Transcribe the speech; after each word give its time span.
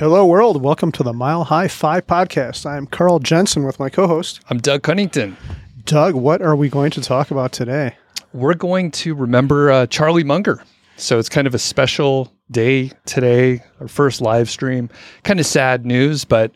Hello, 0.00 0.24
world. 0.24 0.62
Welcome 0.62 0.92
to 0.92 1.02
the 1.02 1.12
Mile 1.12 1.44
High 1.44 1.68
Five 1.68 2.06
podcast. 2.06 2.64
I'm 2.64 2.86
Carl 2.86 3.18
Jensen 3.18 3.64
with 3.64 3.78
my 3.78 3.90
co 3.90 4.06
host, 4.06 4.40
I'm 4.48 4.56
Doug 4.56 4.82
Cunnington. 4.82 5.36
Doug. 5.84 6.14
What 6.14 6.40
are 6.40 6.56
we 6.56 6.70
going 6.70 6.90
to 6.92 7.02
talk 7.02 7.30
about 7.30 7.52
today? 7.52 7.98
We're 8.32 8.54
going 8.54 8.92
to 8.92 9.14
remember 9.14 9.70
uh, 9.70 9.86
Charlie 9.88 10.24
Munger. 10.24 10.64
So 10.96 11.18
it's 11.18 11.28
kind 11.28 11.46
of 11.46 11.54
a 11.54 11.58
special 11.58 12.32
day 12.50 12.92
today, 13.04 13.62
our 13.78 13.88
first 13.88 14.22
live 14.22 14.48
stream. 14.48 14.88
Kind 15.22 15.38
of 15.38 15.44
sad 15.44 15.84
news, 15.84 16.24
but 16.24 16.50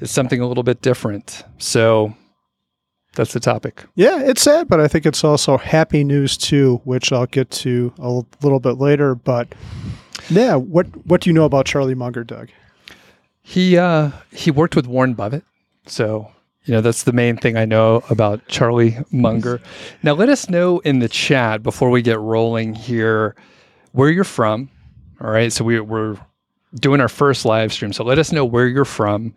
it's 0.00 0.12
something 0.12 0.42
a 0.42 0.46
little 0.46 0.62
bit 0.62 0.82
different. 0.82 1.42
So 1.56 2.14
that's 3.14 3.32
the 3.32 3.40
topic. 3.40 3.82
Yeah, 3.94 4.20
it's 4.20 4.42
sad, 4.42 4.68
but 4.68 4.78
I 4.78 4.88
think 4.88 5.06
it's 5.06 5.24
also 5.24 5.56
happy 5.56 6.04
news 6.04 6.36
too, 6.36 6.82
which 6.84 7.12
I'll 7.12 7.24
get 7.24 7.50
to 7.52 7.94
a 7.98 8.10
little 8.42 8.60
bit 8.60 8.76
later. 8.76 9.14
But 9.14 9.54
yeah, 10.28 10.56
what 10.56 10.84
what 11.06 11.22
do 11.22 11.30
you 11.30 11.34
know 11.34 11.46
about 11.46 11.64
Charlie 11.64 11.94
Munger, 11.94 12.24
Doug? 12.24 12.50
He 13.50 13.76
uh, 13.76 14.12
he 14.30 14.52
worked 14.52 14.76
with 14.76 14.86
Warren 14.86 15.14
Buffett, 15.14 15.42
so 15.84 16.30
you 16.66 16.72
know 16.72 16.80
that's 16.80 17.02
the 17.02 17.12
main 17.12 17.36
thing 17.36 17.56
I 17.56 17.64
know 17.64 18.04
about 18.08 18.46
Charlie 18.46 18.96
Munger. 19.10 19.60
Now, 20.04 20.12
let 20.12 20.28
us 20.28 20.48
know 20.48 20.78
in 20.78 21.00
the 21.00 21.08
chat 21.08 21.60
before 21.60 21.90
we 21.90 22.00
get 22.00 22.20
rolling 22.20 22.74
here 22.76 23.34
where 23.90 24.08
you're 24.08 24.22
from. 24.22 24.70
All 25.20 25.32
right, 25.32 25.52
so 25.52 25.64
we, 25.64 25.80
we're 25.80 26.16
doing 26.76 27.00
our 27.00 27.08
first 27.08 27.44
live 27.44 27.72
stream, 27.72 27.92
so 27.92 28.04
let 28.04 28.20
us 28.20 28.30
know 28.30 28.44
where 28.44 28.68
you're 28.68 28.84
from 28.84 29.34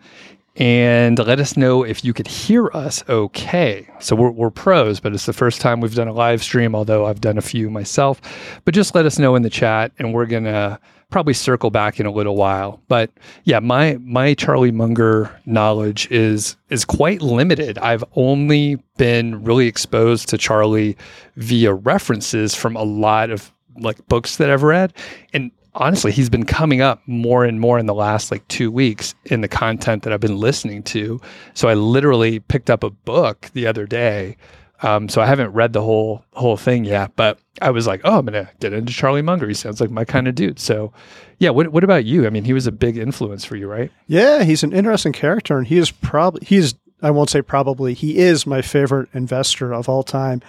and 0.58 1.17
let 1.17 1.39
us 1.39 1.58
know 1.58 1.81
if 1.81 2.05
you 2.05 2.14
could 2.14 2.27
hear 2.27 2.67
us 2.67 3.03
okay. 3.09 3.89
So 4.00 4.16
we're, 4.16 4.30
we're 4.30 4.52
pros, 4.52 5.00
but 5.00 5.16
it's 5.16 5.25
the 5.25 5.34
first 5.34 5.59
time 5.59 5.81
we've 5.81 5.95
done 5.95 6.08
a 6.08 6.14
live 6.14 6.44
stream, 6.44 6.75
although 6.75 7.08
I've 7.08 7.22
done 7.22 7.39
a 7.39 7.41
few 7.41 7.72
myself. 7.72 8.22
But 8.64 8.75
just 8.75 8.94
let 8.94 9.08
us 9.08 9.17
know 9.17 9.34
in 9.34 9.41
the 9.41 9.50
chat, 9.50 9.91
and 9.98 10.14
we're 10.14 10.27
gonna 10.27 10.80
probably 11.13 11.34
circle 11.34 11.70
back 11.70 11.99
in 11.99 12.08
a 12.08 12.12
little 12.12 12.35
while. 12.35 12.81
But 12.88 13.12
yeah, 13.44 13.59
my 13.59 13.98
my 14.02 14.34
Charlie 14.34 14.72
Munger 14.72 15.30
knowledge 15.45 16.09
is 16.12 16.58
is 16.69 16.83
quite 16.83 17.22
limited. 17.22 17.78
I've 17.78 18.03
only 18.16 18.83
been 18.97 19.44
really 19.44 19.67
exposed 19.67 20.28
to 20.30 20.39
Charlie 20.39 20.97
via 21.38 21.72
references 21.72 22.56
from 22.56 22.75
a 22.75 22.84
lot 22.84 23.30
of 23.30 23.53
like 23.78 24.06
books 24.08 24.38
that 24.38 24.50
I've 24.50 24.64
read, 24.64 24.91
and 25.34 25.52
honestly, 25.75 26.11
he's 26.11 26.31
been 26.31 26.45
coming 26.45 26.81
up 26.81 27.02
more 27.06 27.45
and 27.45 27.59
more 27.59 27.78
in 27.78 27.86
the 27.86 27.94
last 27.94 28.31
like 28.31 28.47
two 28.47 28.72
weeks 28.72 29.14
in 29.25 29.41
the 29.41 29.47
content 29.47 30.02
that 30.03 30.14
I've 30.14 30.19
been 30.19 30.39
listening 30.39 30.81
to. 30.84 31.22
So 31.53 31.69
I 31.69 31.75
literally 31.75 32.39
picked 32.39 32.72
up 32.72 32.84
a 32.84 32.89
book 32.89 33.52
the 33.53 33.67
other 33.67 33.86
day. 33.86 34.36
Um, 34.81 35.07
so 35.07 35.21
I 35.21 35.25
haven't 35.25 35.52
read 35.52 35.71
the 35.71 35.81
whole 35.81 36.25
whole 36.33 36.57
thing 36.57 36.83
yet, 36.83 37.16
but 37.16 37.39
I 37.61 37.69
was 37.69 37.88
like, 37.88 38.02
oh, 38.03 38.19
I'm 38.19 38.25
gonna 38.25 38.49
get 38.59 38.73
into 38.73 38.91
Charlie 38.91 39.21
Munger. 39.21 39.47
He 39.47 39.53
sounds 39.53 39.79
like 39.79 39.91
my 39.91 40.03
kind 40.03 40.27
of 40.27 40.35
dude. 40.35 40.59
So, 40.59 40.91
yeah. 41.38 41.52
What 41.52 41.69
what 41.69 41.83
about 41.83 42.05
you? 42.05 42.25
I 42.25 42.29
mean, 42.29 42.43
he 42.43 42.53
was 42.53 42.67
a 42.67 42.71
big 42.71 42.97
influence 42.97 43.45
for 43.45 43.55
you, 43.55 43.67
right? 43.67 43.91
Yeah, 44.07 44.44
he's 44.44 44.63
an 44.63 44.73
interesting 44.73 45.13
character, 45.13 45.57
and 45.57 45.67
he 45.67 45.77
is 45.77 45.91
probably 45.91 46.45
he's 46.45 46.75
I 47.01 47.11
won't 47.11 47.29
say 47.29 47.41
probably 47.41 47.94
he 47.94 48.17
is 48.17 48.47
my 48.47 48.61
favorite 48.61 49.09
investor 49.13 49.73
of 49.73 49.88
all 49.88 50.03
time. 50.03 50.41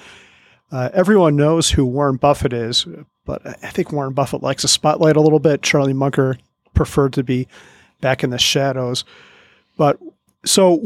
Uh, 0.73 0.91
everyone 0.93 1.37
knows 1.37 1.71
who 1.71 1.85
Warren 1.85 2.17
Buffett 2.17 2.53
is, 2.53 2.87
but 3.25 3.47
I 3.47 3.71
think 3.71 3.93
Warren 3.93 4.13
Buffett 4.13 4.43
likes 4.43 4.63
the 4.63 4.69
spotlight 4.69 5.17
a 5.17 5.21
little 5.21 5.39
bit. 5.39 5.63
Charlie 5.63 5.93
Munger 5.93 6.39
preferred 6.75 7.13
to 7.13 7.23
be 7.23 7.47
back 8.01 8.25
in 8.25 8.31
the 8.31 8.39
shadows. 8.39 9.05
But 9.77 9.99
so 10.45 10.77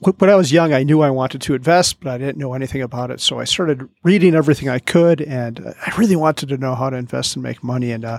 when 0.00 0.30
I 0.30 0.34
was 0.34 0.52
young, 0.52 0.72
I 0.72 0.82
knew 0.82 1.00
I 1.00 1.10
wanted 1.10 1.40
to 1.42 1.54
invest, 1.54 2.00
but 2.00 2.10
I 2.10 2.18
didn't 2.18 2.38
know 2.38 2.54
anything 2.54 2.82
about 2.82 3.10
it. 3.10 3.20
So 3.20 3.38
I 3.38 3.44
started 3.44 3.88
reading 4.02 4.34
everything 4.34 4.68
I 4.68 4.78
could, 4.78 5.20
and 5.20 5.74
I 5.86 5.94
really 5.96 6.16
wanted 6.16 6.48
to 6.50 6.58
know 6.58 6.74
how 6.74 6.90
to 6.90 6.96
invest 6.96 7.36
and 7.36 7.42
make 7.42 7.64
money. 7.64 7.92
And 7.92 8.04
uh, 8.04 8.18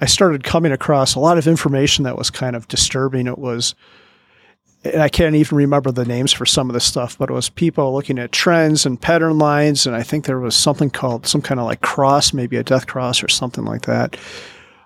I 0.00 0.06
started 0.06 0.44
coming 0.44 0.72
across 0.72 1.14
a 1.14 1.20
lot 1.20 1.38
of 1.38 1.46
information 1.46 2.04
that 2.04 2.18
was 2.18 2.30
kind 2.30 2.56
of 2.56 2.68
disturbing. 2.68 3.26
It 3.26 3.38
was 3.38 3.74
and 4.82 5.02
I 5.02 5.08
can't 5.08 5.34
even 5.34 5.58
remember 5.58 5.92
the 5.92 6.06
names 6.06 6.32
for 6.32 6.46
some 6.46 6.70
of 6.70 6.74
the 6.74 6.80
stuff, 6.80 7.18
but 7.18 7.28
it 7.28 7.34
was 7.34 7.50
people 7.50 7.92
looking 7.92 8.18
at 8.18 8.32
trends 8.32 8.86
and 8.86 9.00
pattern 9.00 9.38
lines. 9.38 9.86
And 9.86 9.94
I 9.94 10.02
think 10.02 10.24
there 10.24 10.40
was 10.40 10.56
something 10.56 10.88
called 10.88 11.26
some 11.26 11.42
kind 11.42 11.60
of 11.60 11.66
like 11.66 11.82
cross, 11.82 12.32
maybe 12.32 12.56
a 12.56 12.64
death 12.64 12.86
cross 12.86 13.22
or 13.22 13.28
something 13.28 13.64
like 13.64 13.82
that. 13.82 14.16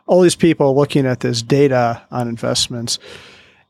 All 0.07 0.21
these 0.21 0.35
people 0.35 0.75
looking 0.75 1.07
at 1.07 1.21
this 1.21 1.43
data 1.43 2.03
on 2.11 2.29
investments. 2.29 2.99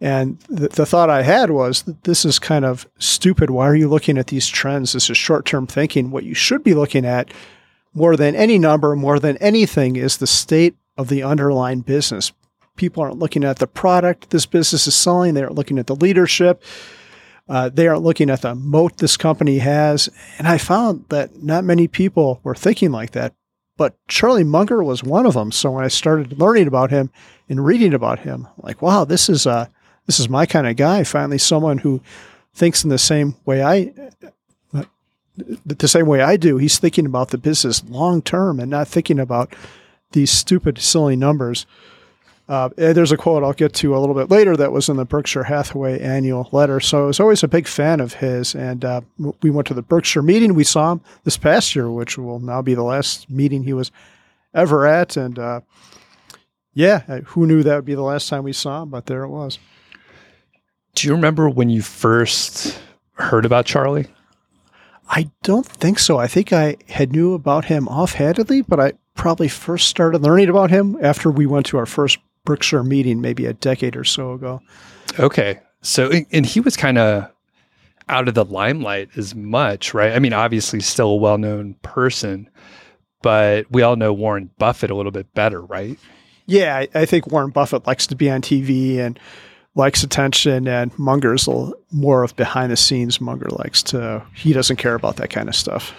And 0.05 0.39
the, 0.51 0.69
the 0.69 0.85
thought 0.85 1.09
I 1.09 1.23
had 1.23 1.51
was 1.51 1.83
that 1.83 2.05
this 2.05 2.27
is 2.27 2.39
kind 2.39 2.65
of 2.65 2.87
stupid. 2.99 3.49
Why 3.49 3.67
are 3.67 3.75
you 3.75 3.89
looking 3.89 4.19
at 4.19 4.27
these 4.27 4.49
trends? 4.49 4.93
This 4.93 5.09
is 5.09 5.17
short 5.17 5.47
term 5.47 5.67
thinking. 5.67 6.11
What 6.11 6.25
you 6.25 6.35
should 6.35 6.63
be 6.63 6.75
looking 6.75 7.07
at 7.07 7.33
more 7.95 8.17
than 8.17 8.35
any 8.35 8.59
number, 8.59 8.95
more 8.97 9.19
than 9.19 9.39
anything, 9.39 9.97
is 9.97 10.19
the 10.19 10.27
state 10.27 10.77
of 10.99 11.09
the 11.09 11.23
underlying 11.23 11.81
business 11.81 12.33
people 12.77 13.03
aren't 13.03 13.19
looking 13.19 13.45
at 13.45 13.59
the 13.59 13.67
product 13.67 14.31
this 14.31 14.47
business 14.47 14.87
is 14.87 14.95
selling. 14.95 15.35
They 15.35 15.43
aren't 15.43 15.55
looking 15.55 15.79
at 15.79 15.87
the 15.87 15.97
leadership. 15.97 16.63
Uh, 17.49 17.69
they 17.69 17.87
aren't 17.87 18.03
looking 18.03 18.31
at 18.31 18.43
the 18.43 18.55
moat 18.55 18.97
this 18.97 19.17
company 19.17 19.59
has. 19.59 20.09
And 20.39 20.49
I 20.49 20.59
found 20.59 21.05
that 21.11 21.43
not 21.43 21.65
many 21.65 21.89
people 21.89 22.41
were 22.43 22.55
thinking 22.55 22.91
like 22.91 23.13
that. 23.13 23.35
But 23.77 23.97
Charlie 24.07 24.45
Munger 24.45 24.83
was 24.83 25.03
one 25.03 25.27
of 25.27 25.35
them. 25.35 25.51
So 25.51 25.73
when 25.73 25.85
I 25.85 25.89
started 25.89 26.39
learning 26.39 26.69
about 26.69 26.91
him 26.91 27.11
and 27.49 27.65
reading 27.65 27.93
about 27.93 28.21
him, 28.21 28.47
I'm 28.57 28.63
like, 28.63 28.81
wow, 28.81 29.05
this 29.05 29.29
is 29.29 29.47
uh, 29.47 29.67
this 30.07 30.21
is 30.21 30.29
my 30.29 30.47
kind 30.47 30.67
of 30.67 30.77
guy. 30.77 31.05
Finally, 31.05 31.39
someone 31.39 31.79
who 31.79 32.01
thinks 32.53 32.85
in 32.85 32.91
the 32.91 32.99
same 32.99 33.35
way 33.45 33.63
I 33.63 33.93
the 35.67 35.89
same 35.89 36.07
way 36.07 36.21
I 36.21 36.37
do. 36.37 36.59
He's 36.59 36.79
thinking 36.79 37.07
about 37.07 37.31
the 37.31 37.39
business 37.39 37.83
long 37.89 38.23
term 38.23 38.61
and 38.61 38.71
not 38.71 38.89
thinking 38.89 39.19
about 39.19 39.55
these 40.13 40.31
stupid, 40.31 40.79
silly 40.79 41.17
numbers. 41.17 41.67
Uh, 42.47 42.69
there's 42.77 43.11
a 43.11 43.17
quote 43.17 43.43
I'll 43.43 43.55
get 43.55 43.73
to 43.75 43.97
a 43.97 43.99
little 43.99 44.15
bit 44.15 44.31
later 44.31 44.57
that 44.57 44.71
was 44.71 44.89
in 44.89 44.97
the 44.97 45.07
Berkshire 45.07 45.45
Hathaway 45.45 45.99
annual 46.01 46.49
letter. 46.53 46.79
So 46.79 47.05
I 47.05 47.07
was 47.07 47.19
always 47.19 47.43
a 47.43 47.49
big 47.49 47.67
fan 47.67 48.01
of 48.01 48.15
his. 48.15 48.55
And 48.55 48.85
uh, 48.85 49.01
we 49.43 49.51
went 49.51 49.67
to 49.69 49.75
the 49.75 49.83
Berkshire 49.83 50.23
meeting. 50.23 50.55
We 50.55 50.63
saw 50.65 50.93
him 50.93 51.01
this 51.25 51.39
past 51.39 51.75
year, 51.75 51.91
which 51.91 52.19
will 52.19 52.41
now 52.41 52.61
be 52.61 52.75
the 52.75 52.83
last 52.83 53.31
meeting 53.31 53.63
he 53.63 53.73
was 53.73 53.91
ever 54.53 54.87
at. 54.87 55.17
And 55.17 55.39
uh, 55.39 55.63
yeah, 56.75 57.21
who 57.21 57.47
knew 57.47 57.63
that 57.63 57.77
would 57.77 57.87
be 57.87 57.95
the 57.95 58.03
last 58.03 58.29
time 58.29 58.45
we 58.45 58.53
saw 58.53 58.83
him? 58.83 58.91
But 58.91 59.07
there 59.07 59.25
it 59.25 59.31
was. 59.31 59.59
Do 60.95 61.09
you 61.09 61.15
remember 61.15 61.49
when 61.49 61.71
you 61.71 61.83
first 61.83 62.79
heard 63.15 63.45
about 63.45 63.67
Charlie? 63.67 64.07
I 65.09 65.31
don't 65.43 65.67
think 65.67 65.99
so. 65.99 66.19
I 66.19 66.27
think 66.27 66.53
I 66.53 66.77
had 66.89 67.13
knew 67.13 67.35
about 67.35 67.67
him 67.67 67.89
offhandedly, 67.89 68.63
but 68.63 68.81
I 68.81 68.93
probably 69.15 69.49
first 69.49 69.89
started 69.89 70.23
learning 70.23 70.49
about 70.49 70.71
him 70.71 70.97
after 71.03 71.31
we 71.31 71.47
went 71.47 71.67
to 71.67 71.79
our 71.79 71.87
first 71.87 72.19
Berkshire 72.45 72.83
meeting 72.83 73.21
maybe 73.21 73.47
a 73.47 73.53
decade 73.53 73.97
or 73.97 74.05
so 74.05 74.33
ago. 74.33 74.61
Okay. 75.19 75.61
So, 75.83 76.11
and 76.33 76.47
he 76.47 76.61
was 76.61 76.77
kind 76.77 76.99
of 76.99 77.31
out 78.09 78.29
of 78.29 78.35
the 78.35 78.45
limelight 78.45 79.11
as 79.17 79.35
much, 79.35 79.95
right? 79.95 80.13
I 80.13 80.19
mean, 80.19 80.33
obviously, 80.33 80.81
still 80.81 81.11
a 81.11 81.17
well 81.17 81.39
known 81.39 81.75
person, 81.83 82.49
but 83.23 83.71
we 83.71 83.83
all 83.83 83.97
know 83.97 84.13
Warren 84.13 84.51
Buffett 84.59 84.91
a 84.91 84.95
little 84.95 85.13
bit 85.13 85.33
better, 85.35 85.61
right? 85.61 85.99
Yeah, 86.47 86.77
I, 86.77 86.89
I 86.95 87.05
think 87.07 87.27
Warren 87.29 87.51
Buffett 87.51 87.87
likes 87.87 88.07
to 88.09 88.15
be 88.15 88.31
on 88.31 88.43
TV 88.43 88.99
and 88.99 89.19
likes 89.75 90.03
attention, 90.03 90.69
and 90.69 90.97
Munger's 90.99 91.49
more 91.93 92.23
of 92.23 92.37
behind 92.37 92.71
the 92.73 92.77
scenes. 92.77 93.21
Munger 93.21 93.49
likes 93.51 93.83
to, 93.85 94.23
he 94.35 94.53
doesn't 94.53 94.77
care 94.77 94.95
about 94.95 95.17
that 95.17 95.31
kind 95.31 95.49
of 95.49 95.57
stuff. 95.57 95.93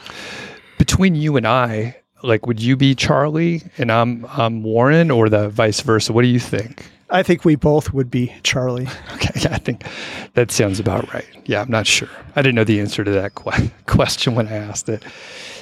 Between 0.77 1.15
you 1.15 1.37
and 1.37 1.47
I, 1.47 1.97
like 2.23 2.47
would 2.47 2.61
you 2.61 2.75
be 2.75 2.95
Charlie 2.95 3.61
and 3.77 3.91
I'm 3.91 4.25
I'm 4.25 4.63
Warren 4.63 5.11
or 5.11 5.29
the 5.29 5.49
vice 5.49 5.81
versa? 5.81 6.11
What 6.11 6.23
do 6.23 6.27
you 6.27 6.39
think? 6.39 6.85
I 7.09 7.21
think 7.21 7.45
we 7.45 7.55
both 7.55 7.93
would 7.93 8.09
be 8.09 8.33
Charlie. 8.43 8.87
Okay, 9.15 9.39
yeah, 9.41 9.55
I 9.55 9.59
think 9.59 9.85
that 10.33 10.51
sounds 10.51 10.79
about 10.79 11.11
right. 11.13 11.25
Yeah, 11.45 11.61
I'm 11.61 11.69
not 11.69 11.87
sure. 11.87 12.09
I 12.35 12.41
didn't 12.41 12.55
know 12.55 12.63
the 12.63 12.79
answer 12.79 13.03
to 13.03 13.11
that 13.11 13.35
qu- 13.35 13.69
question 13.87 14.35
when 14.35 14.47
I 14.47 14.55
asked 14.55 14.89
it. 14.89 15.03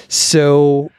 So 0.08 0.90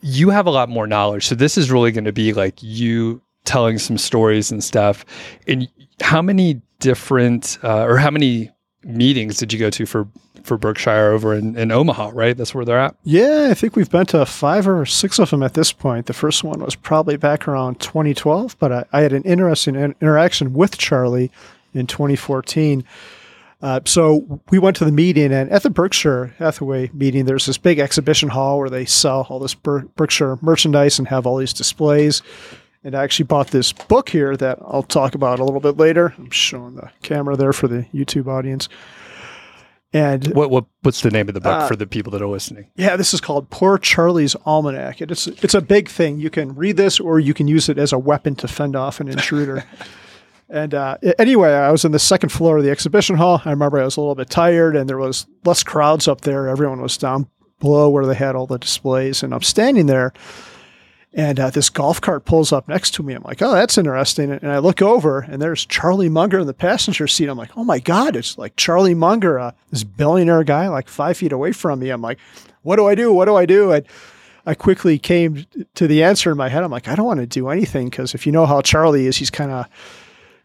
you 0.00 0.30
have 0.30 0.46
a 0.46 0.50
lot 0.50 0.68
more 0.68 0.86
knowledge. 0.86 1.26
So 1.26 1.34
this 1.34 1.56
is 1.56 1.70
really 1.70 1.92
going 1.92 2.04
to 2.04 2.12
be 2.12 2.32
like 2.34 2.62
you 2.62 3.22
telling 3.44 3.78
some 3.78 3.96
stories 3.96 4.52
and 4.52 4.62
stuff. 4.62 5.04
And 5.46 5.68
how 6.00 6.22
many 6.22 6.60
different 6.78 7.58
uh, 7.62 7.84
or 7.84 7.96
how 7.96 8.10
many 8.10 8.50
meetings 8.82 9.38
did 9.38 9.52
you 9.52 9.58
go 9.58 9.70
to 9.70 9.86
for 9.86 10.06
for 10.42 10.58
Berkshire 10.58 11.12
over 11.12 11.34
in, 11.34 11.56
in 11.56 11.72
Omaha, 11.72 12.10
right? 12.12 12.36
That's 12.36 12.54
where 12.54 12.66
they're 12.66 12.78
at. 12.78 12.94
Yeah, 13.02 13.48
I 13.50 13.54
think 13.54 13.76
we've 13.76 13.90
been 13.90 14.04
to 14.06 14.26
five 14.26 14.68
or 14.68 14.84
six 14.84 15.18
of 15.18 15.30
them 15.30 15.42
at 15.42 15.54
this 15.54 15.72
point. 15.72 16.04
The 16.04 16.12
first 16.12 16.44
one 16.44 16.60
was 16.60 16.74
probably 16.74 17.16
back 17.16 17.48
around 17.48 17.80
2012, 17.80 18.58
but 18.58 18.70
I, 18.70 18.84
I 18.92 19.00
had 19.00 19.14
an 19.14 19.22
interesting 19.22 19.74
interaction 19.74 20.52
with 20.52 20.76
Charlie 20.76 21.30
in 21.72 21.86
2014. 21.86 22.84
Uh, 23.62 23.80
so 23.86 24.42
we 24.50 24.58
went 24.58 24.76
to 24.76 24.84
the 24.84 24.92
meeting, 24.92 25.32
and 25.32 25.50
at 25.50 25.62
the 25.62 25.70
Berkshire 25.70 26.34
Hathaway 26.38 26.90
meeting, 26.92 27.24
there's 27.24 27.46
this 27.46 27.56
big 27.56 27.78
exhibition 27.78 28.28
hall 28.28 28.58
where 28.58 28.68
they 28.68 28.84
sell 28.84 29.26
all 29.30 29.38
this 29.38 29.54
Ber- 29.54 29.86
Berkshire 29.96 30.38
merchandise 30.42 30.98
and 30.98 31.08
have 31.08 31.26
all 31.26 31.38
these 31.38 31.54
displays. 31.54 32.20
And 32.84 32.94
I 32.94 33.02
actually 33.02 33.24
bought 33.24 33.48
this 33.48 33.72
book 33.72 34.10
here 34.10 34.36
that 34.36 34.58
I'll 34.60 34.82
talk 34.82 35.14
about 35.14 35.40
a 35.40 35.44
little 35.44 35.60
bit 35.60 35.78
later. 35.78 36.14
I'm 36.18 36.30
showing 36.30 36.76
the 36.76 36.90
camera 37.02 37.34
there 37.36 37.54
for 37.54 37.66
the 37.66 37.86
YouTube 37.94 38.26
audience. 38.26 38.68
And 39.94 40.26
what, 40.34 40.50
what 40.50 40.66
what's 40.82 41.00
the 41.02 41.10
name 41.10 41.28
of 41.28 41.34
the 41.34 41.40
book 41.40 41.62
uh, 41.62 41.68
for 41.68 41.76
the 41.76 41.86
people 41.86 42.10
that 42.12 42.20
are 42.20 42.26
listening? 42.26 42.66
Yeah, 42.74 42.96
this 42.96 43.14
is 43.14 43.20
called 43.20 43.48
Poor 43.48 43.78
Charlie's 43.78 44.34
Almanac. 44.44 45.00
It's 45.00 45.28
it's 45.28 45.54
a 45.54 45.60
big 45.60 45.88
thing. 45.88 46.18
You 46.18 46.30
can 46.30 46.54
read 46.56 46.76
this, 46.76 46.98
or 46.98 47.20
you 47.20 47.32
can 47.32 47.46
use 47.46 47.68
it 47.68 47.78
as 47.78 47.92
a 47.92 47.98
weapon 47.98 48.34
to 48.36 48.48
fend 48.48 48.76
off 48.76 49.00
an 49.00 49.08
intruder. 49.08 49.64
And 50.50 50.74
uh, 50.74 50.98
anyway, 51.18 51.52
I 51.52 51.72
was 51.72 51.84
in 51.84 51.92
the 51.92 51.98
second 51.98 52.28
floor 52.28 52.58
of 52.58 52.64
the 52.64 52.70
exhibition 52.70 53.16
hall. 53.16 53.40
I 53.44 53.50
remember 53.50 53.80
I 53.80 53.84
was 53.84 53.96
a 53.96 54.00
little 54.00 54.14
bit 54.14 54.28
tired, 54.28 54.76
and 54.76 54.88
there 54.88 54.98
was 54.98 55.26
less 55.44 55.62
crowds 55.62 56.06
up 56.06 56.20
there. 56.20 56.48
Everyone 56.48 56.82
was 56.82 56.98
down 56.98 57.28
below 57.60 57.88
where 57.88 58.04
they 58.04 58.14
had 58.14 58.36
all 58.36 58.46
the 58.46 58.58
displays, 58.58 59.22
and 59.22 59.32
I'm 59.32 59.42
standing 59.42 59.86
there, 59.86 60.12
and 61.14 61.38
uh, 61.38 61.50
this 61.50 61.70
golf 61.70 62.00
cart 62.00 62.24
pulls 62.24 62.52
up 62.52 62.68
next 62.68 62.92
to 62.94 63.02
me. 63.02 63.14
I'm 63.14 63.22
like, 63.22 63.40
oh, 63.40 63.52
that's 63.52 63.78
interesting. 63.78 64.32
And 64.32 64.50
I 64.50 64.58
look 64.58 64.82
over, 64.82 65.20
and 65.20 65.40
there's 65.40 65.64
Charlie 65.64 66.08
Munger 66.08 66.40
in 66.40 66.46
the 66.46 66.54
passenger 66.54 67.06
seat. 67.06 67.28
I'm 67.28 67.38
like, 67.38 67.56
oh 67.56 67.64
my 67.64 67.78
god, 67.78 68.16
it's 68.16 68.36
like 68.36 68.56
Charlie 68.56 68.94
Munger, 68.94 69.38
uh, 69.38 69.52
this 69.70 69.84
billionaire 69.84 70.42
guy, 70.42 70.68
like 70.68 70.88
five 70.88 71.16
feet 71.16 71.32
away 71.32 71.52
from 71.52 71.78
me. 71.78 71.90
I'm 71.90 72.02
like, 72.02 72.18
what 72.62 72.76
do 72.76 72.86
I 72.86 72.96
do? 72.96 73.12
What 73.12 73.26
do 73.26 73.36
I 73.36 73.46
do? 73.46 73.70
And 73.70 73.86
I 74.44 74.54
quickly 74.54 74.98
came 74.98 75.46
to 75.74 75.86
the 75.86 76.02
answer 76.02 76.32
in 76.32 76.36
my 76.36 76.48
head. 76.48 76.64
I'm 76.64 76.72
like, 76.72 76.88
I 76.88 76.96
don't 76.96 77.06
want 77.06 77.20
to 77.20 77.26
do 77.26 77.48
anything 77.48 77.88
because 77.90 78.14
if 78.14 78.26
you 78.26 78.32
know 78.32 78.44
how 78.44 78.60
Charlie 78.60 79.06
is, 79.06 79.16
he's 79.16 79.30
kind 79.30 79.52
of 79.52 79.66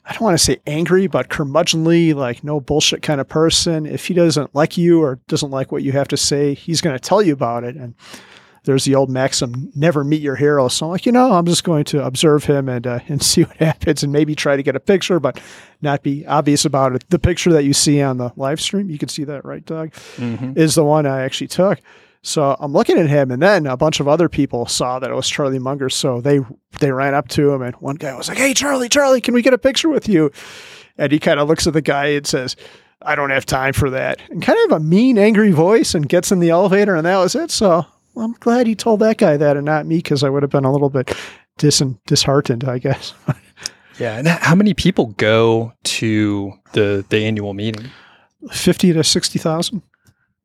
I 0.10 0.14
don't 0.14 0.22
want 0.22 0.40
to 0.40 0.44
say 0.44 0.58
angry, 0.66 1.06
but 1.06 1.30
curmudgeonly, 1.30 2.16
like 2.16 2.44
no 2.44 2.60
bullshit 2.60 3.04
kind 3.04 3.22
of 3.22 3.30
person. 3.30 3.86
If 3.86 4.08
he 4.08 4.16
doesn't 4.16 4.56
like 4.56 4.76
you 4.76 5.04
or 5.04 5.20
doesn't 5.28 5.52
like 5.52 5.72
what 5.72 5.84
you 5.84 5.92
have 5.92 6.08
to 6.08 6.18
say, 6.18 6.56
he's 6.56 6.82
going 6.82 6.96
to 6.96 7.00
tell 7.00 7.22
you 7.22 7.32
about 7.32 7.64
it. 7.64 7.76
And 7.76 7.94
there's 8.64 8.86
the 8.86 8.96
old 8.96 9.10
maxim, 9.10 9.72
never 9.76 10.04
meet 10.04 10.22
your 10.22 10.36
hero. 10.36 10.68
So 10.68 10.86
I'm 10.86 10.92
like, 10.92 11.06
you 11.06 11.12
know, 11.12 11.34
I'm 11.34 11.46
just 11.46 11.64
going 11.64 11.86
to 11.86 12.06
observe 12.06 12.44
him 12.46 12.70
and, 12.70 12.86
uh, 12.86 13.00
and 13.08 13.22
see 13.30 13.44
what 13.44 13.58
happens 13.58 14.04
and 14.04 14.12
maybe 14.12 14.36
try 14.36 14.56
to 14.56 14.64
get 14.64 14.76
a 14.76 14.80
picture, 14.80 15.20
but 15.20 15.40
not 15.82 16.04
be 16.04 16.26
obvious 16.26 16.66
about 16.66 16.96
it. 16.96 17.10
The 17.10 17.20
picture 17.20 17.52
that 17.54 17.64
you 17.64 17.74
see 17.74 18.02
on 18.02 18.18
the 18.18 18.32
live 18.36 18.62
stream, 18.62 18.90
you 18.90 18.98
can 18.98 19.10
see 19.10 19.24
that, 19.26 19.46
right, 19.46 19.66
Doug, 19.66 19.92
mm-hmm. 20.18 20.54
is 20.58 20.76
the 20.76 20.84
one 20.84 21.06
I 21.06 21.22
actually 21.22 21.48
took. 21.48 21.80
So 22.22 22.58
I'm 22.60 22.74
looking 22.74 22.98
at 22.98 23.08
him, 23.08 23.32
and 23.32 23.42
then 23.42 23.66
a 23.66 23.78
bunch 23.78 24.00
of 24.00 24.08
other 24.08 24.28
people 24.28 24.66
saw 24.66 25.00
that 25.00 25.10
it 25.10 25.14
was 25.14 25.30
Charlie 25.30 25.60
Munger. 25.60 25.90
So 25.90 26.20
they 26.20 26.42
they 26.80 26.92
ran 26.92 27.14
up 27.14 27.30
to 27.30 27.54
him, 27.54 27.62
and 27.62 27.76
one 27.78 27.96
guy 27.96 28.14
was 28.14 28.28
like, 28.28 28.38
"Hey, 28.38 28.54
Charlie, 28.54 28.90
Charlie, 28.90 29.22
can 29.22 29.34
we 29.34 29.42
get 29.42 29.54
a 29.54 29.58
picture 29.58 29.88
with 29.88 30.10
you?" 30.10 30.32
And 30.98 31.14
he 31.14 31.20
kind 31.20 31.40
of 31.40 31.48
looks 31.48 31.66
at 31.66 31.72
the 31.72 31.82
guy 31.82 32.08
and 32.08 32.28
says, 32.28 32.58
"I 33.02 33.16
don't 33.16 33.30
have 33.30 33.46
time 33.46 33.72
for 33.72 33.90
that," 33.92 34.20
and 34.30 34.42
kind 34.42 34.60
of 34.66 34.82
a 34.82 34.84
mean, 34.84 35.18
angry 35.18 35.52
voice, 35.52 35.96
and 35.96 36.10
gets 36.10 36.30
in 36.30 36.40
the 36.40 36.50
elevator, 36.50 36.94
and 36.94 37.06
that 37.06 37.20
was 37.20 37.36
it. 37.36 37.52
So 37.52 37.86
I'm 38.20 38.34
glad 38.34 38.68
he 38.68 38.76
told 38.76 39.00
that 39.02 39.18
guy 39.18 39.38
that 39.38 39.58
and 39.58 39.66
not 39.66 39.86
me, 39.86 39.98
because 39.98 40.24
I 40.24 40.30
would 40.30 40.44
have 40.44 40.52
been 40.52 40.66
a 40.66 40.72
little 40.72 40.90
bit 40.90 41.16
dis- 41.58 41.84
disheartened, 42.08 42.66
I 42.66 42.78
guess. 42.80 43.14
yeah, 44.00 44.18
and 44.18 44.28
how 44.28 44.56
many 44.56 44.74
people 44.74 45.08
go 45.18 45.74
to 45.84 46.54
the 46.74 47.06
the 47.10 47.26
annual 47.26 47.54
meeting? 47.54 47.90
Fifty 48.52 48.94
to 48.94 49.04
sixty 49.04 49.40
thousand. 49.40 49.82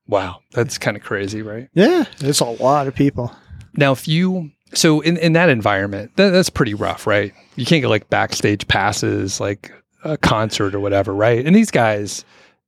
Wow, 0.07 0.41
that's 0.53 0.77
kind 0.79 0.97
of 0.97 1.03
crazy, 1.03 1.43
right? 1.43 1.69
Yeah, 1.73 2.05
it's 2.21 2.41
a 2.41 2.45
lot 2.45 2.87
of 2.87 2.95
people. 2.95 3.35
Now, 3.75 3.93
if 3.93 4.07
you 4.07 4.51
so 4.75 5.01
in 5.01 5.17
in 5.17 5.33
that 5.33 5.49
environment, 5.49 6.13
that, 6.17 6.31
that's 6.31 6.51
pretty 6.51 6.75
rough, 6.75 7.07
right? 7.07 7.33
You 7.57 7.65
can't 7.65 7.83
get 7.83 7.89
like 7.89 8.11
backstage 8.11 8.67
passes, 8.69 9.41
like 9.41 9.73
a 10.05 10.17
concert 10.17 10.75
or 10.75 10.81
whatever, 10.81 11.15
right? 11.15 11.45
And 11.45 11.57
these 11.57 11.71
guys, 11.71 12.25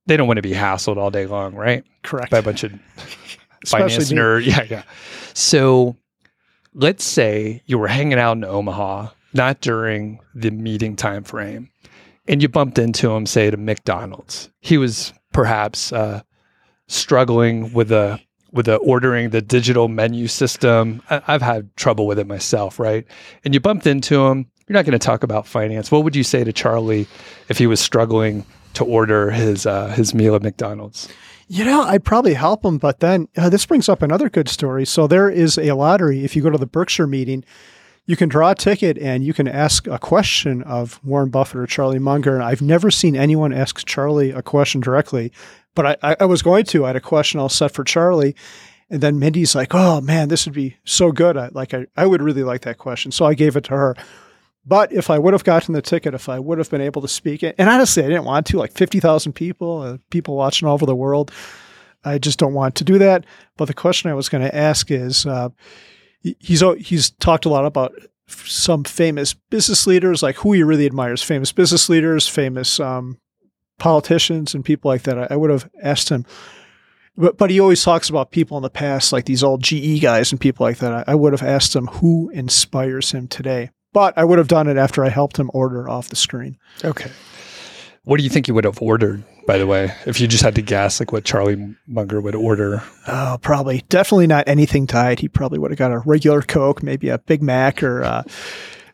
they 0.06 0.17
don't 0.17 0.26
want 0.26 0.38
to 0.38 0.43
be 0.43 0.52
hassled 0.52 0.97
all 0.97 1.11
day 1.11 1.26
long, 1.26 1.55
right? 1.55 1.85
Correct. 2.02 2.31
By 2.31 2.38
a 2.38 2.43
bunch 2.43 2.64
of 2.64 2.73
finance 3.64 4.12
nerds. 4.12 4.47
Yeah, 4.47 4.62
yeah. 4.69 4.82
So 5.35 5.97
let's 6.75 7.05
say 7.05 7.62
you 7.67 7.79
were 7.79 7.88
hanging 7.88 8.19
out 8.19 8.37
in 8.37 8.44
Omaha, 8.44 9.08
not 9.32 9.61
during 9.61 10.20
the 10.35 10.50
meeting 10.50 10.97
time 10.97 11.25
frame, 11.25 11.70
and 12.29 12.43
you 12.43 12.49
bumped 12.49 12.79
into 12.79 13.11
him, 13.11 13.26
say, 13.26 13.49
at 13.49 13.58
McDonald's. 13.58 14.50
He 14.61 14.79
was 14.79 15.12
perhaps 15.32 15.93
uh, 15.93 16.23
struggling 16.88 17.73
with 17.73 17.91
a 17.93 18.20
with 18.53 18.69
a 18.69 18.76
ordering 18.76 19.31
the 19.31 19.43
digital 19.43 19.88
menu 19.88 20.29
system. 20.29 21.02
I, 21.11 21.20
have 21.26 21.43
had 21.43 21.75
trouble 21.76 22.06
with 22.06 22.19
it 22.19 22.26
myself, 22.26 22.79
right? 22.79 23.05
And 23.44 23.52
you 23.52 23.61
bumped 23.61 23.87
into 23.87 24.25
him. 24.25 24.50
You're 24.67 24.75
not 24.75 24.85
going 24.85 24.99
to 24.99 25.05
talk 25.05 25.23
about 25.23 25.47
finance. 25.47 25.93
What 25.93 26.05
would 26.05 26.17
you 26.17 26.25
say 26.25 26.43
to 26.43 26.52
Charlie 26.52 27.06
if 27.49 27.59
he 27.59 27.67
was 27.67 27.81
struggling 27.81 28.44
to 28.76 28.84
order 28.84 29.31
his 29.31 29.67
uh, 29.67 29.88
his 29.88 30.14
meal 30.14 30.34
at 30.34 30.43
McDonald's? 30.43 31.08
You 31.49 31.64
know, 31.64 31.82
I'd 31.82 32.05
probably 32.05 32.34
help 32.34 32.64
him, 32.64 32.78
but 32.78 33.00
then 33.00 33.28
uh, 33.37 33.49
this 33.49 33.67
brings 33.67 33.88
up 33.88 34.02
another 34.02 34.28
good 34.28 34.49
story. 34.49 34.84
So 34.84 35.06
there 35.06 35.31
is 35.31 35.58
a 35.58 35.73
lottery. 35.73 36.25
If 36.25 36.34
you 36.34 36.43
go 36.43 36.50
to 36.50 36.58
the 36.58 36.67
Berkshire 36.67 37.06
meeting, 37.06 37.44
you 38.05 38.17
can 38.17 38.28
draw 38.28 38.50
a 38.50 38.55
ticket 38.55 38.99
and 38.99 39.25
you 39.25 39.32
can 39.32 39.46
ask 39.46 39.87
a 39.87 39.99
question 39.99 40.62
of 40.64 41.00
Warren 41.05 41.28
Buffett 41.28 41.61
or 41.61 41.67
Charlie 41.67 42.00
Munger. 42.00 42.34
And 42.34 42.43
I've 42.43 42.62
never 42.62 42.90
seen 42.90 43.14
anyone 43.14 43.52
ask 43.52 43.87
Charlie 43.87 44.31
a 44.31 44.43
question 44.43 44.81
directly, 44.81 45.32
but 45.75 45.99
I, 46.02 46.17
I 46.20 46.25
was 46.25 46.43
going 46.43 46.64
to. 46.67 46.84
I 46.84 46.88
had 46.88 46.96
a 46.96 47.00
question 47.00 47.38
all 47.38 47.49
set 47.49 47.73
for 47.73 47.84
Charlie. 47.84 48.34
And 48.90 49.00
then 49.00 49.19
Mindy's 49.19 49.55
like, 49.55 49.75
oh 49.75 50.00
man, 50.00 50.28
this 50.28 50.46
would 50.46 50.55
be 50.55 50.76
so 50.84 51.12
good. 51.12 51.37
I, 51.37 51.50
like, 51.52 51.75
I, 51.75 51.87
I 51.96 52.06
would 52.06 52.23
really 52.23 52.44
like 52.44 52.62
that 52.62 52.78
question. 52.78 53.12
So 53.12 53.25
I 53.25 53.34
gave 53.34 53.56
it 53.56 53.64
to 53.64 53.76
her. 53.76 53.96
But 54.66 54.92
if 54.92 55.10
I 55.10 55.18
would 55.18 55.32
have 55.32 55.44
gotten 55.44 55.74
the 55.74 55.82
ticket, 55.82 56.14
if 56.14 56.28
I 56.28 56.40
would 56.40 56.58
have 56.58 56.70
been 56.70 56.80
able 56.80 57.02
to 57.02 57.08
speak 57.08 57.42
it, 57.42 57.54
and 57.56 57.68
honestly, 57.68 58.02
I 58.02 58.08
didn't 58.08 58.24
want 58.24 58.46
to, 58.46 58.58
like 58.58 58.72
50,000 58.72 59.32
people, 59.32 59.82
uh, 59.82 59.98
people 60.10 60.36
watching 60.36 60.66
all 60.66 60.74
over 60.74 60.86
the 60.86 60.96
world, 60.96 61.30
I 62.04 62.18
just 62.18 62.38
don't 62.38 62.54
want 62.54 62.74
to 62.76 62.84
do 62.84 62.98
that. 62.98 63.26
But 63.56 63.66
the 63.66 63.74
question 63.74 64.10
I 64.10 64.14
was 64.14 64.28
going 64.28 64.42
to 64.42 64.54
ask 64.54 64.90
is 64.90 65.24
uh, 65.24 65.50
he's, 66.20 66.62
he's 66.78 67.10
talked 67.10 67.44
a 67.44 67.48
lot 67.48 67.64
about 67.64 67.94
some 68.28 68.84
famous 68.84 69.34
business 69.34 69.86
leaders, 69.86 70.22
like 70.22 70.36
who 70.36 70.52
he 70.52 70.62
really 70.62 70.86
admires, 70.86 71.22
famous 71.22 71.52
business 71.52 71.88
leaders, 71.88 72.26
famous 72.26 72.80
um, 72.80 73.18
politicians 73.78 74.54
and 74.54 74.64
people 74.64 74.90
like 74.90 75.02
that. 75.02 75.18
I, 75.18 75.28
I 75.30 75.36
would 75.36 75.50
have 75.50 75.70
asked 75.82 76.08
him, 76.08 76.24
but 77.16 77.38
but 77.38 77.50
he 77.50 77.60
always 77.60 77.82
talks 77.82 78.08
about 78.08 78.30
people 78.30 78.56
in 78.56 78.62
the 78.62 78.70
past, 78.70 79.12
like 79.12 79.24
these 79.26 79.42
old 79.42 79.62
GE 79.62 80.00
guys 80.00 80.32
and 80.32 80.40
people 80.40 80.66
like 80.66 80.78
that. 80.78 80.92
I, 80.92 81.12
I 81.12 81.14
would 81.14 81.32
have 81.32 81.42
asked 81.42 81.74
him 81.74 81.86
who 81.86 82.30
inspires 82.30 83.12
him 83.12 83.28
today, 83.28 83.70
but 83.96 84.12
I 84.19 84.25
would 84.25 84.37
have 84.37 84.46
done 84.46 84.69
it 84.69 84.76
after 84.76 85.02
I 85.02 85.08
helped 85.08 85.38
him 85.38 85.50
order 85.54 85.88
off 85.88 86.10
the 86.10 86.16
screen. 86.16 86.58
Okay. 86.84 87.10
What 88.04 88.19
do 88.19 88.25
you 88.25 88.28
think 88.28 88.46
you 88.46 88.52
would 88.52 88.64
have 88.64 88.82
ordered, 88.82 89.25
by 89.46 89.56
the 89.56 89.66
way, 89.66 89.90
if 90.04 90.20
you 90.20 90.28
just 90.28 90.44
had 90.44 90.54
to 90.56 90.60
guess, 90.60 91.00
like 91.00 91.12
what 91.12 91.25
Charlie 91.25 91.75
Munger 91.87 92.20
would 92.20 92.34
order? 92.34 92.82
Oh, 93.08 93.38
probably 93.40 93.87
definitely 93.88 94.26
not 94.26 94.46
anything 94.46 94.87
tied. 94.87 95.20
He 95.20 95.28
probably 95.28 95.58
would 95.58 95.70
have 95.70 95.78
got 95.78 95.93
a 95.93 96.00
regular 96.00 96.43
Coke, 96.43 96.82
maybe 96.82 97.08
a 97.08 97.16
Big 97.16 97.43
Mac, 97.43 97.82
or 97.82 98.04
uh, 98.04 98.22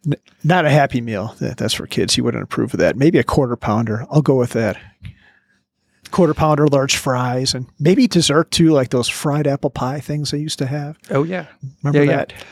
N- 0.07 0.15
not 0.45 0.67
a 0.67 0.71
Happy 0.71 1.01
Meal. 1.01 1.35
That, 1.41 1.57
that's 1.57 1.75
for 1.75 1.89
kids. 1.89 2.15
He 2.15 2.21
wouldn't 2.21 2.45
approve 2.45 2.73
of 2.73 2.79
that. 2.79 2.95
Maybe 2.97 3.19
a 3.19 3.25
quarter 3.25 3.57
pounder. 3.57 4.07
I'll 4.09 4.23
go 4.23 4.37
with 4.37 4.51
that. 4.51 4.81
Quarter 6.13 6.35
pounder, 6.35 6.69
large 6.69 6.97
fries, 6.97 7.55
and 7.55 7.67
maybe 7.81 8.07
dessert 8.07 8.53
too, 8.53 8.71
like 8.71 8.91
those 8.91 9.09
fried 9.09 9.49
apple 9.49 9.71
pie 9.71 9.99
things 9.99 10.33
I 10.33 10.37
used 10.37 10.61
to 10.61 10.67
have. 10.67 10.97
Oh 11.11 11.25
yeah, 11.25 11.47
remember 11.83 12.05
yeah, 12.05 12.19
that? 12.19 12.33
Yeah. 12.37 12.45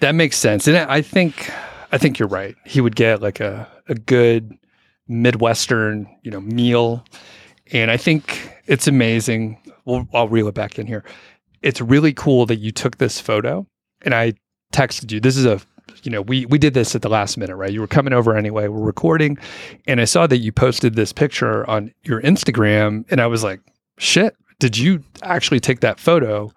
That 0.00 0.16
makes 0.16 0.36
sense, 0.36 0.66
and 0.66 0.76
I 0.76 1.00
think 1.00 1.52
I 1.92 1.98
think 1.98 2.18
you're 2.18 2.28
right. 2.28 2.56
He 2.64 2.80
would 2.80 2.96
get 2.96 3.22
like 3.22 3.40
a 3.40 3.68
a 3.88 3.94
good 3.94 4.56
midwestern, 5.08 6.08
you 6.22 6.30
know, 6.30 6.40
meal, 6.40 7.04
and 7.72 7.90
I 7.90 7.96
think 7.96 8.50
it's 8.66 8.86
amazing. 8.86 9.58
Well, 9.84 10.08
I'll 10.14 10.28
reel 10.28 10.48
it 10.48 10.54
back 10.54 10.78
in 10.78 10.86
here. 10.86 11.04
It's 11.62 11.80
really 11.80 12.12
cool 12.12 12.46
that 12.46 12.56
you 12.56 12.70
took 12.72 12.98
this 12.98 13.20
photo, 13.20 13.66
and 14.02 14.14
I 14.14 14.34
texted 14.72 15.12
you. 15.12 15.20
This 15.20 15.36
is 15.36 15.44
a 15.44 15.60
you 16.02 16.10
know, 16.10 16.22
we 16.22 16.46
we 16.46 16.58
did 16.58 16.74
this 16.74 16.94
at 16.94 17.02
the 17.02 17.08
last 17.08 17.36
minute, 17.38 17.56
right? 17.56 17.72
You 17.72 17.80
were 17.80 17.86
coming 17.86 18.12
over 18.12 18.36
anyway. 18.36 18.68
We're 18.68 18.84
recording, 18.84 19.38
and 19.86 20.00
I 20.00 20.04
saw 20.04 20.26
that 20.26 20.38
you 20.38 20.52
posted 20.52 20.94
this 20.94 21.12
picture 21.12 21.68
on 21.68 21.92
your 22.04 22.20
Instagram, 22.22 23.04
and 23.10 23.20
I 23.20 23.26
was 23.26 23.42
like, 23.42 23.60
"Shit! 23.98 24.36
Did 24.58 24.76
you 24.76 25.02
actually 25.22 25.60
take 25.60 25.80
that 25.80 26.00
photo?" 26.00 26.52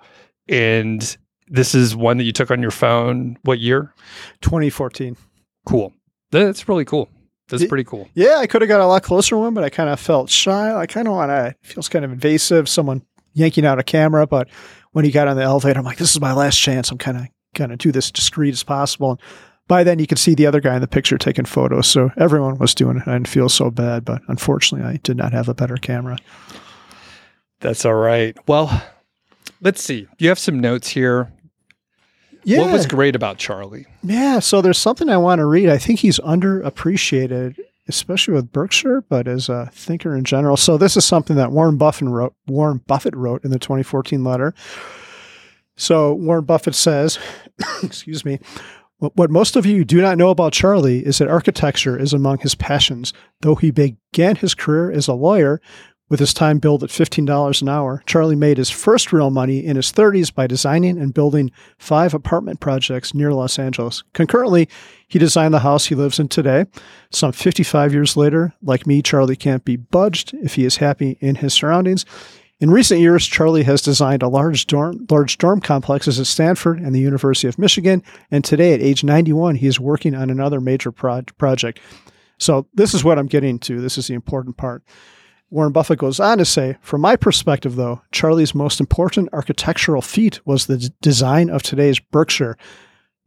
And 0.49 1.17
this 1.47 1.75
is 1.75 1.95
one 1.95 2.17
that 2.17 2.23
you 2.23 2.31
took 2.31 2.51
on 2.51 2.61
your 2.61 2.71
phone. 2.71 3.37
What 3.43 3.59
year? 3.59 3.93
2014. 4.41 5.17
Cool. 5.65 5.93
That's 6.31 6.67
really 6.67 6.85
cool. 6.85 7.09
That's 7.49 7.65
pretty 7.65 7.85
cool. 7.85 8.09
Yeah, 8.13 8.37
I 8.37 8.47
could 8.47 8.61
have 8.61 8.67
got 8.67 8.81
a 8.81 8.85
lot 8.85 9.03
closer 9.03 9.37
one, 9.37 9.53
but 9.53 9.63
I 9.63 9.69
kind 9.69 9.89
of 9.89 9.99
felt 9.99 10.29
shy. 10.29 10.75
I 10.75 10.85
kind 10.85 11.07
of 11.07 11.13
want 11.13 11.29
to. 11.29 11.55
Feels 11.61 11.87
kind 11.87 12.03
of 12.03 12.11
invasive. 12.11 12.67
Someone 12.67 13.03
yanking 13.33 13.65
out 13.65 13.79
a 13.79 13.83
camera, 13.83 14.27
but 14.27 14.49
when 14.91 15.05
he 15.05 15.11
got 15.11 15.29
on 15.29 15.37
the 15.37 15.43
elevator, 15.43 15.79
I'm 15.79 15.85
like, 15.85 15.97
"This 15.97 16.11
is 16.11 16.19
my 16.19 16.33
last 16.33 16.57
chance." 16.57 16.91
I'm 16.91 16.97
kind 16.97 17.17
of 17.17 17.27
kind 17.55 17.71
of 17.71 17.77
do 17.77 17.93
this 17.93 18.11
discreet 18.11 18.53
as 18.53 18.63
possible. 18.63 19.11
And 19.11 19.19
by 19.67 19.83
then, 19.83 19.99
you 19.99 20.07
could 20.07 20.19
see 20.19 20.35
the 20.35 20.45
other 20.45 20.59
guy 20.59 20.75
in 20.75 20.81
the 20.81 20.87
picture 20.87 21.17
taking 21.17 21.45
photos. 21.45 21.87
So 21.87 22.11
everyone 22.17 22.57
was 22.57 22.75
doing 22.75 22.97
it. 22.97 23.07
I 23.07 23.13
didn't 23.13 23.29
feel 23.29 23.47
so 23.47 23.71
bad, 23.71 24.03
but 24.03 24.21
unfortunately, 24.27 24.85
I 24.87 24.97
did 24.97 25.15
not 25.15 25.31
have 25.31 25.47
a 25.47 25.53
better 25.53 25.77
camera. 25.77 26.17
That's 27.61 27.85
all 27.85 27.95
right. 27.95 28.37
Well, 28.47 28.83
let's 29.61 29.81
see. 29.81 30.07
You 30.19 30.29
have 30.29 30.39
some 30.39 30.59
notes 30.59 30.89
here. 30.89 31.31
Yeah. 32.47 32.61
What 32.61 32.71
was 32.71 32.85
great 32.85 33.13
about 33.13 33.37
Charlie? 33.37 33.85
Yeah. 34.03 34.39
So 34.39 34.61
there's 34.61 34.77
something 34.77 35.09
I 35.09 35.17
want 35.17 35.39
to 35.39 35.45
read. 35.45 35.67
I 35.67 35.77
think 35.77 35.99
he's 35.99 36.17
underappreciated, 36.19 37.59
especially 37.89 38.35
with 38.35 38.53
Berkshire, 38.53 39.01
but 39.01 39.27
as 39.27 39.49
a 39.49 39.69
thinker 39.73 40.15
in 40.15 40.23
general. 40.23 40.55
So 40.55 40.77
this 40.77 40.95
is 40.95 41.03
something 41.03 41.35
that 41.35 41.51
Warren 41.51 41.75
Buffett 41.75 42.07
wrote. 42.07 42.33
Warren 42.47 42.81
Buffett 42.87 43.17
wrote 43.17 43.43
in 43.43 43.51
the 43.51 43.59
2014 43.59 44.23
letter. 44.23 44.55
So 45.75 46.13
Warren 46.13 46.45
Buffett 46.45 46.73
says, 46.73 47.19
excuse 47.83 48.23
me, 48.23 48.39
what 48.99 49.29
most 49.29 49.57
of 49.57 49.65
you 49.65 49.83
do 49.83 50.01
not 50.01 50.17
know 50.17 50.29
about 50.29 50.53
Charlie 50.53 51.05
is 51.05 51.17
that 51.17 51.27
architecture 51.27 51.99
is 51.99 52.13
among 52.13 52.39
his 52.39 52.55
passions. 52.55 53.11
Though 53.41 53.55
he 53.55 53.71
began 53.71 54.37
his 54.37 54.55
career 54.55 54.89
as 54.89 55.09
a 55.09 55.13
lawyer, 55.13 55.59
With 56.09 56.21
his 56.21 56.33
time 56.33 56.59
billed 56.59 56.85
at 56.85 56.89
$15 56.89 57.61
an 57.61 57.67
hour, 57.67 58.01
Charlie 58.05 58.37
made 58.37 58.57
his 58.57 58.69
first 58.69 59.11
real 59.11 59.29
money 59.29 59.65
in 59.65 59.75
his 59.75 59.91
30s 59.91 60.33
by 60.33 60.47
designing 60.47 60.97
and 60.97 61.13
building 61.13 61.51
five 61.77 62.13
apartment 62.13 62.61
projects 62.61 63.13
near 63.13 63.33
Los 63.33 63.59
Angeles. 63.59 64.03
Concurrently, 64.13 64.69
he 65.05 65.19
designed 65.19 65.53
the 65.53 65.59
house 65.59 65.87
he 65.87 65.95
lives 65.95 66.17
in 66.17 66.29
today. 66.29 66.65
Some 67.11 67.33
55 67.33 67.93
years 67.93 68.15
later, 68.15 68.53
like 68.61 68.87
me, 68.87 69.01
Charlie 69.01 69.35
can't 69.35 69.65
be 69.65 69.75
budged 69.75 70.33
if 70.35 70.55
he 70.55 70.63
is 70.63 70.77
happy 70.77 71.17
in 71.19 71.35
his 71.35 71.53
surroundings. 71.53 72.05
In 72.59 72.71
recent 72.71 73.01
years, 73.01 73.27
Charlie 73.27 73.63
has 73.63 73.81
designed 73.81 74.23
a 74.23 74.29
large 74.29 74.65
dorm, 74.65 75.05
large 75.11 75.37
dorm 75.37 75.59
complexes 75.59 76.19
at 76.21 76.25
Stanford 76.25 76.79
and 76.79 76.95
the 76.95 77.01
University 77.01 77.49
of 77.49 77.59
Michigan, 77.59 78.01
and 78.31 78.43
today, 78.43 78.73
at 78.73 78.81
age 78.81 79.03
91, 79.03 79.55
he 79.55 79.67
is 79.67 79.79
working 79.79 80.15
on 80.15 80.29
another 80.29 80.59
major 80.59 80.91
pro- 80.91 81.21
project. 81.37 81.79
So, 82.39 82.67
this 82.73 82.93
is 82.95 83.03
what 83.03 83.19
I'm 83.19 83.27
getting 83.27 83.59
to. 83.59 83.79
This 83.79 83.97
is 83.97 84.07
the 84.07 84.15
important 84.15 84.57
part. 84.57 84.83
Warren 85.49 85.71
Buffett 85.71 85.99
goes 85.99 86.19
on 86.19 86.39
to 86.39 86.45
say, 86.45 86.77
from 86.81 87.01
my 87.01 87.15
perspective, 87.15 87.75
though, 87.75 88.01
Charlie's 88.11 88.53
most 88.53 88.79
important 88.79 89.29
architectural 89.31 90.01
feat 90.01 90.45
was 90.45 90.65
the 90.65 90.77
d- 90.77 90.89
design 91.01 91.49
of 91.49 91.63
today's 91.63 91.99
Berkshire. 91.99 92.57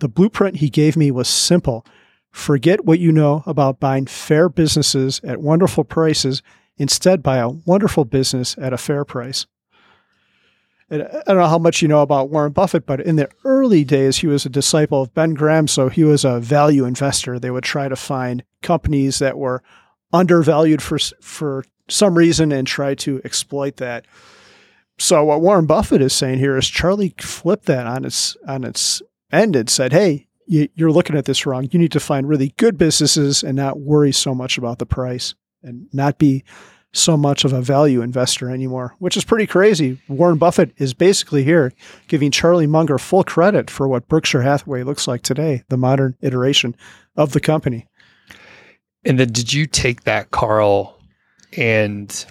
The 0.01 0.09
blueprint 0.09 0.57
he 0.57 0.69
gave 0.69 0.97
me 0.97 1.11
was 1.11 1.29
simple. 1.29 1.85
Forget 2.31 2.85
what 2.85 2.99
you 2.99 3.11
know 3.11 3.43
about 3.47 3.81
buying 3.81 4.07
fair 4.07 4.49
businesses 4.49 5.21
at 5.25 5.41
wonderful 5.41 5.85
prices. 5.85 6.43
Instead, 6.77 7.23
buy 7.23 7.39
a 7.39 7.49
wonderful 7.49 8.05
business 8.05 8.55
at 8.59 8.73
a 8.73 8.79
fair 8.79 9.05
price. 9.05 9.47
And 10.91 11.03
uh, 11.03 11.23
I 11.27 11.33
don't 11.33 11.41
know 11.41 11.49
how 11.49 11.59
much 11.59 11.81
you 11.81 11.89
know 11.89 12.03
about 12.03 12.31
Warren 12.31 12.53
Buffett, 12.53 12.85
but 12.85 13.01
in 13.01 13.17
the 13.17 13.31
early 13.45 13.83
days, 13.85 14.19
he 14.19 14.27
was 14.27 14.45
a 14.45 14.51
disciple 14.51 15.03
of 15.03 15.15
Ben 15.15 15.33
Graham. 15.35 15.69
So 15.69 15.89
he 15.89 16.05
was 16.05 16.25
a 16.25 16.41
value 16.41 16.85
investor. 16.85 17.39
They 17.39 17.51
would 17.51 17.65
try 17.65 17.89
to 17.89 17.97
find 17.97 18.45
companies 18.63 19.21
that 19.21 19.39
were 19.39 19.63
undervalued 20.13 20.83
for, 20.83 20.99
for 21.21 21.65
some 21.91 22.17
reason 22.17 22.53
and 22.53 22.67
try 22.67 22.95
to 22.97 23.21
exploit 23.25 23.77
that. 23.77 24.07
So 24.99 25.25
what 25.25 25.41
Warren 25.41 25.67
Buffett 25.67 26.03
is 26.03 26.13
saying 26.13 26.39
here 26.39 26.57
is 26.57 26.69
Charlie 26.69 27.15
flipped 27.19 27.67
that 27.67 27.87
on 27.87 28.05
its 28.05 28.37
on 28.47 28.65
its 28.65 29.03
end 29.33 29.57
and 29.57 29.69
said, 29.69 29.93
"Hey, 29.93 30.29
you, 30.47 30.69
you're 30.75 30.91
looking 30.91 31.17
at 31.17 31.27
this 31.27 31.47
wrong. 31.47 31.69
You 31.71 31.79
need 31.79 31.93
to 31.93 32.01
find 32.01 32.29
really 32.29 32.55
good 32.57 32.77
businesses 32.77 33.43
and 33.43 33.57
not 33.57 33.79
worry 33.79 34.13
so 34.13 34.35
much 34.35 34.59
about 34.59 34.79
the 34.79 34.87
price 34.87 35.35
and 35.63 35.87
not 35.93 36.19
be 36.19 36.45
so 36.93 37.17
much 37.17 37.45
of 37.45 37.53
a 37.53 37.63
value 37.63 38.03
investor 38.03 38.51
anymore, 38.51 38.97
which 38.99 39.17
is 39.17 39.25
pretty 39.25 39.47
crazy. 39.47 40.01
Warren 40.09 40.39
Buffett 40.39 40.73
is 40.77 40.93
basically 40.93 41.45
here 41.45 41.73
giving 42.09 42.33
Charlie 42.33 42.67
Munger 42.67 42.99
full 42.99 43.23
credit 43.23 43.71
for 43.71 43.87
what 43.87 44.09
Berkshire 44.09 44.43
Hathaway 44.43 44.83
looks 44.83 45.07
like 45.07 45.23
today, 45.23 45.63
the 45.69 45.77
modern 45.77 46.17
iteration 46.21 46.75
of 47.17 47.33
the 47.33 47.41
company. 47.41 47.87
And 49.05 49.21
then 49.21 49.31
did 49.33 49.53
you 49.53 49.67
take 49.67 50.03
that, 50.03 50.33
Carl, 50.33 51.00
and 51.57 52.27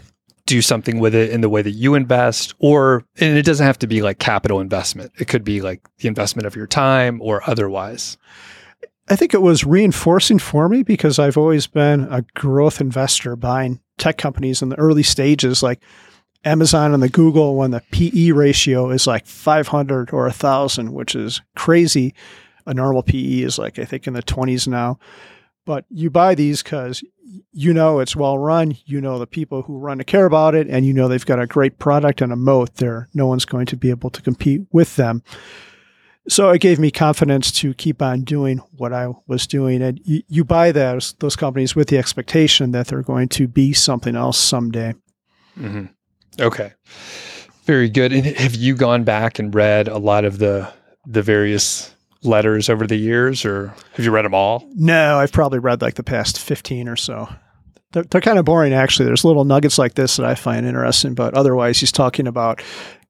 do 0.49 0.63
something 0.63 0.99
with 0.99 1.13
it 1.13 1.29
in 1.29 1.41
the 1.41 1.49
way 1.49 1.61
that 1.61 1.71
you 1.71 1.93
invest 1.93 2.55
or 2.57 3.03
and 3.19 3.37
it 3.37 3.45
doesn't 3.45 3.67
have 3.67 3.77
to 3.77 3.85
be 3.85 4.01
like 4.01 4.17
capital 4.17 4.59
investment. 4.59 5.11
It 5.19 5.27
could 5.27 5.43
be 5.43 5.61
like 5.61 5.79
the 5.99 6.07
investment 6.07 6.47
of 6.47 6.55
your 6.55 6.65
time 6.65 7.21
or 7.21 7.47
otherwise. 7.47 8.17
I 9.09 9.15
think 9.15 9.35
it 9.35 9.43
was 9.43 9.63
reinforcing 9.63 10.39
for 10.39 10.67
me 10.67 10.81
because 10.81 11.19
i've 11.19 11.37
always 11.37 11.67
been 11.67 12.07
a 12.09 12.23
growth 12.33 12.81
investor 12.81 13.35
buying 13.35 13.79
tech 13.99 14.17
companies 14.17 14.63
in 14.63 14.69
the 14.69 14.79
early 14.79 15.03
stages 15.03 15.61
like 15.61 15.81
amazon 16.45 16.95
and 16.95 17.03
the 17.03 17.09
google 17.09 17.55
when 17.55 17.69
the 17.69 17.83
pe 17.91 18.31
ratio 18.31 18.89
is 18.89 19.05
like 19.05 19.27
500 19.27 20.11
or 20.11 20.23
1000 20.23 20.93
which 20.93 21.15
is 21.15 21.41
crazy. 21.55 22.15
A 22.65 22.73
normal 22.73 23.03
pe 23.03 23.41
is 23.41 23.59
like 23.59 23.77
i 23.77 23.85
think 23.85 24.07
in 24.07 24.13
the 24.13 24.23
20s 24.23 24.67
now 24.67 24.97
but 25.69 25.85
you 25.91 26.09
buy 26.09 26.33
these 26.33 26.63
because 26.63 27.03
you 27.51 27.75
know 27.75 27.99
it's 27.99 28.15
well 28.15 28.39
run. 28.39 28.75
You 28.87 28.99
know 28.99 29.19
the 29.19 29.27
people 29.27 29.61
who 29.61 29.77
run 29.77 29.99
to 29.99 30.03
care 30.03 30.25
about 30.25 30.55
it, 30.55 30.65
and 30.67 30.83
you 30.83 30.93
know 30.95 31.07
they've 31.07 31.23
got 31.23 31.39
a 31.39 31.45
great 31.45 31.77
product 31.77 32.21
and 32.21 32.33
a 32.33 32.35
moat. 32.35 32.77
There, 32.77 33.07
no 33.13 33.27
one's 33.27 33.45
going 33.45 33.67
to 33.67 33.77
be 33.77 33.91
able 33.91 34.09
to 34.09 34.21
compete 34.23 34.61
with 34.71 34.95
them. 34.95 35.21
So 36.27 36.49
it 36.49 36.61
gave 36.61 36.79
me 36.79 36.89
confidence 36.89 37.51
to 37.59 37.75
keep 37.75 38.01
on 38.01 38.23
doing 38.23 38.57
what 38.77 38.93
I 38.93 39.09
was 39.27 39.45
doing. 39.45 39.83
And 39.83 40.01
you, 40.03 40.23
you 40.27 40.43
buy 40.43 40.71
those 40.71 41.13
those 41.19 41.35
companies 41.35 41.75
with 41.75 41.89
the 41.89 41.99
expectation 41.99 42.71
that 42.71 42.87
they're 42.87 43.03
going 43.03 43.29
to 43.29 43.47
be 43.47 43.71
something 43.71 44.15
else 44.15 44.39
someday. 44.39 44.95
Mm-hmm. 45.55 45.85
Okay, 46.41 46.73
very 47.65 47.89
good. 47.89 48.11
And 48.11 48.25
have 48.25 48.55
you 48.55 48.73
gone 48.73 49.03
back 49.03 49.37
and 49.37 49.53
read 49.53 49.87
a 49.87 49.99
lot 49.99 50.25
of 50.25 50.39
the 50.39 50.73
the 51.05 51.21
various 51.21 51.93
letters 52.23 52.69
over 52.69 52.85
the 52.85 52.95
years, 52.95 53.45
or 53.45 53.73
have 53.93 54.05
you 54.05 54.11
read 54.11 54.25
them 54.25 54.33
all? 54.33 54.67
No, 54.75 55.17
I've 55.17 55.31
probably 55.31 55.59
read 55.59 55.81
like 55.81 55.95
the 55.95 56.03
past 56.03 56.39
15 56.39 56.87
or 56.87 56.95
so. 56.95 57.29
They're, 57.91 58.03
they're 58.03 58.21
kind 58.21 58.37
of 58.37 58.45
boring, 58.45 58.73
actually. 58.73 59.05
There's 59.05 59.25
little 59.25 59.45
nuggets 59.45 59.77
like 59.77 59.95
this 59.95 60.17
that 60.17 60.25
I 60.25 60.35
find 60.35 60.65
interesting, 60.65 61.15
but 61.15 61.33
otherwise, 61.33 61.79
he's 61.79 61.91
talking 61.91 62.27
about 62.27 62.61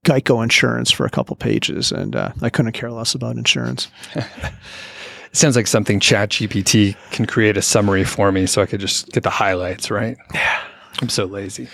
Geico 0.05 0.41
insurance 0.41 0.91
for 0.91 1.05
a 1.05 1.09
couple 1.09 1.35
pages, 1.35 1.91
and 1.91 2.15
uh, 2.15 2.31
I 2.41 2.49
couldn't 2.49 2.71
care 2.71 2.91
less 2.91 3.13
about 3.13 3.35
insurance. 3.35 3.89
it 4.15 4.25
sounds 5.33 5.55
like 5.57 5.67
something 5.67 5.99
ChatGPT 5.99 6.95
can 7.11 7.25
create 7.25 7.57
a 7.57 7.61
summary 7.61 8.05
for 8.05 8.31
me 8.31 8.45
so 8.45 8.61
I 8.61 8.65
could 8.65 8.79
just 8.79 9.11
get 9.11 9.23
the 9.23 9.29
highlights, 9.29 9.91
right? 9.91 10.17
Yeah. 10.33 10.61
I'm 11.01 11.09
so 11.09 11.25
lazy. 11.25 11.67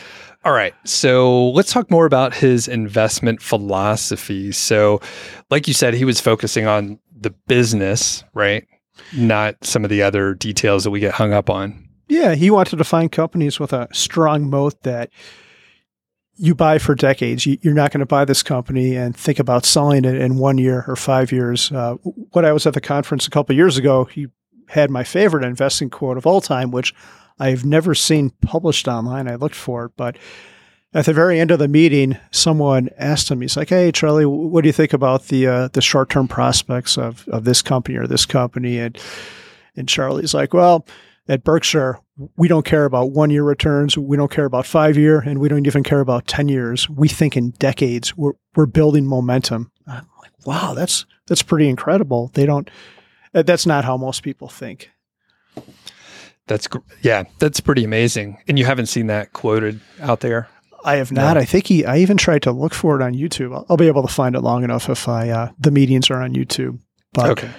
All 0.44 0.54
right. 0.54 0.76
So 0.84 1.50
let's 1.50 1.72
talk 1.72 1.90
more 1.90 2.06
about 2.06 2.36
his 2.36 2.68
investment 2.68 3.42
philosophy. 3.42 4.52
So, 4.52 5.02
like 5.50 5.68
you 5.68 5.74
said, 5.74 5.96
he 5.96 6.06
was 6.06 6.22
focusing 6.22 6.68
on 6.68 7.00
the 7.20 7.32
business, 7.48 8.24
right? 8.34 8.68
Not 9.16 9.64
some 9.64 9.84
of 9.84 9.90
the 9.90 10.02
other 10.02 10.34
details 10.34 10.84
that 10.84 10.92
we 10.92 11.00
get 11.00 11.14
hung 11.14 11.34
up 11.34 11.50
on. 11.50 11.88
Yeah. 12.08 12.36
He 12.36 12.52
wanted 12.52 12.78
to 12.78 12.84
find 12.84 13.12
companies 13.12 13.60
with 13.60 13.74
a 13.74 13.88
strong 13.92 14.50
moat 14.50 14.84
that 14.84 15.10
you 16.38 16.54
buy 16.54 16.78
for 16.78 16.96
decades. 16.96 17.46
You're 17.46 17.74
not 17.74 17.92
going 17.92 18.00
to 18.00 18.06
buy 18.06 18.26
this 18.26 18.44
company 18.44 18.96
and 18.96 19.16
think 19.16 19.40
about 19.40 19.66
selling 19.66 20.06
it 20.06 20.16
in 20.16 20.38
one 20.38 20.58
year 20.58 20.84
or 20.88 20.96
five 20.96 21.32
years. 21.32 21.72
Uh, 21.72 21.96
when 22.32 22.46
I 22.46 22.52
was 22.52 22.68
at 22.68 22.74
the 22.74 22.82
conference 22.82 23.26
a 23.26 23.32
couple 23.32 23.56
years 23.56 23.78
ago, 23.78 24.06
he 24.06 24.28
had 24.68 24.90
my 24.90 25.04
favorite 25.04 25.46
investing 25.46 25.90
quote 25.90 26.18
of 26.18 26.28
all 26.28 26.42
time, 26.42 26.72
which 26.72 26.94
I've 27.40 27.66
never 27.66 27.96
seen 27.96 28.32
published 28.42 28.88
online. 28.88 29.30
I 29.30 29.36
looked 29.36 29.56
for 29.56 29.86
it, 29.86 29.92
but 29.96 30.18
at 30.96 31.06
the 31.06 31.14
very 31.14 31.40
end 31.40 31.52
of 31.52 31.60
the 31.60 31.68
meeting, 31.68 32.18
someone 32.32 32.90
asked 32.98 33.30
him, 33.30 33.42
he's 33.42 33.58
like, 33.58 33.70
Hey, 33.70 33.92
Charlie, 33.92 34.26
what 34.26 34.62
do 34.62 34.70
you 34.70 34.74
think 34.74 34.94
about 34.94 35.26
the, 35.26 35.46
uh, 35.46 35.68
the 35.74 35.82
short 35.82 36.10
term 36.10 36.28
prospects 36.28 36.98
of, 36.98 37.28
of 37.28 37.44
this 37.44 37.62
company 37.62 37.98
or 37.98 38.08
this 38.08 38.26
company? 38.26 38.80
And, 38.80 38.98
and 39.76 39.90
Charlie's 39.90 40.34
like, 40.34 40.54
Well, 40.54 40.88
at 41.28 41.44
Berkshire, 41.44 42.00
we 42.38 42.48
don't 42.48 42.66
care 42.66 42.86
about 42.86 43.12
one 43.12 43.30
year 43.30 43.44
returns. 43.44 43.98
We 43.98 44.16
don't 44.16 44.32
care 44.32 44.46
about 44.46 44.66
five 44.66 44.96
year, 44.96 45.20
and 45.20 45.40
we 45.40 45.50
don't 45.50 45.68
even 45.68 45.84
care 45.84 46.00
about 46.00 46.28
10 46.28 46.48
years. 46.48 46.90
We 46.90 47.10
think 47.10 47.36
in 47.36 47.50
decades. 47.52 48.16
We're, 48.16 48.34
we're 48.56 48.68
building 48.68 49.06
momentum. 49.06 49.72
I'm 49.86 50.08
like, 50.22 50.32
wow, 50.46 50.74
that's, 50.74 51.06
that's 51.28 51.44
pretty 51.44 51.68
incredible. 51.68 52.32
They 52.36 52.46
don't, 52.46 52.70
that's 53.34 53.66
not 53.66 53.84
how 53.84 53.98
most 53.98 54.24
people 54.24 54.48
think. 54.48 54.92
That's 56.48 56.68
yeah, 57.02 57.24
that's 57.40 57.60
pretty 57.60 57.84
amazing. 57.84 58.38
And 58.48 58.60
you 58.60 58.66
haven't 58.66 58.86
seen 58.86 59.08
that 59.08 59.34
quoted 59.34 59.82
out 60.00 60.20
there? 60.20 60.48
I 60.86 60.98
have 60.98 61.12
not. 61.12 61.34
No. 61.34 61.42
I 61.42 61.46
think 61.46 61.68
he. 61.68 61.84
I 61.84 61.98
even 61.98 62.16
tried 62.16 62.44
to 62.44 62.52
look 62.52 62.74
for 62.74 63.00
it 63.00 63.04
on 63.04 63.14
YouTube. 63.14 63.54
I'll, 63.54 63.66
I'll 63.70 63.78
be 63.78 63.88
able 63.88 64.04
to 64.04 64.14
find 64.14 64.36
it 64.36 64.42
long 64.42 64.64
enough 64.64 64.88
if 64.88 65.08
I 65.08 65.30
uh, 65.30 65.52
the 65.60 65.72
meetings 65.72 66.10
are 66.12 66.22
on 66.22 66.34
YouTube. 66.34 66.80
But 67.12 67.32
okay, 67.32 67.50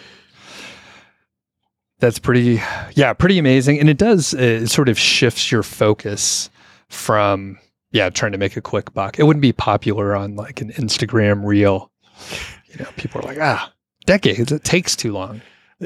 that's 1.98 2.18
pretty. 2.18 2.62
Yeah, 2.94 3.12
pretty 3.12 3.38
amazing. 3.38 3.80
And 3.80 3.88
it 3.88 3.98
does. 3.98 4.32
It 4.32 4.68
sort 4.68 4.88
of 4.88 4.98
shifts 4.98 5.50
your 5.50 5.64
focus 5.64 6.50
from 6.88 7.58
yeah 7.90 8.10
trying 8.10 8.32
to 8.32 8.38
make 8.38 8.56
a 8.56 8.60
quick 8.60 8.94
buck. 8.94 9.18
It 9.18 9.24
wouldn't 9.24 9.42
be 9.42 9.52
popular 9.52 10.14
on 10.14 10.36
like 10.36 10.60
an 10.60 10.70
Instagram 10.72 11.44
reel. 11.44 11.90
You 12.68 12.76
know, 12.84 12.90
people 12.96 13.20
are 13.20 13.24
like 13.24 13.38
ah 13.40 13.72
decades. 14.06 14.52
It 14.52 14.62
takes 14.62 14.94
too 14.94 15.12
long. 15.12 15.42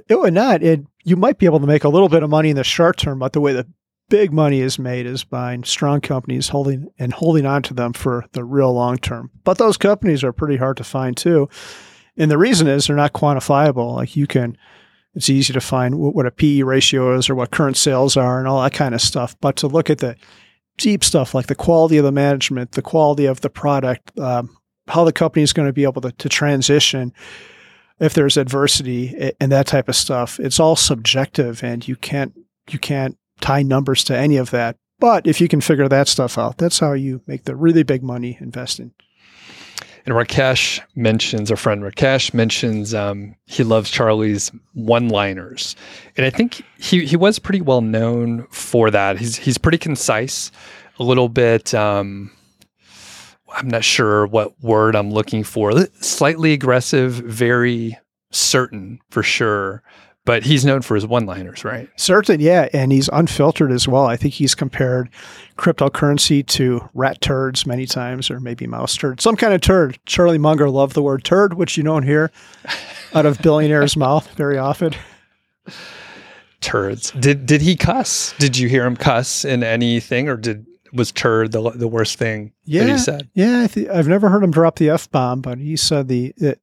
It 0.09 0.15
would 0.15 0.35
not. 0.35 0.63
It 0.63 0.85
you 1.05 1.17
might 1.17 1.39
be 1.39 1.47
able 1.47 1.61
to 1.61 1.67
make 1.67 1.85
a 1.85 1.89
little 1.89 2.09
bit 2.11 2.23
of 2.23 2.29
money 2.31 2.51
in 2.51 2.57
the 2.57 2.65
short 2.65 2.99
term, 2.99 3.19
but 3.19 3.33
the 3.33 3.41
way 3.41 3.55
the 3.55 3.67
big 4.11 4.33
money 4.33 4.61
is 4.61 4.79
made 4.79 5.07
is 5.07 5.25
buying 5.25 5.65
strong 5.65 6.03
companies 6.03 6.49
holding 6.49 6.89
and 6.99 7.15
holding 7.15 7.47
on 7.47 7.63
to 7.63 7.73
them 7.73 7.95
for 7.95 8.27
the 8.33 8.45
real 8.45 8.75
long 8.75 8.99
term. 8.99 9.31
But 9.45 9.57
those 9.57 9.79
companies 9.79 10.23
are 10.23 10.33
pretty 10.33 10.57
hard 10.57 10.77
to 10.77 10.85
find 10.85 11.17
too. 11.17 11.49
And 12.19 12.31
the 12.31 12.37
reason 12.37 12.67
is 12.67 12.87
they're 12.87 12.97
not 12.97 13.15
quantifiable. 13.15 13.97
Like 13.97 14.17
you 14.17 14.27
can, 14.27 14.59
it's 15.15 15.31
easy 15.31 15.55
to 15.55 15.61
find 15.61 15.99
what 15.99 16.27
a 16.27 16.31
PE 16.31 16.63
ratio 16.63 17.17
is 17.17 17.31
or 17.31 17.35
what 17.35 17.53
current 17.53 17.79
sales 17.79 18.17
are 18.17 18.39
and 18.39 18.47
all 18.47 18.63
that 18.63 18.75
kind 18.75 18.95
of 18.95 19.01
stuff. 19.01 19.35
But 19.41 19.57
to 19.57 19.69
look 19.69 19.89
at 19.89 19.99
the 19.99 20.17
deep 20.77 21.03
stuff 21.03 21.35
like 21.35 21.47
the 21.47 21.55
quality 21.55 21.97
of 21.97 22.05
the 22.05 22.13
management, 22.13 22.73
the 22.73 22.83
quality 22.83 23.27
of 23.27 23.41
the 23.41 23.51
product, 23.51 24.19
um, 24.19 24.57
how 24.89 25.05
the 25.05 25.13
company 25.13 25.43
is 25.43 25.53
going 25.53 25.69
to 25.69 25.73
be 25.73 25.85
able 25.85 26.03
to, 26.03 26.13
to 26.13 26.29
transition, 26.29 27.13
if 28.01 28.15
there's 28.15 28.37
adversity 28.37 29.33
and 29.41 29.53
that 29.53 29.67
type 29.67 29.89
of 29.89 29.95
stuff, 29.95 30.41
it's 30.41 30.59
all 30.59 30.75
subjective 30.75 31.63
and 31.63 31.87
you 31.87 31.97
can't 31.97 32.35
you 32.69 32.79
can't 32.79 33.17
tie 33.41 33.63
numbers 33.63 34.05
to 34.05 34.17
any 34.17 34.37
of 34.37 34.51
that. 34.51 34.77
But 34.99 35.27
if 35.27 35.41
you 35.41 35.49
can 35.49 35.61
figure 35.61 35.89
that 35.89 36.09
stuff 36.09 36.37
out, 36.37 36.59
that's 36.59 36.79
how 36.79 36.93
you 36.93 37.23
make 37.27 37.45
the 37.45 37.57
really 37.57 37.83
big 37.83 38.03
money 38.03 38.37
investing. 38.41 38.93
And 40.07 40.15
Rakesh 40.15 40.81
mentions, 40.95 41.51
our 41.51 41.57
friend 41.57 41.83
Rakesh 41.83 42.33
mentions, 42.33 42.95
um, 42.95 43.35
he 43.47 43.65
loves 43.65 43.91
Charlie's 43.91 44.51
one-liners, 44.73 45.77
and 46.17 46.25
I 46.25 46.31
think 46.31 46.63
he 46.79 47.05
he 47.05 47.17
was 47.17 47.39
pretty 47.39 47.61
well 47.61 47.83
known 47.83 48.47
for 48.51 48.91
that. 48.91 49.19
He's 49.19 49.37
he's 49.37 49.59
pretty 49.59 49.79
concise. 49.79 50.51
a 51.01 51.03
little 51.03 51.29
bit. 51.29 51.75
Um, 51.75 52.31
I'm 53.53 53.69
not 53.69 53.83
sure 53.83 54.27
what 54.27 54.53
word 54.63 54.95
I'm 54.95 55.11
looking 55.11 55.43
for. 55.43 55.73
Slightly 56.01 56.53
aggressive, 56.53 57.15
very 57.15 57.99
certain 58.31 59.01
for 59.11 59.25
sure. 59.25 59.83
But 60.31 60.45
he's 60.45 60.65
known 60.65 60.83
for 60.83 60.95
his 60.95 61.05
one-liners, 61.05 61.65
right? 61.65 61.91
Certain, 61.97 62.39
yeah, 62.39 62.69
and 62.73 62.93
he's 62.93 63.09
unfiltered 63.13 63.73
as 63.73 63.89
well. 63.89 64.07
I 64.07 64.17
think 64.17 64.33
he's 64.33 64.55
compared 64.55 65.11
cryptocurrency 65.59 66.47
to 66.47 66.89
rat 66.95 67.21
turds 67.21 67.67
many 67.67 67.85
times, 67.85 68.31
or 68.31 68.39
maybe 68.39 68.69
mouse 68.69 68.97
turd, 68.97 69.21
some 69.21 69.35
kind 69.35 69.53
of 69.53 69.61
turd. 69.61 69.99
Charlie 70.07 70.39
Munger 70.39 70.71
loved 70.71 70.95
the 70.95 71.03
word 71.03 71.25
turd, 71.25 71.55
which 71.55 71.77
you 71.77 71.83
don't 71.83 72.05
hear 72.05 72.31
out 73.13 73.27
of 73.27 73.43
billionaires' 73.43 73.97
mouth 73.97 74.33
very 74.37 74.57
often. 74.57 74.95
Turds. 76.61 77.11
Did 77.11 77.45
did 77.47 77.61
he 77.61 77.75
cuss? 77.75 78.33
Did 78.39 78.57
you 78.57 78.69
hear 78.69 78.87
him 78.87 78.95
cuss 78.95 79.45
in 79.45 79.65
anything, 79.65 80.29
or 80.29 80.37
did 80.37 80.65
was 80.93 81.11
turd 81.11 81.51
the 81.51 81.71
the 81.71 81.89
worst 81.89 82.19
thing 82.19 82.53
yeah, 82.63 82.85
that 82.85 82.93
he 82.93 82.99
said? 82.99 83.29
Yeah, 83.35 83.63
I 83.65 83.67
th- 83.67 83.89
I've 83.89 84.07
never 84.07 84.29
heard 84.29 84.45
him 84.45 84.53
drop 84.53 84.77
the 84.77 84.91
f 84.91 85.11
bomb, 85.11 85.41
but 85.41 85.59
he 85.59 85.77
said 85.77 86.07
the, 86.07 86.33
the 86.37 86.57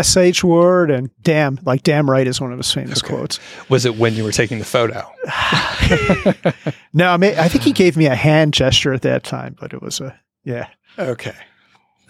sh 0.00 0.42
word 0.44 0.90
and 0.90 1.10
damn, 1.22 1.58
like 1.64 1.82
damn 1.82 2.08
right 2.08 2.26
is 2.26 2.40
one 2.40 2.52
of 2.52 2.58
his 2.58 2.72
famous 2.72 3.02
Okay. 3.04 3.14
quotes. 3.14 3.38
Was 3.68 3.84
it 3.84 3.96
when 3.96 4.14
you 4.14 4.24
were 4.24 4.32
taking 4.32 4.58
the 4.58 4.64
photo? 4.64 5.06
No, 6.94 7.08
I, 7.10 7.16
may, 7.16 7.38
I 7.38 7.48
think 7.48 7.64
he 7.64 7.72
gave 7.72 7.96
me 7.96 8.04
a 8.06 8.14
hand 8.14 8.52
gesture 8.52 8.92
at 8.92 9.00
that 9.02 9.24
time, 9.24 9.56
but 9.58 9.72
it 9.72 9.80
was 9.80 10.00
a 10.00 10.18
yeah. 10.44 10.68
Okay. 10.98 11.34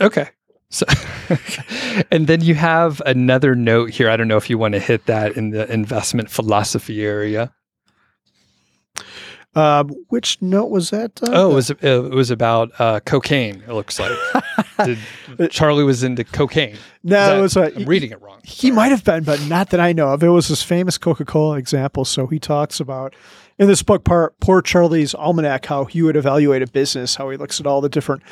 Okay. 0.01 0.29
So, 0.71 0.87
and 2.11 2.27
then 2.27 2.41
you 2.41 2.55
have 2.57 3.01
another 3.07 3.55
note 3.55 3.91
here. 3.91 4.09
I 4.11 4.17
don't 4.17 4.27
know 4.27 4.37
if 4.39 4.51
you 4.51 4.59
want 4.59 4.75
to 4.75 4.81
hit 4.81 5.07
that 5.07 5.37
in 5.37 5.51
the 5.51 5.71
investment 5.73 6.31
philosophy 6.31 7.05
area. 7.05 7.53
Um, 9.55 9.91
which 10.09 10.41
note 10.41 10.71
was 10.71 10.91
that? 10.91 11.23
Uh, 11.23 11.29
Oh, 11.33 11.51
it 11.51 11.55
was 11.55 11.71
it 11.71 12.11
was 12.15 12.31
about 12.31 12.71
uh, 12.79 13.01
cocaine. 13.01 13.63
It 13.69 13.73
looks 13.73 13.99
like 14.01 14.11
Did, 14.85 14.99
Charlie 15.51 15.85
was 15.85 16.03
into 16.03 16.25
cocaine. 16.25 16.77
no, 17.05 17.37
that- 17.37 17.41
was 17.41 17.57
a, 17.57 17.75
I'm 17.77 17.85
reading 17.85 18.13
it 18.13 18.21
wrong. 18.23 18.41
He 18.45 18.71
might 18.71 18.89
have 18.89 19.05
been, 19.05 19.25
but 19.25 19.41
not 19.49 19.71
that 19.71 19.81
I 19.81 19.93
know 19.93 20.09
of. 20.09 20.23
It 20.23 20.29
was 20.29 20.49
his 20.49 20.63
famous 20.63 20.97
Coca 20.99 21.25
Cola 21.27 21.59
example. 21.59 22.05
So 22.07 22.27
he 22.27 22.39
talks 22.39 22.81
about 22.81 23.15
in 23.59 23.69
this 23.69 23.83
book, 23.83 24.05
Par- 24.05 24.33
Poor 24.41 24.63
Charlie's 24.63 25.15
Almanac, 25.15 25.67
how 25.67 25.85
he 25.85 26.01
would 26.03 26.17
evaluate 26.17 26.63
a 26.63 26.67
business, 26.67 27.15
how 27.17 27.29
he 27.31 27.37
looks 27.37 27.61
at 27.61 27.67
all 27.67 27.81
the 27.83 27.89
different 27.91 28.23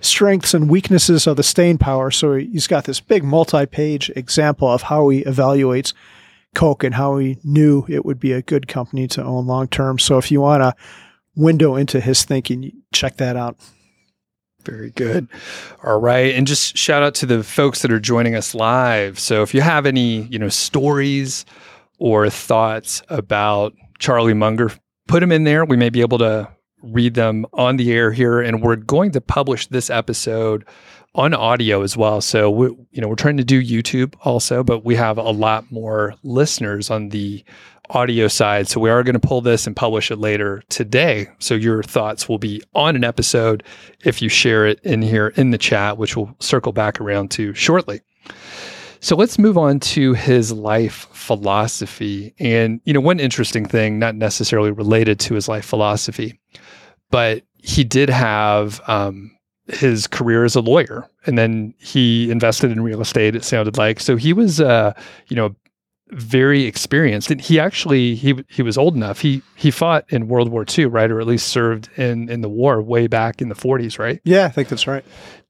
strengths 0.00 0.52
and 0.54 0.68
weaknesses 0.70 1.26
of 1.26 1.36
the 1.36 1.42
staying 1.42 1.78
power. 1.78 2.10
So 2.10 2.34
he's 2.34 2.66
got 2.66 2.84
this 2.86 2.98
big 2.98 3.22
multi 3.22 3.66
page 3.66 4.10
example 4.16 4.68
of 4.68 4.82
how 4.82 5.10
he 5.10 5.22
evaluates 5.24 5.92
Coke 6.54 6.84
and 6.84 6.94
how 6.94 7.18
he 7.18 7.38
knew 7.44 7.84
it 7.88 8.04
would 8.04 8.20
be 8.20 8.32
a 8.32 8.42
good 8.42 8.68
company 8.68 9.06
to 9.08 9.22
own 9.22 9.46
long 9.46 9.68
term. 9.68 9.98
So 9.98 10.18
if 10.18 10.30
you 10.30 10.40
want 10.40 10.62
a 10.62 10.74
window 11.34 11.76
into 11.76 12.00
his 12.00 12.24
thinking, 12.24 12.72
check 12.92 13.16
that 13.16 13.36
out. 13.36 13.56
Very 14.64 14.90
good. 14.90 15.28
All 15.82 15.98
right. 15.98 16.34
And 16.34 16.46
just 16.46 16.76
shout 16.76 17.02
out 17.02 17.14
to 17.16 17.26
the 17.26 17.42
folks 17.42 17.82
that 17.82 17.90
are 17.90 17.98
joining 17.98 18.34
us 18.34 18.54
live. 18.54 19.18
So 19.18 19.42
if 19.42 19.54
you 19.54 19.60
have 19.60 19.86
any, 19.86 20.22
you 20.22 20.38
know, 20.38 20.48
stories 20.48 21.44
or 21.98 22.30
thoughts 22.30 23.02
about 23.08 23.74
Charlie 23.98 24.34
Munger, 24.34 24.70
put 25.08 25.20
them 25.20 25.32
in 25.32 25.44
there. 25.44 25.64
We 25.64 25.76
may 25.76 25.90
be 25.90 26.00
able 26.00 26.18
to 26.18 26.48
read 26.82 27.14
them 27.14 27.46
on 27.52 27.76
the 27.76 27.92
air 27.92 28.12
here. 28.12 28.40
And 28.40 28.62
we're 28.62 28.76
going 28.76 29.10
to 29.12 29.20
publish 29.20 29.66
this 29.66 29.90
episode 29.90 30.64
on 31.14 31.34
audio 31.34 31.82
as 31.82 31.96
well. 31.96 32.20
So 32.20 32.50
we, 32.50 32.66
you 32.90 33.00
know, 33.00 33.08
we're 33.08 33.16
trying 33.16 33.36
to 33.36 33.44
do 33.44 33.62
YouTube 33.62 34.14
also, 34.22 34.62
but 34.64 34.84
we 34.84 34.94
have 34.96 35.18
a 35.18 35.30
lot 35.30 35.70
more 35.70 36.14
listeners 36.22 36.90
on 36.90 37.10
the 37.10 37.44
audio 37.90 38.28
side. 38.28 38.68
So 38.68 38.80
we 38.80 38.88
are 38.88 39.02
going 39.02 39.20
to 39.20 39.26
pull 39.26 39.42
this 39.42 39.66
and 39.66 39.76
publish 39.76 40.10
it 40.10 40.16
later 40.16 40.62
today. 40.70 41.28
So 41.38 41.54
your 41.54 41.82
thoughts 41.82 42.28
will 42.28 42.38
be 42.38 42.62
on 42.74 42.96
an 42.96 43.04
episode 43.04 43.62
if 44.04 44.22
you 44.22 44.30
share 44.30 44.66
it 44.66 44.80
in 44.80 45.02
here 45.02 45.28
in 45.28 45.50
the 45.50 45.58
chat, 45.58 45.98
which 45.98 46.16
we'll 46.16 46.34
circle 46.40 46.72
back 46.72 47.00
around 47.00 47.30
to 47.32 47.52
shortly. 47.52 48.00
So 49.00 49.16
let's 49.16 49.38
move 49.38 49.58
on 49.58 49.80
to 49.80 50.14
his 50.14 50.52
life 50.52 51.08
philosophy. 51.12 52.34
And, 52.38 52.80
you 52.84 52.94
know, 52.94 53.00
one 53.00 53.20
interesting 53.20 53.66
thing, 53.66 53.98
not 53.98 54.14
necessarily 54.14 54.70
related 54.70 55.18
to 55.20 55.34
his 55.34 55.48
life 55.48 55.64
philosophy, 55.64 56.40
but 57.10 57.42
he 57.58 57.84
did 57.84 58.08
have 58.08 58.80
um, 58.88 59.36
his 59.68 60.06
career 60.06 60.44
as 60.44 60.54
a 60.56 60.60
lawyer 60.60 61.08
and 61.26 61.38
then 61.38 61.74
he 61.78 62.30
invested 62.30 62.70
in 62.72 62.82
real 62.82 63.00
estate, 63.00 63.34
it 63.36 63.44
sounded 63.44 63.76
like. 63.78 64.00
So 64.00 64.16
he 64.16 64.32
was, 64.32 64.60
uh, 64.60 64.92
you 65.28 65.36
know, 65.36 65.54
very 66.14 66.64
experienced 66.64 67.30
and 67.30 67.40
he 67.40 67.58
actually 67.58 68.14
he 68.14 68.34
he 68.48 68.60
was 68.60 68.76
old 68.76 68.94
enough 68.94 69.20
he 69.20 69.40
he 69.56 69.70
fought 69.70 70.04
in 70.12 70.28
world 70.28 70.50
war 70.50 70.62
ii 70.76 70.84
right 70.84 71.10
or 71.10 71.18
at 71.22 71.26
least 71.26 71.48
served 71.48 71.88
in 71.96 72.28
in 72.28 72.42
the 72.42 72.50
war 72.50 72.82
way 72.82 73.06
back 73.06 73.40
in 73.40 73.48
the 73.48 73.54
40s 73.54 73.98
right 73.98 74.20
Yeah, 74.22 74.44
I 74.44 74.50
think 74.50 74.68
that's 74.68 74.86
right. 74.86 75.02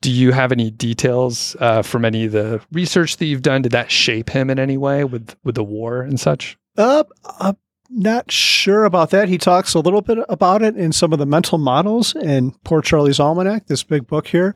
do 0.03 0.09
you 0.09 0.31
have 0.31 0.53
any 0.53 0.71
details 0.71 1.57
uh, 1.59 1.83
from 1.83 2.05
any 2.05 2.27
of 2.27 2.33
the 2.33 2.61
research 2.71 3.17
that 3.17 3.27
you've 3.27 3.43
done 3.43 3.63
did 3.63 3.73
that 3.73 3.91
shape 3.91 4.31
him 4.31 4.51
in 4.51 4.61
any 4.61 4.77
way 4.77 5.03
with 5.03 5.35
with 5.43 5.57
the 5.57 5.65
war 5.65 6.01
and 6.03 6.21
such 6.21 6.57
Uh, 6.77 7.03
I'm 7.41 7.57
not 7.95 8.31
sure 8.31 8.85
about 8.85 9.11
that. 9.11 9.29
He 9.29 9.39
talks 9.39 9.75
a 9.75 9.81
little 9.81 10.03
bit 10.03 10.19
about 10.29 10.63
it 10.63 10.77
in 10.77 10.93
some 10.93 11.13
of 11.13 11.19
the 11.19 11.27
mental 11.27 11.59
models 11.59 12.15
in 12.15 12.53
Poor 12.65 12.81
Charlie's 12.83 13.21
Almanac, 13.21 13.67
this 13.67 13.83
big 13.83 14.07
book 14.07 14.27
here, 14.27 14.55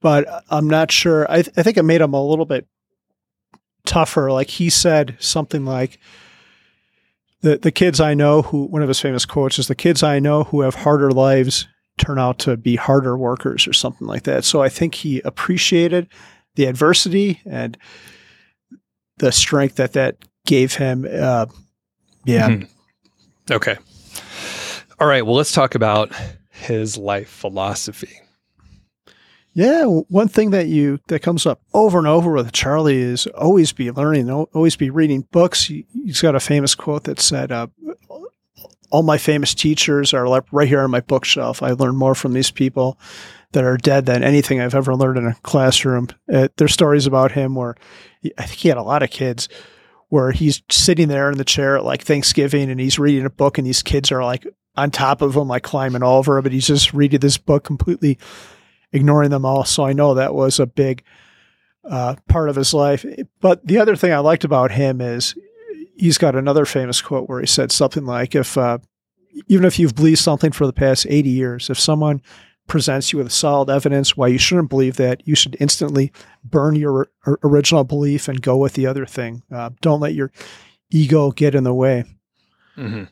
but 0.00 0.26
I'm 0.48 0.68
not 0.68 0.92
sure. 0.92 1.30
I, 1.30 1.42
th- 1.42 1.56
I 1.56 1.62
think 1.62 1.76
it 1.76 1.82
made 1.82 2.00
him 2.00 2.14
a 2.14 2.24
little 2.24 2.44
bit 2.44 2.66
tougher. 3.84 4.30
Like 4.30 4.48
he 4.48 4.70
said 4.70 5.16
something 5.18 5.64
like, 5.64 5.98
the, 7.40 7.56
the 7.56 7.70
kids 7.72 8.00
I 8.00 8.14
know 8.14 8.42
who, 8.42 8.64
one 8.64 8.82
of 8.82 8.88
his 8.88 9.00
famous 9.00 9.24
quotes 9.24 9.58
is, 9.58 9.68
the 9.68 9.74
kids 9.74 10.02
I 10.02 10.18
know 10.18 10.44
who 10.44 10.62
have 10.62 10.74
harder 10.74 11.10
lives 11.10 11.68
turn 11.96 12.18
out 12.18 12.38
to 12.40 12.56
be 12.56 12.76
harder 12.76 13.16
workers 13.16 13.66
or 13.66 13.72
something 13.72 14.06
like 14.06 14.24
that. 14.24 14.44
So 14.44 14.62
I 14.62 14.68
think 14.68 14.96
he 14.96 15.20
appreciated 15.20 16.08
the 16.54 16.66
adversity 16.66 17.40
and 17.46 17.78
the 19.18 19.32
strength 19.32 19.76
that 19.76 19.92
that 19.92 20.16
gave 20.46 20.74
him. 20.74 21.06
Uh, 21.10 21.46
yeah. 22.24 22.48
Mhm. 22.48 22.68
okay 23.50 23.76
all 25.00 25.06
right 25.06 25.24
well 25.24 25.34
let's 25.36 25.52
talk 25.52 25.74
about 25.74 26.12
his 26.50 26.96
life 26.98 27.28
philosophy 27.28 28.20
Yeah, 29.54 29.84
one 29.86 30.28
thing 30.28 30.50
that 30.50 30.68
you 30.68 31.00
that 31.08 31.20
comes 31.22 31.44
up 31.46 31.60
over 31.74 31.98
and 31.98 32.06
over 32.06 32.30
with 32.30 32.52
Charlie 32.52 33.00
is 33.00 33.26
always 33.28 33.72
be 33.72 33.90
learning, 33.90 34.28
al- 34.30 34.48
always 34.54 34.76
be 34.76 34.88
reading 34.90 35.26
books. 35.32 35.64
He, 35.64 35.84
he's 35.92 36.20
got 36.20 36.36
a 36.36 36.40
famous 36.40 36.76
quote 36.76 37.04
that 37.04 37.18
said, 37.18 37.50
uh, 37.50 37.66
"All 38.90 39.02
my 39.02 39.18
famous 39.18 39.54
teachers 39.54 40.14
are 40.14 40.28
right 40.52 40.68
here 40.68 40.82
on 40.82 40.90
my 40.92 41.00
bookshelf. 41.00 41.60
I 41.62 41.72
learn 41.72 41.96
more 41.96 42.14
from 42.14 42.34
these 42.34 42.52
people 42.52 42.98
that 43.52 43.64
are 43.64 43.76
dead 43.76 44.06
than 44.06 44.22
anything 44.22 44.60
I've 44.60 44.76
ever 44.76 44.94
learned 44.94 45.18
in 45.18 45.26
a 45.26 45.34
classroom." 45.42 46.08
Uh, 46.32 46.48
there's 46.56 46.74
stories 46.74 47.06
about 47.06 47.32
him 47.32 47.56
where 47.56 47.74
he, 48.22 48.32
I 48.38 48.44
think 48.44 48.60
he 48.60 48.68
had 48.68 48.78
a 48.78 48.82
lot 48.82 49.02
of 49.02 49.10
kids 49.10 49.48
where 50.08 50.30
he's 50.30 50.62
sitting 50.70 51.08
there 51.08 51.30
in 51.30 51.38
the 51.38 51.44
chair 51.44 51.76
at 51.76 51.84
like 51.84 52.02
Thanksgiving 52.02 52.70
and 52.70 52.80
he's 52.80 52.98
reading 52.98 53.26
a 53.26 53.30
book 53.30 53.58
and 53.58 53.66
these 53.66 53.82
kids 53.82 54.10
are 54.10 54.24
like 54.24 54.46
on 54.76 54.90
top 54.90 55.22
of 55.22 55.36
him, 55.36 55.48
like 55.48 55.62
climbing 55.62 56.02
all 56.02 56.18
over, 56.18 56.38
him, 56.38 56.44
but 56.44 56.52
he's 56.52 56.66
just 56.66 56.94
reading 56.94 57.20
this 57.20 57.36
book 57.36 57.64
completely 57.64 58.18
ignoring 58.92 59.30
them 59.30 59.44
all. 59.44 59.64
So 59.64 59.84
I 59.84 59.92
know 59.92 60.14
that 60.14 60.34
was 60.34 60.60
a 60.60 60.66
big 60.66 61.02
uh, 61.84 62.16
part 62.28 62.48
of 62.48 62.56
his 62.56 62.72
life. 62.72 63.04
But 63.40 63.66
the 63.66 63.78
other 63.78 63.96
thing 63.96 64.12
I 64.12 64.18
liked 64.18 64.44
about 64.44 64.70
him 64.70 65.00
is 65.00 65.34
he's 65.96 66.18
got 66.18 66.36
another 66.36 66.64
famous 66.64 67.02
quote 67.02 67.28
where 67.28 67.40
he 67.40 67.46
said 67.46 67.72
something 67.72 68.04
like, 68.04 68.34
"If 68.34 68.56
uh, 68.56 68.78
even 69.48 69.64
if 69.64 69.78
you've 69.78 69.94
believed 69.94 70.20
something 70.20 70.52
for 70.52 70.66
the 70.66 70.72
past 70.72 71.06
eighty 71.08 71.30
years, 71.30 71.70
if 71.70 71.78
someone 71.78 72.22
presents 72.68 73.12
you 73.12 73.18
with 73.18 73.32
solid 73.32 73.68
evidence 73.70 74.16
why 74.16 74.28
you 74.28 74.38
shouldn't 74.38 74.70
believe 74.70 74.96
that, 74.96 75.26
you 75.26 75.34
should 75.34 75.56
instantly 75.58 76.12
burn 76.44 76.76
your 76.76 77.08
or- 77.26 77.40
original 77.42 77.82
belief 77.84 78.28
and 78.28 78.40
go 78.40 78.56
with 78.56 78.74
the 78.74 78.86
other 78.86 79.04
thing. 79.06 79.42
Uh, 79.52 79.70
don't 79.80 80.00
let 80.00 80.14
your 80.14 80.30
ego 80.90 81.30
get 81.32 81.54
in 81.54 81.64
the 81.64 81.74
way." 81.74 82.04
Mm-hmm. 82.76 83.04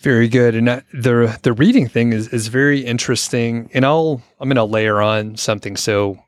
Very 0.00 0.28
good, 0.28 0.54
and 0.54 0.68
that, 0.68 0.84
the 0.92 1.38
the 1.42 1.52
reading 1.52 1.88
thing 1.88 2.12
is 2.12 2.28
is 2.28 2.48
very 2.48 2.80
interesting. 2.80 3.70
And 3.72 3.86
I'll 3.86 4.20
I'm 4.40 4.48
going 4.48 4.56
to 4.56 4.64
layer 4.64 5.00
on 5.00 5.36
something. 5.36 5.76
So 5.76 6.18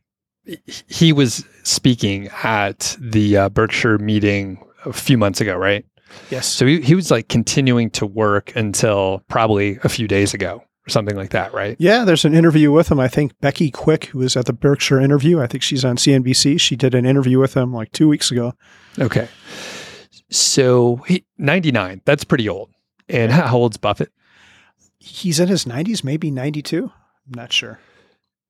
he- 0.44 0.58
he 0.86 1.12
was 1.12 1.44
speaking 1.62 2.28
at 2.42 2.96
the 3.00 3.36
uh, 3.36 3.48
Berkshire 3.50 3.98
meeting 3.98 4.64
a 4.86 4.92
few 4.92 5.18
months 5.18 5.40
ago, 5.40 5.56
right? 5.56 5.84
Yes. 6.30 6.46
So 6.46 6.64
he, 6.64 6.80
he 6.80 6.94
was 6.94 7.10
like 7.10 7.28
continuing 7.28 7.90
to 7.90 8.06
work 8.06 8.54
until 8.56 9.22
probably 9.28 9.78
a 9.84 9.88
few 9.88 10.06
days 10.08 10.32
ago 10.32 10.62
or 10.86 10.90
something 10.90 11.16
like 11.16 11.30
that, 11.30 11.52
right? 11.52 11.76
Yeah, 11.78 12.04
there's 12.04 12.24
an 12.24 12.34
interview 12.34 12.70
with 12.70 12.90
him. 12.90 13.00
I 13.00 13.08
think 13.08 13.38
Becky 13.40 13.70
Quick, 13.70 14.06
who 14.06 14.18
was 14.18 14.36
at 14.36 14.46
the 14.46 14.52
Berkshire 14.52 15.00
interview, 15.00 15.40
I 15.40 15.46
think 15.46 15.62
she's 15.62 15.84
on 15.84 15.96
CNBC. 15.96 16.60
She 16.60 16.76
did 16.76 16.94
an 16.94 17.04
interview 17.04 17.38
with 17.38 17.56
him 17.56 17.72
like 17.72 17.92
two 17.92 18.08
weeks 18.08 18.30
ago. 18.30 18.54
Okay. 18.98 19.28
So 20.30 20.96
he 21.06 21.24
99. 21.38 22.02
That's 22.04 22.24
pretty 22.24 22.48
old. 22.48 22.70
And 23.08 23.32
how 23.32 23.56
old's 23.56 23.76
Buffett? 23.76 24.12
He's 24.98 25.38
in 25.38 25.48
his 25.48 25.64
90s, 25.64 26.02
maybe 26.02 26.30
92. 26.30 26.84
I'm 26.84 27.34
not 27.34 27.52
sure. 27.52 27.78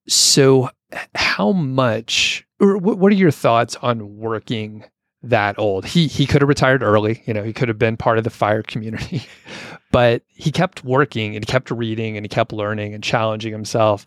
So, 0.09 0.71
how 1.15 1.53
much, 1.53 2.47
or 2.61 2.79
what 2.79 3.13
are 3.13 3.17
your 3.17 3.33
thoughts 3.33 3.77
on 3.83 4.19
working 4.19 4.85
that 5.23 5.59
old. 5.59 5.85
He 5.87 6.07
he 6.07 6.27
could 6.27 6.43
have 6.43 6.49
retired 6.49 6.83
early, 6.83 7.23
you 7.27 7.35
know, 7.35 7.43
he 7.43 7.53
could 7.53 7.69
have 7.69 7.79
been 7.79 7.97
part 7.97 8.19
of 8.19 8.25
the 8.25 8.31
fire 8.31 8.63
community. 8.63 9.27
but 9.91 10.23
he 10.29 10.51
kept 10.51 10.85
working 10.85 11.35
and 11.35 11.45
he 11.45 11.51
kept 11.51 11.71
reading 11.71 12.17
and 12.17 12.25
he 12.25 12.29
kept 12.29 12.53
learning 12.53 12.95
and 12.95 13.03
challenging 13.03 13.53
himself. 13.53 14.07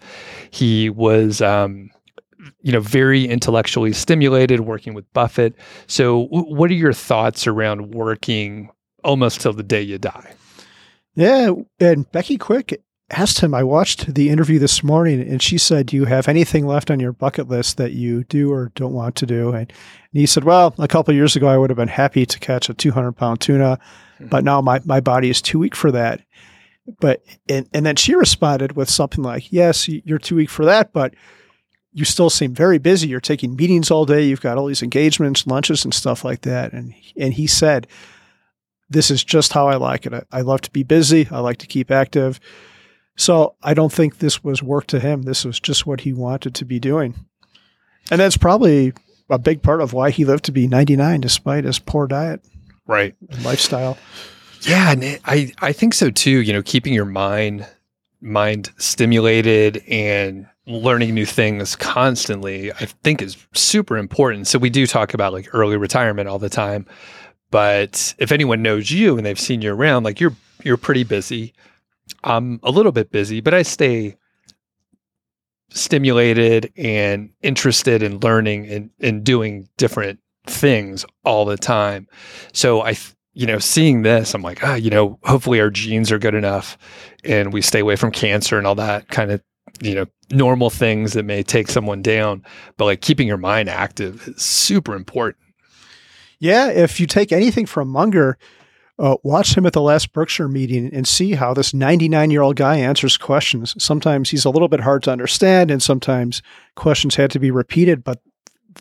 He 0.52 0.89
was 0.89 1.41
um, 1.41 1.89
you 2.62 2.72
know 2.72 2.80
very 2.80 3.26
intellectually 3.26 3.93
stimulated 3.93 4.62
working 4.62 4.93
with 4.93 5.12
Buffett. 5.13 5.56
So 5.88 6.26
w- 6.28 6.56
what 6.56 6.69
are 6.72 6.76
your 6.76 6.93
thoughts 6.93 7.48
around 7.48 7.91
working 7.91 8.69
almost 9.04 9.41
till 9.41 9.54
the 9.54 9.63
day 9.63 9.82
you 9.82 9.98
die? 9.98 10.34
Yeah, 11.15 11.52
and 11.80 12.10
Becky 12.12 12.38
Quick 12.38 12.82
asked 13.12 13.39
him, 13.39 13.54
I 13.54 13.63
watched 13.63 14.13
the 14.13 14.30
interview 14.30 14.60
this 14.60 14.84
morning 14.84 15.22
and 15.22 15.41
she 15.41 15.58
said, 15.58 15.88
Do 15.88 15.95
you 15.95 16.06
have 16.06 16.28
anything 16.28 16.65
left 16.67 16.91
on 16.91 17.00
your 17.00 17.12
bucket 17.12 17.48
list 17.48 17.78
that 17.78 17.93
you 17.93 18.24
do 18.26 18.52
or 18.52 18.72
don't 18.76 18.93
want 18.93 19.15
to 19.17 19.26
do? 19.26 19.50
And, 19.50 19.72
and 19.72 19.72
he 20.12 20.26
said, 20.26 20.43
Well, 20.43 20.74
a 20.78 20.88
couple 20.88 21.13
years 21.13 21.36
ago, 21.36 21.48
I 21.48 21.58
would 21.58 21.69
have 21.69 21.78
been 21.78 21.88
happy 21.88 22.26
to 22.26 22.39
catch 22.39 22.69
a 22.69 22.74
200 22.74 23.13
pound 23.13 23.41
tuna, 23.41 23.80
mm-hmm. 24.15 24.28
but 24.28 24.43
now 24.43 24.62
my, 24.62 24.82
my 24.86 25.00
body 25.00 25.30
is 25.30 25.41
too 25.41 25.60
weak 25.60 25.76
for 25.76 25.91
that. 25.91 26.22
But, 27.00 27.24
and, 27.48 27.69
and 27.74 27.86
then 27.86 27.95
she 27.95 28.15
responded 28.15 28.76
with 28.76 28.89
something 28.89 29.24
like, 29.24 29.52
Yes, 29.52 29.88
you're 29.88 30.19
too 30.19 30.36
weak 30.36 30.50
for 30.50 30.65
that, 30.65 30.93
but 30.93 31.13
you 31.91 32.06
still 32.06 32.30
seem 32.30 32.54
very 32.54 32.78
busy. 32.78 33.08
You're 33.08 33.19
taking 33.19 33.56
meetings 33.56 33.89
all 33.89 34.06
day. 34.06 34.24
You've 34.24 34.41
got 34.41 34.58
all 34.58 34.67
these 34.67 34.84
engagements, 34.84 35.48
lunches, 35.48 35.84
and 35.84 35.93
stuff 35.93 36.24
like 36.24 36.41
that. 36.41 36.74
And, 36.74 36.93
and 37.17 37.34
he 37.34 37.48
said, 37.48 37.88
This 38.89 39.10
is 39.10 39.24
just 39.24 39.54
how 39.54 39.67
I 39.67 39.76
like 39.76 40.06
it. 40.06 40.13
I, 40.13 40.24
I 40.32 40.41
love 40.41 40.62
to 40.62 40.72
be 40.72 40.84
busy. 40.84 41.28
I 41.32 41.39
like 41.39 41.58
to 41.58 41.67
keep 41.67 41.89
active 41.89 42.39
so 43.20 43.56
I 43.62 43.74
don't 43.74 43.92
think 43.92 44.20
this 44.20 44.46
was 44.46 44.64
work 44.64 44.88
to 44.88 45.00
him. 45.00 45.24
This 45.24 45.44
was 45.44 45.60
just 45.60 45.86
what 45.86 46.02
he 46.02 46.14
wanted 46.14 46.56
to 46.56 46.64
be 46.64 46.80
doing. 46.80 47.16
And 48.10 48.22
that's 48.22 48.38
probably 48.38 48.94
a 49.30 49.38
big 49.38 49.62
part 49.62 49.82
of 49.82 49.92
why 49.92 50.10
he 50.10 50.24
lived 50.24 50.46
to 50.46 50.54
be 50.54 50.70
99 50.70 51.20
despite 51.20 51.66
his 51.66 51.80
poor 51.80 52.08
diet. 52.08 52.42
Right. 52.88 53.16
Lifestyle. 53.44 53.98
Yeah, 54.62 54.94
and 54.94 55.20
I 55.26 55.52
I 55.60 55.74
think 55.74 55.96
so 55.96 56.10
too, 56.10 56.42
you 56.42 56.54
know, 56.54 56.64
keeping 56.64 56.94
your 56.94 57.04
mind 57.04 57.68
mind 58.22 58.72
stimulated 58.78 59.84
and 59.90 60.48
learning 60.66 61.14
new 61.14 61.26
things 61.26 61.76
constantly 61.76 62.72
I 62.72 62.86
think 62.86 63.22
is 63.22 63.36
super 63.54 63.98
important. 63.98 64.48
So 64.48 64.58
we 64.58 64.70
do 64.70 64.88
talk 64.88 65.14
about 65.14 65.34
like 65.34 65.54
early 65.54 65.76
retirement 65.76 66.30
all 66.30 66.40
the 66.40 66.50
time. 66.50 66.86
But 67.52 68.16
if 68.18 68.32
anyone 68.32 68.62
knows 68.62 68.92
you 68.92 69.18
and 69.18 69.26
they've 69.26 69.40
seen 69.40 69.62
you 69.62 69.74
around, 69.74 70.04
like 70.04 70.22
you're 70.22 70.36
you're 70.64 70.78
pretty 70.78 71.04
busy. 71.04 71.54
I'm 72.24 72.60
a 72.63 72.72
little 72.72 72.91
bit 72.91 73.12
busy, 73.12 73.41
but 73.41 73.54
I 73.54 73.62
stay 73.62 74.17
stimulated 75.69 76.72
and 76.78 77.30
interested 77.41 78.02
in 78.02 78.19
learning 78.19 78.67
and, 78.67 78.89
and 79.00 79.24
doing 79.24 79.67
different 79.78 80.19
things 80.48 81.06
all 81.24 81.45
the 81.45 81.58
time. 81.58 82.08
So 82.54 82.82
I, 82.82 82.95
you 83.34 83.45
know, 83.45 83.60
seeing 83.60 84.02
this, 84.02 84.34
I'm 84.34 84.41
like, 84.41 84.63
ah, 84.63 84.76
you 84.76 84.89
know, 84.89 85.19
hopefully 85.24 85.62
our 85.62 85.69
genes 85.69 86.12
are 86.12 86.19
good 86.19 86.34
enough 86.34 86.78
and 87.24 87.54
we 87.54 87.62
stay 87.62 87.80
away 87.80 87.95
from 87.95 88.12
cancer 88.12 88.58
and 88.58 88.65
all 88.65 88.76
that 88.76 89.10
kind 89.10 89.32
of, 89.32 89.41
you 89.80 89.93
know, 89.93 90.06
normal 90.32 90.69
things 90.69 91.13
that 91.13 91.24
may 91.24 91.43
take 91.43 91.67
someone 91.67 92.02
down. 92.02 92.43
But 92.78 92.86
like 92.86 93.02
keeping 93.02 93.28
your 93.28 93.38
mind 93.38 93.69
active 93.69 94.28
is 94.28 94.41
super 94.41 94.95
important. 94.95 95.38
Yeah. 96.39 96.69
If 96.69 97.00
you 97.00 97.06
take 97.06 97.32
anything 97.32 97.65
from 97.65 97.89
Munger, 97.89 98.38
uh, 99.00 99.16
watch 99.24 99.56
him 99.56 99.66
at 99.66 99.72
the 99.72 99.82
last 99.82 100.12
Berkshire 100.12 100.50
meeting 100.50 100.94
and 100.94 101.08
see 101.08 101.32
how 101.32 101.54
this 101.54 101.74
99 101.74 102.32
year 102.32 102.42
old 102.42 102.58
guy 102.58 102.76
answers 102.76 103.16
questions. 103.18 103.82
Sometimes 103.82 104.30
he's 104.30 104.44
a 104.44 104.50
little 104.50 104.68
bit 104.68 104.82
hard 104.82 105.04
to 105.04 105.12
understand, 105.12 105.72
and 105.72 105.82
sometimes 105.82 106.42
questions 106.76 107.16
had 107.16 107.32
to 107.32 107.40
be 107.40 107.50
repeated, 107.50 108.04
but 108.04 108.22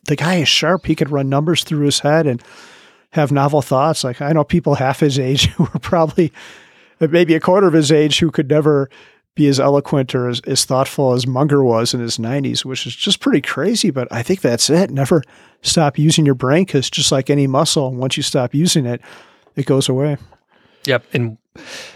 the 0.05 0.17
guy 0.17 0.37
is 0.37 0.49
sharp. 0.49 0.87
He 0.87 0.97
could 0.97 1.11
run 1.11 1.29
numbers 1.29 1.63
through 1.63 1.87
his 1.87 2.01
head 2.01 2.27
and 2.27 2.43
have 3.13 3.31
novel 3.31 3.63
thoughts. 3.63 4.03
Like 4.03 4.21
I 4.21 4.33
know 4.33 4.45
people 4.45 4.75
half 4.75 5.01
his 5.01 5.19
age 5.21 5.47
who 5.53 5.65
are 5.65 5.81
probably 5.81 6.33
maybe 7.01 7.35
a 7.35 7.41
quarter 7.41 7.69
of 7.69 7.75
his 7.75 7.93
age 7.93 8.19
who 8.19 8.33
could 8.33 8.51
never 8.51 8.91
be 9.37 9.47
as 9.47 9.61
eloquent 9.61 10.17
or 10.17 10.29
as, 10.29 10.41
as 10.41 10.65
thoughtful 10.65 11.13
as 11.13 11.29
Munger 11.29 11.63
was 11.63 11.95
in 11.95 12.01
his 12.01 12.19
90s, 12.19 12.65
which 12.65 12.89
is 12.89 12.97
just 12.97 13.21
pretty 13.21 13.41
crazy. 13.41 13.91
But 13.91 14.09
I 14.11 14.25
think 14.25 14.41
that's 14.41 14.69
it. 14.69 14.91
Never 14.91 15.23
stop 15.63 15.97
using 15.97 16.27
your 16.27 16.35
brain 16.35 16.65
because 16.65 16.91
just 16.91 17.13
like 17.13 17.31
any 17.31 17.47
muscle, 17.47 17.95
once 17.95 18.17
you 18.17 18.25
stop 18.25 18.53
using 18.53 18.85
it, 18.85 19.01
it 19.59 19.67
goes 19.67 19.89
away. 19.89 20.17
Yep. 20.87 21.05
And, 21.13 21.39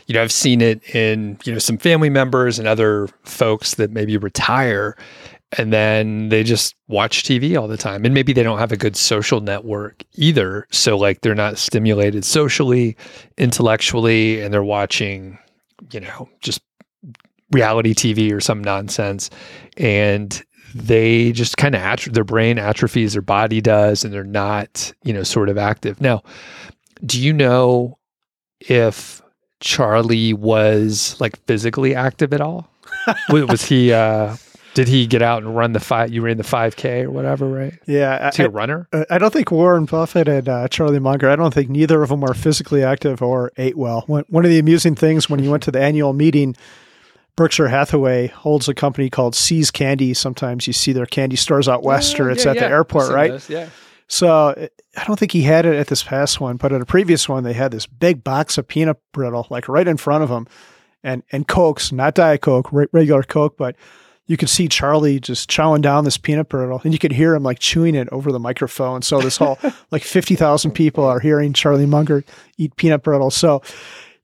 you 0.06 0.14
know, 0.14 0.22
I've 0.22 0.32
seen 0.32 0.60
it 0.60 0.82
in, 0.94 1.38
you 1.44 1.52
know, 1.52 1.58
some 1.58 1.78
family 1.78 2.10
members 2.10 2.58
and 2.58 2.66
other 2.66 3.08
folks 3.24 3.76
that 3.76 3.90
maybe 3.90 4.16
retire 4.16 4.96
and 5.58 5.72
then 5.72 6.30
they 6.30 6.42
just 6.42 6.74
watch 6.88 7.24
TV 7.24 7.60
all 7.60 7.68
the 7.68 7.76
time. 7.76 8.04
And 8.04 8.14
maybe 8.14 8.32
they 8.32 8.42
don't 8.42 8.58
have 8.58 8.72
a 8.72 8.76
good 8.76 8.96
social 8.96 9.40
network 9.40 10.02
either. 10.14 10.66
So, 10.70 10.96
like, 10.96 11.20
they're 11.20 11.34
not 11.34 11.58
stimulated 11.58 12.24
socially, 12.24 12.96
intellectually, 13.36 14.40
and 14.40 14.52
they're 14.52 14.64
watching, 14.64 15.38
you 15.90 16.00
know, 16.00 16.28
just 16.40 16.62
reality 17.50 17.92
TV 17.92 18.32
or 18.32 18.40
some 18.40 18.64
nonsense. 18.64 19.28
And 19.76 20.42
they 20.74 21.32
just 21.32 21.58
kind 21.58 21.74
of 21.74 21.82
atro- 21.82 22.14
their 22.14 22.24
brain 22.24 22.58
atrophies, 22.58 23.12
their 23.12 23.20
body 23.20 23.60
does, 23.60 24.04
and 24.04 24.14
they're 24.14 24.24
not, 24.24 24.90
you 25.04 25.12
know, 25.12 25.22
sort 25.22 25.50
of 25.50 25.58
active. 25.58 26.00
Now, 26.00 26.22
do 27.04 27.20
you 27.20 27.32
know 27.32 27.98
if 28.60 29.22
Charlie 29.60 30.32
was 30.32 31.16
like 31.20 31.44
physically 31.46 31.94
active 31.94 32.32
at 32.32 32.40
all? 32.40 32.68
was 33.30 33.64
he 33.64 33.92
uh 33.92 34.36
did 34.74 34.88
he 34.88 35.06
get 35.06 35.20
out 35.20 35.42
and 35.42 35.54
run 35.54 35.72
the 35.72 35.80
five 35.80 36.10
you 36.10 36.22
ran 36.22 36.36
the 36.36 36.42
5k 36.42 37.04
or 37.04 37.10
whatever 37.10 37.48
right? 37.48 37.74
Yeah 37.86 38.28
is 38.28 38.36
he 38.36 38.44
a 38.44 38.48
runner? 38.48 38.88
I 39.10 39.18
don't 39.18 39.32
think 39.32 39.50
warren 39.50 39.86
buffett 39.86 40.28
and 40.28 40.48
uh, 40.48 40.68
charlie 40.68 40.98
munger 40.98 41.28
i 41.28 41.36
don't 41.36 41.52
think 41.52 41.68
neither 41.68 42.02
of 42.02 42.10
them 42.10 42.20
were 42.20 42.34
physically 42.34 42.82
active 42.82 43.22
or 43.22 43.52
ate 43.56 43.76
well. 43.76 44.04
One, 44.06 44.24
one 44.28 44.44
of 44.44 44.50
the 44.50 44.58
amusing 44.58 44.94
things 44.94 45.28
when 45.28 45.42
you 45.42 45.50
went 45.50 45.62
to 45.64 45.70
the 45.70 45.80
annual 45.80 46.12
meeting 46.12 46.56
berkshire 47.34 47.68
hathaway 47.68 48.28
holds 48.28 48.68
a 48.68 48.74
company 48.74 49.10
called 49.10 49.34
see's 49.34 49.70
candy. 49.70 50.14
Sometimes 50.14 50.66
you 50.66 50.72
see 50.72 50.92
their 50.92 51.06
candy 51.06 51.36
stores 51.36 51.68
out 51.68 51.82
west 51.82 52.20
or 52.20 52.30
it's 52.30 52.44
yeah, 52.44 52.50
at 52.52 52.56
yeah. 52.56 52.68
the 52.68 52.68
airport 52.68 53.12
right? 53.12 53.48
yeah 53.48 53.68
so 54.12 54.68
I 54.94 55.04
don't 55.04 55.18
think 55.18 55.32
he 55.32 55.40
had 55.40 55.64
it 55.64 55.74
at 55.74 55.86
this 55.86 56.02
past 56.02 56.38
one, 56.38 56.58
but 56.58 56.70
at 56.70 56.82
a 56.82 56.84
previous 56.84 57.30
one, 57.30 57.44
they 57.44 57.54
had 57.54 57.70
this 57.70 57.86
big 57.86 58.22
box 58.22 58.58
of 58.58 58.68
peanut 58.68 58.98
brittle, 59.12 59.46
like 59.48 59.70
right 59.70 59.88
in 59.88 59.96
front 59.96 60.22
of 60.22 60.28
him, 60.28 60.46
and 61.02 61.22
and 61.32 61.48
cokes, 61.48 61.92
not 61.92 62.14
diet 62.14 62.42
coke, 62.42 62.68
regular 62.70 63.22
coke, 63.22 63.56
but 63.56 63.74
you 64.26 64.36
could 64.36 64.50
see 64.50 64.68
Charlie 64.68 65.18
just 65.18 65.48
chowing 65.48 65.80
down 65.80 66.04
this 66.04 66.18
peanut 66.18 66.50
brittle, 66.50 66.82
and 66.84 66.92
you 66.92 66.98
could 66.98 67.12
hear 67.12 67.34
him 67.34 67.42
like 67.42 67.58
chewing 67.58 67.94
it 67.94 68.06
over 68.12 68.30
the 68.30 68.38
microphone. 68.38 69.00
So 69.00 69.18
this 69.18 69.38
whole 69.38 69.58
like 69.90 70.02
fifty 70.02 70.36
thousand 70.36 70.72
people 70.72 71.04
are 71.04 71.18
hearing 71.18 71.54
Charlie 71.54 71.86
Munger 71.86 72.22
eat 72.58 72.76
peanut 72.76 73.02
brittle. 73.02 73.30
So 73.30 73.62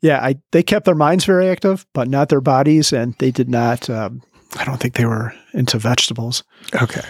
yeah, 0.03 0.23
I 0.23 0.39
they 0.53 0.63
kept 0.63 0.85
their 0.85 0.95
minds 0.97 1.25
very 1.25 1.49
active, 1.49 1.87
but 1.95 2.09
not 2.09 2.29
their 2.29 2.43
bodies, 2.43 2.93
and 2.93 3.15
they 3.21 3.31
did 3.31 3.49
not. 3.49 3.89
Um, 3.89 4.21
I 4.59 4.67
don't 4.67 4.77
think 4.77 4.97
they 4.97 5.07
were 5.07 5.33
into 5.55 5.79
vegetables. 5.79 6.45
Okay, 6.75 7.09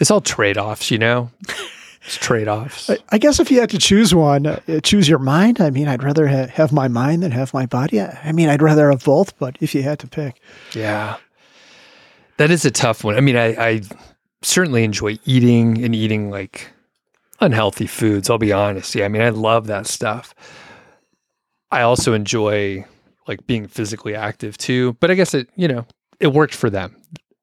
it's 0.00 0.10
all 0.10 0.20
trade 0.20 0.58
offs, 0.58 0.90
you 0.90 0.98
know. 0.98 1.30
It's 2.04 2.16
trade 2.16 2.48
offs. 2.48 2.88
I, 2.88 2.98
I, 3.10 3.18
guess 3.18 3.40
if 3.40 3.50
you 3.50 3.60
had 3.60 3.70
to 3.70 3.78
choose 3.78 4.14
one, 4.14 4.46
uh, 4.46 4.80
choose 4.82 5.08
your 5.08 5.18
mind. 5.18 5.60
I 5.60 5.70
mean, 5.70 5.86
I'd 5.86 6.02
rather 6.02 6.26
ha- 6.28 6.46
have 6.46 6.72
my 6.72 6.88
mind 6.88 7.22
than 7.22 7.30
have 7.32 7.52
my 7.52 7.66
body. 7.66 8.00
I, 8.00 8.18
I 8.24 8.32
mean, 8.32 8.48
I'd 8.48 8.62
rather 8.62 8.90
have 8.90 9.04
both, 9.04 9.38
but 9.38 9.56
if 9.60 9.74
you 9.74 9.82
had 9.82 9.98
to 10.00 10.06
pick. 10.06 10.40
Yeah. 10.74 11.16
That 12.38 12.50
is 12.50 12.64
a 12.64 12.70
tough 12.70 13.04
one. 13.04 13.16
I 13.16 13.20
mean, 13.20 13.36
I, 13.36 13.48
I 13.48 13.82
certainly 14.40 14.82
enjoy 14.82 15.18
eating 15.26 15.84
and 15.84 15.94
eating 15.94 16.30
like 16.30 16.72
unhealthy 17.40 17.86
foods. 17.86 18.30
I'll 18.30 18.38
be 18.38 18.52
honest. 18.52 18.94
Yeah. 18.94 19.04
I 19.04 19.08
mean, 19.08 19.22
I 19.22 19.28
love 19.28 19.66
that 19.66 19.86
stuff. 19.86 20.34
I 21.70 21.82
also 21.82 22.14
enjoy 22.14 22.86
like 23.28 23.46
being 23.46 23.66
physically 23.66 24.14
active 24.14 24.56
too, 24.56 24.94
but 25.00 25.10
I 25.10 25.14
guess 25.14 25.34
it, 25.34 25.48
you 25.54 25.68
know, 25.68 25.86
it 26.18 26.28
worked 26.28 26.54
for 26.54 26.70
them 26.70 26.99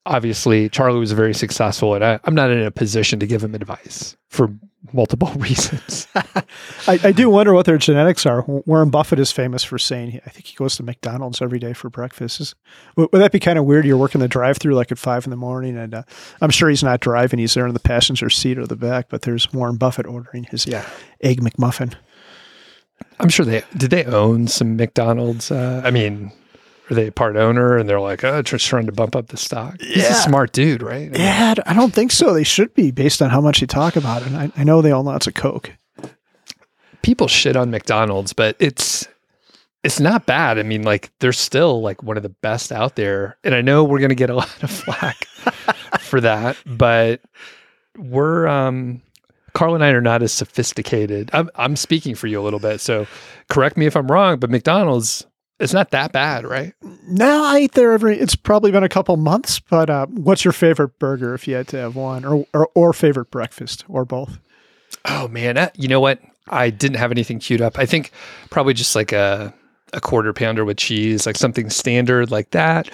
obviously 0.07 0.69
Charlie 0.69 0.99
was 0.99 1.11
very 1.11 1.33
successful, 1.33 1.93
and 1.93 2.03
I, 2.03 2.19
am 2.25 2.33
not 2.33 2.49
in 2.49 2.59
a 2.59 2.71
position 2.71 3.19
to 3.19 3.27
give 3.27 3.43
him 3.43 3.53
advice 3.53 4.15
for 4.29 4.49
multiple 4.93 5.27
reasons. 5.37 6.07
I, 6.15 6.99
I, 7.03 7.11
do 7.11 7.29
wonder 7.29 7.53
what 7.53 7.65
their 7.65 7.77
genetics 7.77 8.25
are. 8.25 8.43
Warren 8.47 8.89
Buffett 8.89 9.19
is 9.19 9.31
famous 9.31 9.63
for 9.63 9.77
saying, 9.77 10.19
I 10.25 10.29
think 10.29 10.47
he 10.47 10.55
goes 10.55 10.75
to 10.77 10.83
McDonald's 10.83 11.41
every 11.41 11.59
day 11.59 11.73
for 11.73 11.89
breakfast. 11.89 12.39
Is, 12.39 12.55
would, 12.95 13.09
would, 13.11 13.19
that 13.19 13.31
be 13.31 13.39
kind 13.39 13.59
of 13.59 13.65
weird? 13.65 13.85
You're 13.85 13.97
working 13.97 14.21
the 14.21 14.27
drive 14.27 14.57
through 14.57 14.75
like 14.75 14.91
at 14.91 14.97
five 14.97 15.25
in 15.25 15.29
the 15.29 15.37
morning, 15.37 15.77
and 15.77 15.93
uh, 15.93 16.03
I'm 16.41 16.49
sure 16.49 16.69
he's 16.69 16.83
not 16.83 16.99
driving. 16.99 17.39
He's 17.39 17.53
there 17.53 17.67
in 17.67 17.73
the 17.73 17.79
passenger 17.79 18.29
seat 18.29 18.57
or 18.57 18.65
the 18.65 18.75
back, 18.75 19.07
but 19.09 19.23
there's 19.23 19.51
Warren 19.53 19.77
Buffett 19.77 20.05
ordering 20.05 20.45
his 20.45 20.65
yeah. 20.65 20.87
egg 21.21 21.41
McMuffin. 21.41 21.93
I'm 23.19 23.29
sure 23.29 23.45
they 23.45 23.63
did. 23.75 23.91
They 23.91 24.05
own 24.05 24.47
some 24.47 24.75
McDonald's. 24.75 25.51
Uh, 25.51 25.81
I 25.83 25.91
mean, 25.91 26.31
are 26.89 26.95
they 26.95 27.07
a 27.07 27.11
part 27.11 27.35
owner 27.35 27.77
and 27.77 27.89
they're 27.89 27.99
like, 27.99 28.23
oh, 28.23 28.41
just 28.41 28.65
trying 28.65 28.85
to 28.85 28.91
bump 28.91 29.15
up 29.15 29.27
the 29.27 29.37
stock? 29.37 29.79
He's 29.79 29.97
yeah. 29.97 30.11
a 30.11 30.15
smart 30.15 30.53
dude, 30.53 30.81
right? 30.81 31.07
I 31.07 31.09
mean, 31.09 31.13
yeah, 31.21 31.55
I 31.65 31.73
don't 31.73 31.93
think 31.93 32.11
so. 32.11 32.33
They 32.33 32.43
should 32.43 32.73
be 32.73 32.91
based 32.91 33.21
on 33.21 33.29
how 33.29 33.41
much 33.41 33.61
you 33.61 33.67
talk 33.67 33.95
about 33.95 34.21
it. 34.23 34.31
I, 34.31 34.51
I 34.55 34.63
know 34.63 34.81
they 34.81 34.93
own 34.93 35.05
lots 35.05 35.27
of 35.27 35.33
Coke. 35.33 35.71
People 37.01 37.27
shit 37.27 37.55
on 37.55 37.71
McDonald's, 37.71 38.33
but 38.33 38.55
it's 38.59 39.07
it's 39.83 39.99
not 39.99 40.25
bad. 40.25 40.59
I 40.59 40.63
mean, 40.63 40.83
like 40.83 41.11
they're 41.19 41.33
still 41.33 41.81
like 41.81 42.03
one 42.03 42.17
of 42.17 42.23
the 42.23 42.29
best 42.29 42.71
out 42.71 42.95
there. 42.95 43.37
And 43.43 43.53
I 43.53 43.61
know 43.61 43.83
we're 43.83 43.99
gonna 43.99 44.15
get 44.15 44.29
a 44.29 44.35
lot 44.35 44.63
of 44.63 44.71
flack 44.83 45.25
for 45.99 46.21
that, 46.21 46.57
but 46.65 47.21
we're 47.97 48.47
um 48.47 49.01
Carl 49.53 49.75
and 49.75 49.83
I 49.83 49.89
are 49.89 50.01
not 50.01 50.21
as 50.21 50.31
sophisticated. 50.31 51.31
I'm, 51.33 51.49
I'm 51.55 51.75
speaking 51.75 52.13
for 52.13 52.27
you 52.27 52.39
a 52.39 52.43
little 52.43 52.59
bit, 52.59 52.79
so 52.79 53.07
correct 53.49 53.75
me 53.75 53.87
if 53.87 53.95
I'm 53.95 54.05
wrong. 54.05 54.37
But 54.37 54.51
McDonald's, 54.51 55.25
it's 55.59 55.73
not 55.73 55.91
that 55.91 56.11
bad, 56.11 56.45
right? 56.45 56.73
No, 57.07 57.43
I 57.43 57.61
eat 57.61 57.73
there 57.73 57.91
every. 57.91 58.19
It's 58.19 58.35
probably 58.35 58.71
been 58.71 58.83
a 58.83 58.89
couple 58.89 59.17
months. 59.17 59.59
But 59.59 59.89
uh, 59.89 60.05
what's 60.07 60.45
your 60.45 60.51
favorite 60.51 60.99
burger 60.99 61.33
if 61.33 61.47
you 61.47 61.55
had 61.55 61.67
to 61.69 61.77
have 61.77 61.95
one, 61.95 62.25
or 62.25 62.45
or, 62.53 62.69
or 62.75 62.93
favorite 62.93 63.31
breakfast, 63.31 63.83
or 63.87 64.05
both? 64.05 64.39
Oh 65.05 65.27
man, 65.27 65.69
you 65.75 65.87
know 65.87 65.99
what? 65.99 66.19
I 66.49 66.69
didn't 66.69 66.97
have 66.97 67.11
anything 67.11 67.39
queued 67.39 67.61
up. 67.61 67.77
I 67.77 67.85
think 67.85 68.11
probably 68.49 68.73
just 68.73 68.95
like 68.95 69.11
a 69.11 69.53
a 69.93 70.01
quarter 70.01 70.33
pounder 70.33 70.65
with 70.65 70.77
cheese, 70.77 71.25
like 71.25 71.37
something 71.37 71.69
standard 71.69 72.29
like 72.31 72.51
that. 72.51 72.89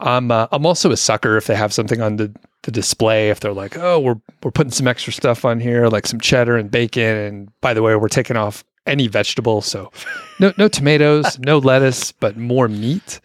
I'm 0.00 0.30
uh, 0.30 0.48
I'm 0.50 0.66
also 0.66 0.90
a 0.90 0.96
sucker 0.96 1.36
if 1.36 1.46
they 1.46 1.54
have 1.54 1.72
something 1.72 2.00
on 2.00 2.16
the, 2.16 2.34
the 2.62 2.70
display. 2.70 3.30
If 3.30 3.40
they're 3.40 3.52
like, 3.52 3.76
oh, 3.76 4.00
we're 4.00 4.20
we're 4.42 4.50
putting 4.50 4.72
some 4.72 4.88
extra 4.88 5.12
stuff 5.12 5.44
on 5.44 5.60
here, 5.60 5.88
like 5.88 6.06
some 6.06 6.20
cheddar 6.20 6.56
and 6.56 6.70
bacon, 6.70 7.16
and 7.16 7.60
by 7.60 7.74
the 7.74 7.82
way, 7.82 7.94
we're 7.96 8.08
taking 8.08 8.36
off 8.36 8.64
any 8.86 9.08
vegetable, 9.08 9.62
so 9.62 9.90
no 10.38 10.52
no 10.58 10.68
tomatoes, 10.68 11.38
no 11.40 11.58
lettuce, 11.58 12.12
but 12.12 12.36
more 12.36 12.68
meat 12.68 13.20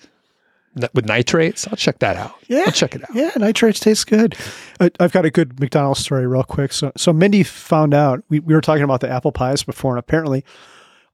with 0.93 1.05
nitrates. 1.05 1.67
I'll 1.67 1.77
check 1.77 1.99
that 1.99 2.17
out. 2.17 2.35
Yeah, 2.47 2.63
I'll 2.65 2.71
check 2.71 2.95
it 2.95 3.03
out. 3.03 3.15
Yeah, 3.15 3.31
nitrates 3.37 3.79
taste 3.79 4.07
good. 4.07 4.35
I, 4.79 4.91
I've 4.99 5.13
got 5.13 5.23
a 5.23 5.31
good 5.31 5.59
McDonald's 5.59 6.01
story 6.01 6.27
real 6.27 6.43
quick. 6.43 6.73
So 6.73 6.91
so 6.97 7.13
Mindy 7.13 7.43
found 7.43 7.93
out 7.93 8.23
we, 8.29 8.39
we 8.39 8.53
were 8.53 8.61
talking 8.61 8.83
about 8.83 9.01
the 9.01 9.09
apple 9.09 9.31
pies 9.31 9.63
before, 9.63 9.93
and 9.93 9.99
apparently 9.99 10.43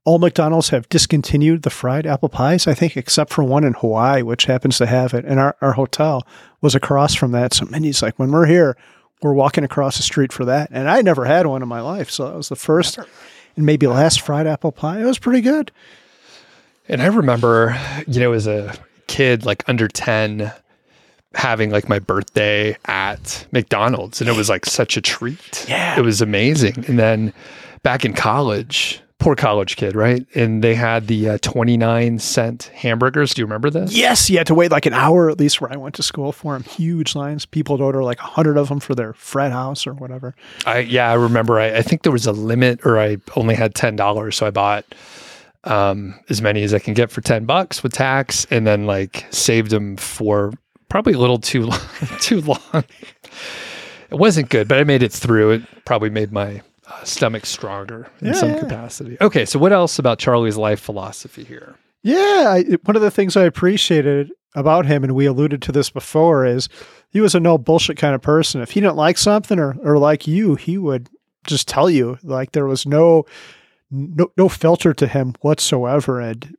all 0.04 0.18
McDonald's 0.18 0.70
have 0.70 0.88
discontinued 0.88 1.62
the 1.62 1.70
fried 1.70 2.06
apple 2.06 2.28
pies, 2.28 2.66
I 2.66 2.74
think, 2.74 2.96
except 2.96 3.32
for 3.32 3.44
one 3.44 3.62
in 3.62 3.74
Hawaii, 3.74 4.22
which 4.22 4.46
happens 4.46 4.78
to 4.78 4.86
have 4.86 5.14
it. 5.14 5.24
And 5.24 5.38
our, 5.38 5.56
our 5.60 5.72
hotel 5.72 6.26
was 6.60 6.74
across 6.74 7.14
from 7.14 7.30
that. 7.32 7.54
So 7.54 7.66
Mindy's 7.66 8.02
like, 8.02 8.18
when 8.18 8.32
we're 8.32 8.46
here, 8.46 8.76
we're 9.22 9.32
walking 9.32 9.62
across 9.62 9.96
the 9.96 10.02
street 10.02 10.32
for 10.32 10.44
that. 10.44 10.70
And 10.72 10.90
I 10.90 11.02
never 11.02 11.24
had 11.24 11.46
one 11.46 11.62
in 11.62 11.68
my 11.68 11.80
life. 11.80 12.10
So 12.10 12.26
that 12.26 12.36
was 12.36 12.48
the 12.48 12.56
first 12.56 12.98
and 13.56 13.66
maybe 13.66 13.86
last 13.86 14.20
fried 14.20 14.46
apple 14.46 14.72
pie. 14.72 15.00
It 15.00 15.04
was 15.04 15.18
pretty 15.18 15.40
good. 15.40 15.70
And 16.88 17.02
I 17.02 17.06
remember, 17.06 17.78
you 18.06 18.20
know, 18.20 18.32
as 18.32 18.46
a 18.46 18.74
kid, 19.06 19.44
like 19.44 19.62
under 19.68 19.88
10, 19.88 20.52
having 21.34 21.70
like 21.70 21.88
my 21.88 21.98
birthday 21.98 22.76
at 22.86 23.46
McDonald's. 23.52 24.20
And 24.20 24.28
it 24.28 24.36
was 24.36 24.48
like 24.48 24.66
such 24.66 24.96
a 24.96 25.00
treat. 25.00 25.66
Yeah. 25.68 25.98
It 25.98 26.02
was 26.02 26.20
amazing. 26.20 26.84
And 26.88 26.98
then 26.98 27.32
back 27.82 28.04
in 28.04 28.14
college, 28.14 29.01
poor 29.22 29.36
college 29.36 29.76
kid, 29.76 29.94
right? 29.94 30.26
And 30.34 30.64
they 30.64 30.74
had 30.74 31.06
the 31.06 31.30
uh, 31.30 31.38
29 31.42 32.18
cent 32.18 32.64
hamburgers. 32.74 33.34
Do 33.34 33.40
you 33.40 33.46
remember 33.46 33.70
this? 33.70 33.94
Yes, 33.94 34.28
you 34.28 34.38
had 34.38 34.48
to 34.48 34.54
wait 34.54 34.72
like 34.72 34.84
an 34.84 34.94
hour 34.94 35.30
at 35.30 35.38
least 35.38 35.60
where 35.60 35.72
I 35.72 35.76
went 35.76 35.94
to 35.94 36.02
school 36.02 36.32
for 36.32 36.54
them. 36.54 36.64
Huge 36.64 37.14
lines. 37.14 37.46
People 37.46 37.76
would 37.76 37.84
order 37.84 38.02
like 38.02 38.18
a 38.18 38.24
hundred 38.24 38.56
of 38.56 38.68
them 38.68 38.80
for 38.80 38.94
their 38.96 39.12
frat 39.12 39.52
house 39.52 39.86
or 39.86 39.94
whatever. 39.94 40.34
I 40.66 40.80
yeah, 40.80 41.08
I 41.08 41.14
remember. 41.14 41.60
I, 41.60 41.76
I 41.76 41.82
think 41.82 42.02
there 42.02 42.12
was 42.12 42.26
a 42.26 42.32
limit, 42.32 42.84
or 42.84 42.98
I 42.98 43.18
only 43.36 43.54
had 43.54 43.74
ten 43.74 43.94
dollars, 43.94 44.36
so 44.36 44.46
I 44.46 44.50
bought 44.50 44.84
um, 45.64 46.18
as 46.28 46.42
many 46.42 46.64
as 46.64 46.74
I 46.74 46.80
can 46.80 46.92
get 46.92 47.10
for 47.10 47.20
ten 47.20 47.44
bucks 47.44 47.82
with 47.82 47.92
tax, 47.92 48.44
and 48.50 48.66
then 48.66 48.86
like 48.86 49.26
saved 49.30 49.70
them 49.70 49.96
for 49.96 50.52
probably 50.88 51.12
a 51.12 51.18
little 51.18 51.38
too 51.38 51.66
long, 51.66 51.80
too 52.20 52.40
long. 52.40 52.84
It 54.10 54.18
wasn't 54.18 54.50
good, 54.50 54.66
but 54.66 54.78
I 54.78 54.84
made 54.84 55.02
it 55.02 55.12
through. 55.12 55.52
It 55.52 55.62
probably 55.84 56.10
made 56.10 56.32
my 56.32 56.60
uh, 56.92 57.04
stomach 57.04 57.46
stronger 57.46 58.08
in 58.20 58.28
Yeah, 58.28 58.32
some 58.34 58.50
yeah. 58.50 58.60
capacity. 58.60 59.16
Okay, 59.20 59.44
so 59.44 59.58
what 59.58 59.72
else 59.72 59.98
about 59.98 60.18
Charlie's 60.18 60.56
life 60.56 60.80
philosophy 60.80 61.44
here? 61.44 61.76
Yeah, 62.02 62.44
I, 62.48 62.64
one 62.84 62.96
of 62.96 63.02
the 63.02 63.10
things 63.10 63.36
I 63.36 63.44
appreciated 63.44 64.30
about 64.54 64.86
him, 64.86 65.04
and 65.04 65.14
we 65.14 65.24
alluded 65.26 65.62
to 65.62 65.72
this 65.72 65.88
before, 65.88 66.44
is 66.44 66.68
he 67.10 67.20
was 67.20 67.34
a 67.34 67.40
no 67.40 67.56
bullshit 67.58 67.96
kind 67.96 68.14
of 68.14 68.20
person. 68.22 68.60
If 68.60 68.72
he 68.72 68.80
didn't 68.80 68.96
like 68.96 69.16
something 69.18 69.58
or, 69.58 69.76
or 69.82 69.98
like 69.98 70.26
you, 70.26 70.56
he 70.56 70.78
would 70.78 71.08
just 71.46 71.68
tell 71.68 71.88
you. 71.88 72.18
Like 72.22 72.52
there 72.52 72.66
was 72.66 72.84
no 72.86 73.24
no, 73.90 74.32
no 74.36 74.48
filter 74.48 74.92
to 74.94 75.06
him 75.06 75.34
whatsoever, 75.42 76.20
and 76.20 76.56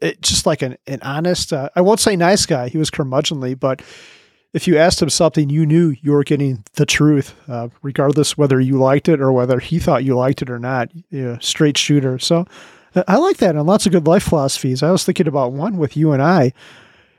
it 0.00 0.22
just 0.22 0.46
like 0.46 0.62
an 0.62 0.76
an 0.86 1.00
honest. 1.02 1.52
Uh, 1.52 1.68
I 1.76 1.80
won't 1.82 2.00
say 2.00 2.16
nice 2.16 2.46
guy. 2.46 2.68
He 2.68 2.78
was 2.78 2.90
curmudgeonly, 2.90 3.58
but 3.60 3.82
if 4.52 4.66
you 4.68 4.76
asked 4.76 5.00
him 5.00 5.10
something, 5.10 5.48
you 5.50 5.64
knew 5.66 5.94
you 6.02 6.12
were 6.12 6.24
getting 6.24 6.64
the 6.74 6.86
truth, 6.86 7.34
uh, 7.48 7.68
regardless 7.82 8.36
whether 8.36 8.60
you 8.60 8.78
liked 8.78 9.08
it 9.08 9.20
or 9.20 9.32
whether 9.32 9.58
he 9.58 9.78
thought 9.78 10.04
you 10.04 10.14
liked 10.16 10.42
it 10.42 10.50
or 10.50 10.58
not. 10.58 10.90
Yeah, 11.10 11.38
straight 11.40 11.78
shooter. 11.78 12.18
So 12.18 12.46
I- 12.94 13.04
I 13.08 13.16
like 13.16 13.38
that 13.38 13.54
and 13.56 13.66
lots 13.66 13.86
of 13.86 13.92
good 13.92 14.06
life 14.06 14.24
philosophies. 14.24 14.82
I 14.82 14.90
was 14.90 15.04
thinking 15.04 15.26
about 15.28 15.52
one 15.52 15.76
with 15.78 15.96
you 15.96 16.12
and 16.12 16.22
I. 16.22 16.52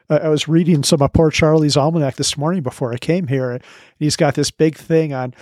I 0.10 0.28
was 0.28 0.48
reading 0.48 0.84
some 0.84 1.02
of 1.02 1.14
poor 1.14 1.32
Charlie's 1.32 1.78
almanac 1.78 2.18
this 2.18 2.38
morning 2.38 2.62
before 2.62 2.94
I 2.94 2.98
came 2.98 3.28
here. 3.28 3.52
and 3.52 3.64
He's 3.98 4.16
got 4.16 4.36
this 4.36 4.52
big 4.52 4.76
thing 4.76 5.14
on 5.14 5.34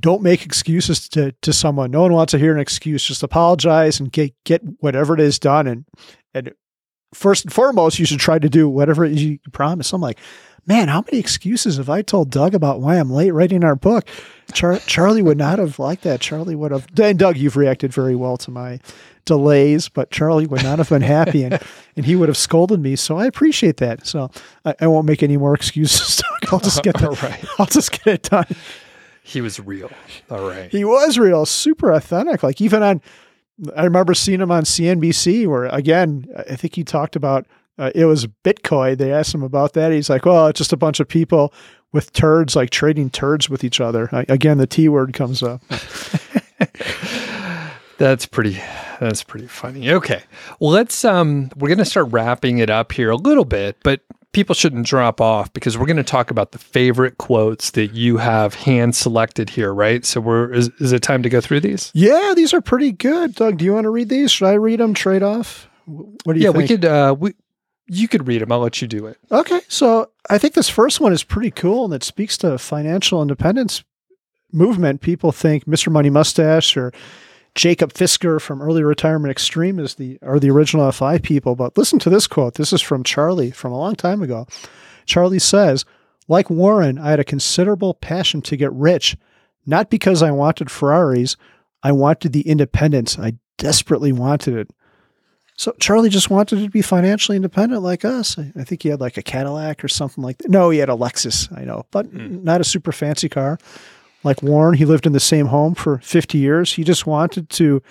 don't 0.00 0.22
make 0.22 0.44
excuses 0.46 1.08
to, 1.10 1.32
to 1.42 1.52
someone. 1.52 1.90
No 1.90 2.02
one 2.02 2.12
wants 2.12 2.30
to 2.30 2.38
hear 2.38 2.54
an 2.54 2.60
excuse. 2.60 3.04
Just 3.04 3.22
apologize 3.22 4.00
and 4.00 4.10
get 4.10 4.32
get 4.44 4.62
whatever 4.80 5.14
it 5.14 5.20
is 5.20 5.38
done. 5.38 5.66
And 5.66 5.84
and 6.32 6.52
first 7.12 7.44
and 7.44 7.52
foremost, 7.52 7.98
you 7.98 8.06
should 8.06 8.18
try 8.18 8.38
to 8.38 8.48
do 8.48 8.68
whatever 8.68 9.04
you 9.04 9.38
promise. 9.52 9.92
I'm 9.92 10.00
like, 10.00 10.18
man, 10.66 10.88
how 10.88 11.02
many 11.02 11.18
excuses 11.18 11.76
have 11.76 11.88
I 11.90 12.02
told 12.02 12.30
Doug 12.30 12.54
about 12.54 12.80
why 12.80 12.96
I'm 12.98 13.10
late 13.10 13.32
writing 13.32 13.64
our 13.64 13.76
book? 13.76 14.06
Char- 14.52 14.78
Charlie 14.80 15.22
would 15.22 15.38
not 15.38 15.58
have 15.58 15.78
liked 15.78 16.02
that. 16.02 16.20
Charlie 16.20 16.54
would 16.54 16.70
have. 16.70 16.86
And 17.00 17.18
Doug, 17.18 17.36
you've 17.36 17.56
reacted 17.56 17.92
very 17.92 18.14
well 18.14 18.36
to 18.38 18.50
my 18.50 18.80
delays, 19.24 19.88
but 19.88 20.10
Charlie 20.10 20.46
would 20.46 20.62
not 20.62 20.78
have 20.78 20.88
been 20.90 21.02
happy, 21.02 21.44
and 21.44 21.58
and 21.96 22.04
he 22.04 22.16
would 22.16 22.28
have 22.28 22.36
scolded 22.36 22.80
me. 22.80 22.96
So 22.96 23.16
I 23.16 23.26
appreciate 23.26 23.78
that. 23.78 24.06
So 24.06 24.30
I, 24.64 24.74
I 24.80 24.86
won't 24.86 25.06
make 25.06 25.22
any 25.22 25.36
more 25.36 25.54
excuses. 25.54 26.16
Doug. 26.42 26.52
I'll 26.52 26.60
just 26.60 26.82
get 26.82 26.98
the, 26.98 27.08
All 27.08 27.14
right. 27.22 27.44
I'll 27.58 27.66
just 27.66 27.92
get 27.92 28.06
it 28.06 28.22
done. 28.22 28.46
He 29.22 29.40
was 29.40 29.58
real. 29.58 29.90
All 30.30 30.46
right. 30.46 30.70
He 30.70 30.84
was 30.84 31.18
real, 31.18 31.46
super 31.46 31.90
authentic. 31.92 32.42
Like 32.42 32.60
even 32.60 32.82
on, 32.82 33.00
I 33.74 33.84
remember 33.84 34.12
seeing 34.12 34.40
him 34.42 34.50
on 34.50 34.64
CNBC 34.64 35.46
where 35.46 35.64
again, 35.66 36.26
I 36.50 36.56
think 36.56 36.74
he 36.74 36.84
talked 36.84 37.16
about 37.16 37.46
uh, 37.78 37.90
it 37.94 38.04
was 38.04 38.26
Bitcoin. 38.26 38.98
They 38.98 39.12
asked 39.12 39.34
him 39.34 39.42
about 39.42 39.72
that. 39.74 39.92
He's 39.92 40.10
like, 40.10 40.24
well, 40.24 40.46
it's 40.48 40.58
just 40.58 40.72
a 40.72 40.76
bunch 40.76 41.00
of 41.00 41.08
people 41.08 41.52
with 41.92 42.12
turds, 42.12 42.56
like 42.56 42.70
trading 42.70 43.10
turds 43.10 43.48
with 43.48 43.64
each 43.64 43.80
other. 43.80 44.08
I, 44.12 44.24
again, 44.28 44.58
the 44.58 44.66
T 44.66 44.88
word 44.88 45.12
comes 45.12 45.42
up. 45.42 45.62
That's 47.98 48.26
pretty 48.26 48.60
that's 49.00 49.22
pretty 49.22 49.46
funny. 49.46 49.90
Okay. 49.90 50.22
Well, 50.58 50.72
let's 50.72 51.04
um 51.04 51.50
we're 51.56 51.68
going 51.68 51.78
to 51.78 51.84
start 51.84 52.10
wrapping 52.10 52.58
it 52.58 52.70
up 52.70 52.92
here 52.92 53.10
a 53.10 53.16
little 53.16 53.44
bit, 53.44 53.76
but 53.82 54.00
people 54.32 54.54
shouldn't 54.54 54.86
drop 54.86 55.20
off 55.20 55.52
because 55.52 55.78
we're 55.78 55.86
going 55.86 55.96
to 55.96 56.02
talk 56.02 56.30
about 56.30 56.52
the 56.52 56.58
favorite 56.58 57.18
quotes 57.18 57.70
that 57.72 57.94
you 57.94 58.16
have 58.16 58.54
hand 58.54 58.96
selected 58.96 59.48
here, 59.48 59.72
right? 59.72 60.04
So 60.04 60.20
we're 60.20 60.52
is, 60.52 60.70
is 60.80 60.92
it 60.92 61.02
time 61.02 61.22
to 61.22 61.28
go 61.28 61.40
through 61.40 61.60
these? 61.60 61.90
Yeah, 61.94 62.34
these 62.36 62.52
are 62.52 62.60
pretty 62.60 62.92
good. 62.92 63.34
Doug, 63.34 63.58
do 63.58 63.64
you 63.64 63.72
want 63.72 63.84
to 63.84 63.90
read 63.90 64.08
these? 64.08 64.30
Should 64.30 64.48
I 64.48 64.54
read 64.54 64.80
them? 64.80 64.94
Trade 64.94 65.22
off. 65.22 65.68
What 65.86 66.34
do 66.34 66.40
you 66.40 66.46
yeah, 66.46 66.52
think? 66.52 66.56
we 66.56 66.68
could 66.68 66.84
uh 66.84 67.14
we 67.18 67.34
you 67.86 68.08
could 68.08 68.26
read 68.26 68.42
them. 68.42 68.52
I'll 68.52 68.60
let 68.60 68.80
you 68.80 68.88
do 68.88 69.06
it. 69.06 69.18
Okay, 69.30 69.60
so 69.68 70.10
I 70.30 70.38
think 70.38 70.54
this 70.54 70.68
first 70.68 71.00
one 71.00 71.12
is 71.12 71.22
pretty 71.22 71.50
cool 71.50 71.84
and 71.84 71.94
it 71.94 72.02
speaks 72.02 72.36
to 72.38 72.58
financial 72.58 73.20
independence 73.20 73.84
movement. 74.52 75.00
People 75.00 75.32
think 75.32 75.66
Mr. 75.66 75.92
Money 75.92 76.10
Mustache 76.10 76.76
or 76.76 76.92
Jacob 77.54 77.92
Fisker 77.92 78.40
from 78.40 78.62
Early 78.62 78.82
Retirement 78.82 79.30
Extreme 79.30 79.78
is 79.78 79.94
the 79.94 80.18
are 80.22 80.40
the 80.40 80.50
original 80.50 80.90
FI 80.90 81.18
people, 81.18 81.54
but 81.54 81.76
listen 81.78 81.98
to 82.00 82.10
this 82.10 82.26
quote. 82.26 82.54
This 82.54 82.72
is 82.72 82.80
from 82.80 83.04
Charlie 83.04 83.50
from 83.50 83.72
a 83.72 83.78
long 83.78 83.94
time 83.94 84.22
ago. 84.22 84.46
Charlie 85.06 85.38
says, 85.38 85.84
"Like 86.26 86.50
Warren, 86.50 86.98
I 86.98 87.10
had 87.10 87.20
a 87.20 87.24
considerable 87.24 87.94
passion 87.94 88.42
to 88.42 88.56
get 88.56 88.72
rich, 88.72 89.16
not 89.66 89.90
because 89.90 90.22
I 90.22 90.30
wanted 90.30 90.70
Ferraris, 90.70 91.36
I 91.82 91.92
wanted 91.92 92.32
the 92.32 92.48
independence. 92.48 93.18
I 93.18 93.34
desperately 93.56 94.10
wanted 94.10 94.56
it." 94.56 94.70
So 95.56 95.72
Charlie 95.78 96.08
just 96.08 96.30
wanted 96.30 96.58
to 96.60 96.68
be 96.68 96.82
financially 96.82 97.36
independent 97.36 97.82
like 97.82 98.04
us. 98.04 98.38
I, 98.38 98.52
I 98.58 98.64
think 98.64 98.82
he 98.82 98.88
had 98.88 99.00
like 99.00 99.16
a 99.16 99.22
Cadillac 99.22 99.84
or 99.84 99.88
something 99.88 100.22
like 100.24 100.38
that. 100.38 100.50
No, 100.50 100.70
he 100.70 100.78
had 100.78 100.88
a 100.88 100.96
Lexus, 100.96 101.56
I 101.56 101.64
know, 101.64 101.86
but 101.92 102.12
not 102.12 102.60
a 102.60 102.64
super 102.64 102.90
fancy 102.92 103.28
car. 103.28 103.58
Like 104.24 104.42
Warren, 104.42 104.74
he 104.74 104.84
lived 104.84 105.06
in 105.06 105.12
the 105.12 105.20
same 105.20 105.46
home 105.46 105.74
for 105.74 105.98
50 105.98 106.38
years. 106.38 106.72
He 106.72 106.82
just 106.82 107.06
wanted 107.06 107.50
to 107.50 107.82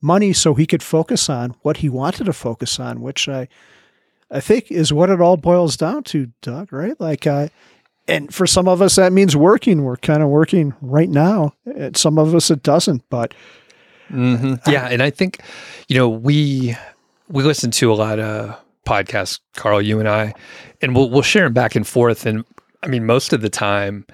money 0.00 0.32
so 0.32 0.54
he 0.54 0.66
could 0.66 0.82
focus 0.82 1.28
on 1.30 1.54
what 1.62 1.78
he 1.78 1.88
wanted 1.88 2.24
to 2.24 2.32
focus 2.32 2.78
on, 2.78 3.00
which 3.00 3.28
I 3.28 3.48
I 4.30 4.40
think 4.40 4.70
is 4.70 4.92
what 4.92 5.10
it 5.10 5.20
all 5.20 5.36
boils 5.36 5.76
down 5.76 6.04
to, 6.04 6.30
Doug, 6.40 6.72
right? 6.72 6.98
Like 7.00 7.26
uh 7.26 7.48
and 8.08 8.32
for 8.32 8.46
some 8.46 8.68
of 8.68 8.80
us 8.82 8.96
that 8.96 9.12
means 9.12 9.36
working. 9.36 9.82
We're 9.82 9.96
kind 9.96 10.22
of 10.22 10.28
working 10.28 10.74
right 10.80 11.08
now. 11.08 11.54
And 11.64 11.96
some 11.96 12.18
of 12.18 12.34
us 12.34 12.50
it 12.50 12.62
doesn't, 12.62 13.02
but 13.10 13.34
hmm 14.08 14.54
Yeah, 14.66 14.88
and 14.88 15.02
I 15.02 15.10
think 15.10 15.40
you 15.88 15.96
know 15.96 16.08
we 16.08 16.76
we 17.32 17.42
listen 17.42 17.70
to 17.72 17.90
a 17.90 17.94
lot 17.94 18.20
of 18.20 18.60
podcasts, 18.86 19.40
Carl, 19.56 19.80
you 19.80 19.98
and 19.98 20.08
I, 20.08 20.34
and 20.80 20.94
we'll 20.94 21.10
we'll 21.10 21.22
share 21.22 21.44
them 21.44 21.54
back 21.54 21.74
and 21.74 21.86
forth. 21.86 22.26
And 22.26 22.44
I 22.82 22.88
mean, 22.88 23.06
most 23.06 23.32
of 23.32 23.40
the 23.40 23.48
time, 23.48 24.06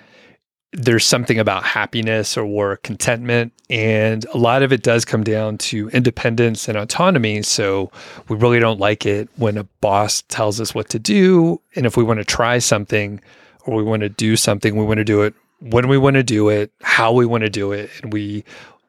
there's 0.73 1.05
something 1.05 1.39
about 1.39 1.65
happiness 1.65 2.37
or 2.37 2.77
contentment, 2.79 3.53
and 3.69 4.25
a 4.27 4.39
lot 4.39 4.63
of 4.63 4.73
it 4.73 4.83
does 4.83 5.05
come 5.05 5.25
down 5.25 5.59
to 5.59 5.89
independence 5.91 6.69
and 6.69 6.79
autonomy. 6.79 7.43
So 7.43 7.91
we 8.29 8.37
really 8.37 8.61
don't 8.61 8.79
like 8.79 9.05
it 9.05 9.29
when 9.37 9.59
a 9.59 9.65
boss 9.65 10.23
tells 10.29 10.61
us 10.61 10.75
what 10.75 10.89
to 10.91 10.99
do, 10.99 11.61
and 11.75 11.87
if 11.87 11.97
we 11.97 12.05
want 12.05 12.21
to 12.21 12.25
try 12.25 12.59
something 12.59 13.21
or 13.65 13.77
we 13.77 13.83
want 13.83 14.03
to 14.03 14.09
do 14.09 14.37
something, 14.37 14.77
we 14.77 14.85
want 14.85 14.99
to 14.99 15.05
do 15.05 15.23
it 15.23 15.35
when 15.61 15.89
we 15.89 15.99
want 15.99 16.15
to 16.15 16.23
do 16.23 16.49
it, 16.51 16.71
how 16.83 17.13
we 17.13 17.27
want 17.27 17.43
to 17.43 17.51
do 17.51 17.73
it. 17.73 17.91
And 18.03 18.13
we, 18.13 18.45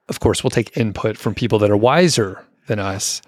of 0.08 0.20
course, 0.20 0.44
we'll 0.44 0.52
take 0.52 0.78
input 0.78 1.18
from 1.18 1.34
people 1.34 1.58
that 1.60 1.72
are 1.72 1.78
wiser 1.78 2.46
than 2.68 2.78
us. 2.78 3.24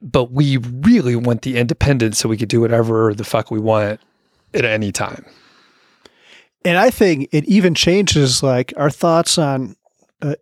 But 0.00 0.30
we 0.30 0.58
really 0.58 1.16
want 1.16 1.42
the 1.42 1.56
independence 1.56 2.18
so 2.18 2.28
we 2.28 2.36
could 2.36 2.48
do 2.48 2.60
whatever 2.60 3.12
the 3.14 3.24
fuck 3.24 3.50
we 3.50 3.58
want 3.58 4.00
at 4.54 4.64
any 4.64 4.92
time. 4.92 5.24
And 6.64 6.78
I 6.78 6.90
think 6.90 7.28
it 7.32 7.44
even 7.44 7.74
changes 7.74 8.42
like 8.42 8.72
our 8.76 8.90
thoughts 8.90 9.38
on. 9.38 9.76
Uh, 10.20 10.34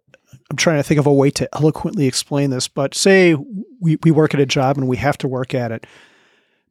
I'm 0.50 0.56
trying 0.56 0.76
to 0.76 0.82
think 0.82 1.00
of 1.00 1.06
a 1.06 1.12
way 1.12 1.30
to 1.30 1.48
eloquently 1.54 2.06
explain 2.06 2.50
this, 2.50 2.68
but 2.68 2.94
say 2.94 3.34
we, 3.80 3.98
we 4.02 4.10
work 4.10 4.32
at 4.32 4.40
a 4.40 4.46
job 4.46 4.78
and 4.78 4.86
we 4.88 4.96
have 4.96 5.18
to 5.18 5.28
work 5.28 5.54
at 5.54 5.72
it. 5.72 5.86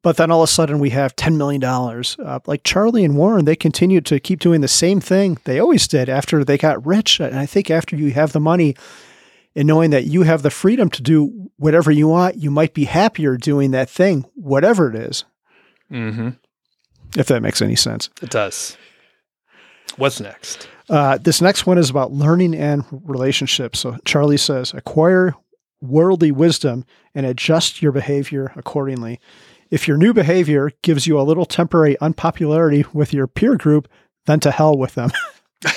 But 0.02 0.18
then 0.18 0.30
all 0.30 0.44
of 0.44 0.50
a 0.50 0.52
sudden 0.52 0.78
we 0.78 0.92
have 0.92 1.16
$10 1.16 1.36
million. 1.36 1.64
Uh, 1.64 2.40
like 2.46 2.64
Charlie 2.64 3.04
and 3.04 3.18
Warren, 3.18 3.46
they 3.46 3.56
continued 3.56 4.06
to 4.06 4.20
keep 4.20 4.40
doing 4.40 4.62
the 4.62 4.68
same 4.68 5.02
thing 5.02 5.40
they 5.46 5.60
always 5.60 5.88
did 5.88 6.10
after 6.10 6.44
they 6.44 6.60
got 6.60 6.86
rich. 6.86 7.20
And 7.20 7.38
I 7.38 7.48
think 7.48 7.72
after 7.72 7.96
you 7.96 8.12
have 8.12 8.32
the 8.32 8.40
money 8.40 8.76
and 9.56 9.68
knowing 9.68 9.92
that 9.92 10.06
you 10.06 10.24
have 10.24 10.42
the 10.42 10.50
freedom 10.50 10.90
to 10.90 11.02
do 11.02 11.50
whatever 11.58 11.92
you 11.92 12.08
want, 12.08 12.36
you 12.36 12.52
might 12.52 12.74
be 12.74 12.86
happier 12.86 13.38
doing 13.38 13.72
that 13.72 13.90
thing, 13.90 14.26
whatever 14.36 14.90
it 14.90 14.96
is. 14.96 15.26
Mm-hmm. 15.92 16.30
If 17.18 17.28
that 17.28 17.42
makes 17.42 17.62
any 17.62 17.76
sense. 17.76 18.10
It 18.22 18.30
does. 18.30 18.78
What's 19.98 20.20
next? 20.20 20.68
Uh, 20.90 21.18
this 21.18 21.42
next 21.42 21.66
one 21.66 21.78
is 21.78 21.90
about 21.90 22.12
learning 22.12 22.56
and 22.56 22.84
relationships. 22.92 23.80
So 23.80 23.98
Charlie 24.06 24.38
says, 24.38 24.74
acquire 24.74 25.34
worldly 25.82 26.32
wisdom 26.32 26.86
and 27.14 27.26
adjust 27.26 27.82
your 27.82 27.92
behavior 27.92 28.52
accordingly. 28.56 29.20
If 29.72 29.88
your 29.88 29.98
new 29.98 30.14
behavior 30.14 30.72
gives 30.82 31.08
you 31.08 31.20
a 31.20 31.24
little 31.24 31.46
temporary 31.46 31.98
unpopularity 32.02 32.86
with 32.94 33.14
your 33.14 33.28
peer 33.28 33.56
group, 33.56 33.88
then 34.26 34.40
to 34.42 34.52
hell 34.52 34.78
with 34.78 34.96
them. 34.96 35.12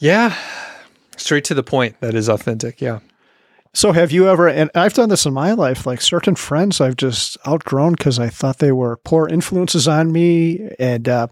yeah. 0.00 0.34
Straight 1.16 1.44
to 1.44 1.54
the 1.54 1.62
point. 1.62 2.00
That 2.00 2.14
is 2.14 2.28
authentic. 2.28 2.80
Yeah. 2.80 3.00
So 3.72 3.92
have 3.92 4.10
you 4.10 4.28
ever, 4.28 4.48
and 4.48 4.68
I've 4.74 4.94
done 4.94 5.10
this 5.10 5.26
in 5.26 5.32
my 5.32 5.52
life, 5.52 5.86
like 5.86 6.00
certain 6.00 6.34
friends 6.34 6.80
I've 6.80 6.96
just 6.96 7.38
outgrown 7.46 7.92
because 7.92 8.18
I 8.18 8.28
thought 8.28 8.58
they 8.58 8.72
were 8.72 8.96
poor 8.96 9.28
influences 9.28 9.86
on 9.86 10.10
me 10.10 10.70
and 10.80 11.08
uh, 11.08 11.28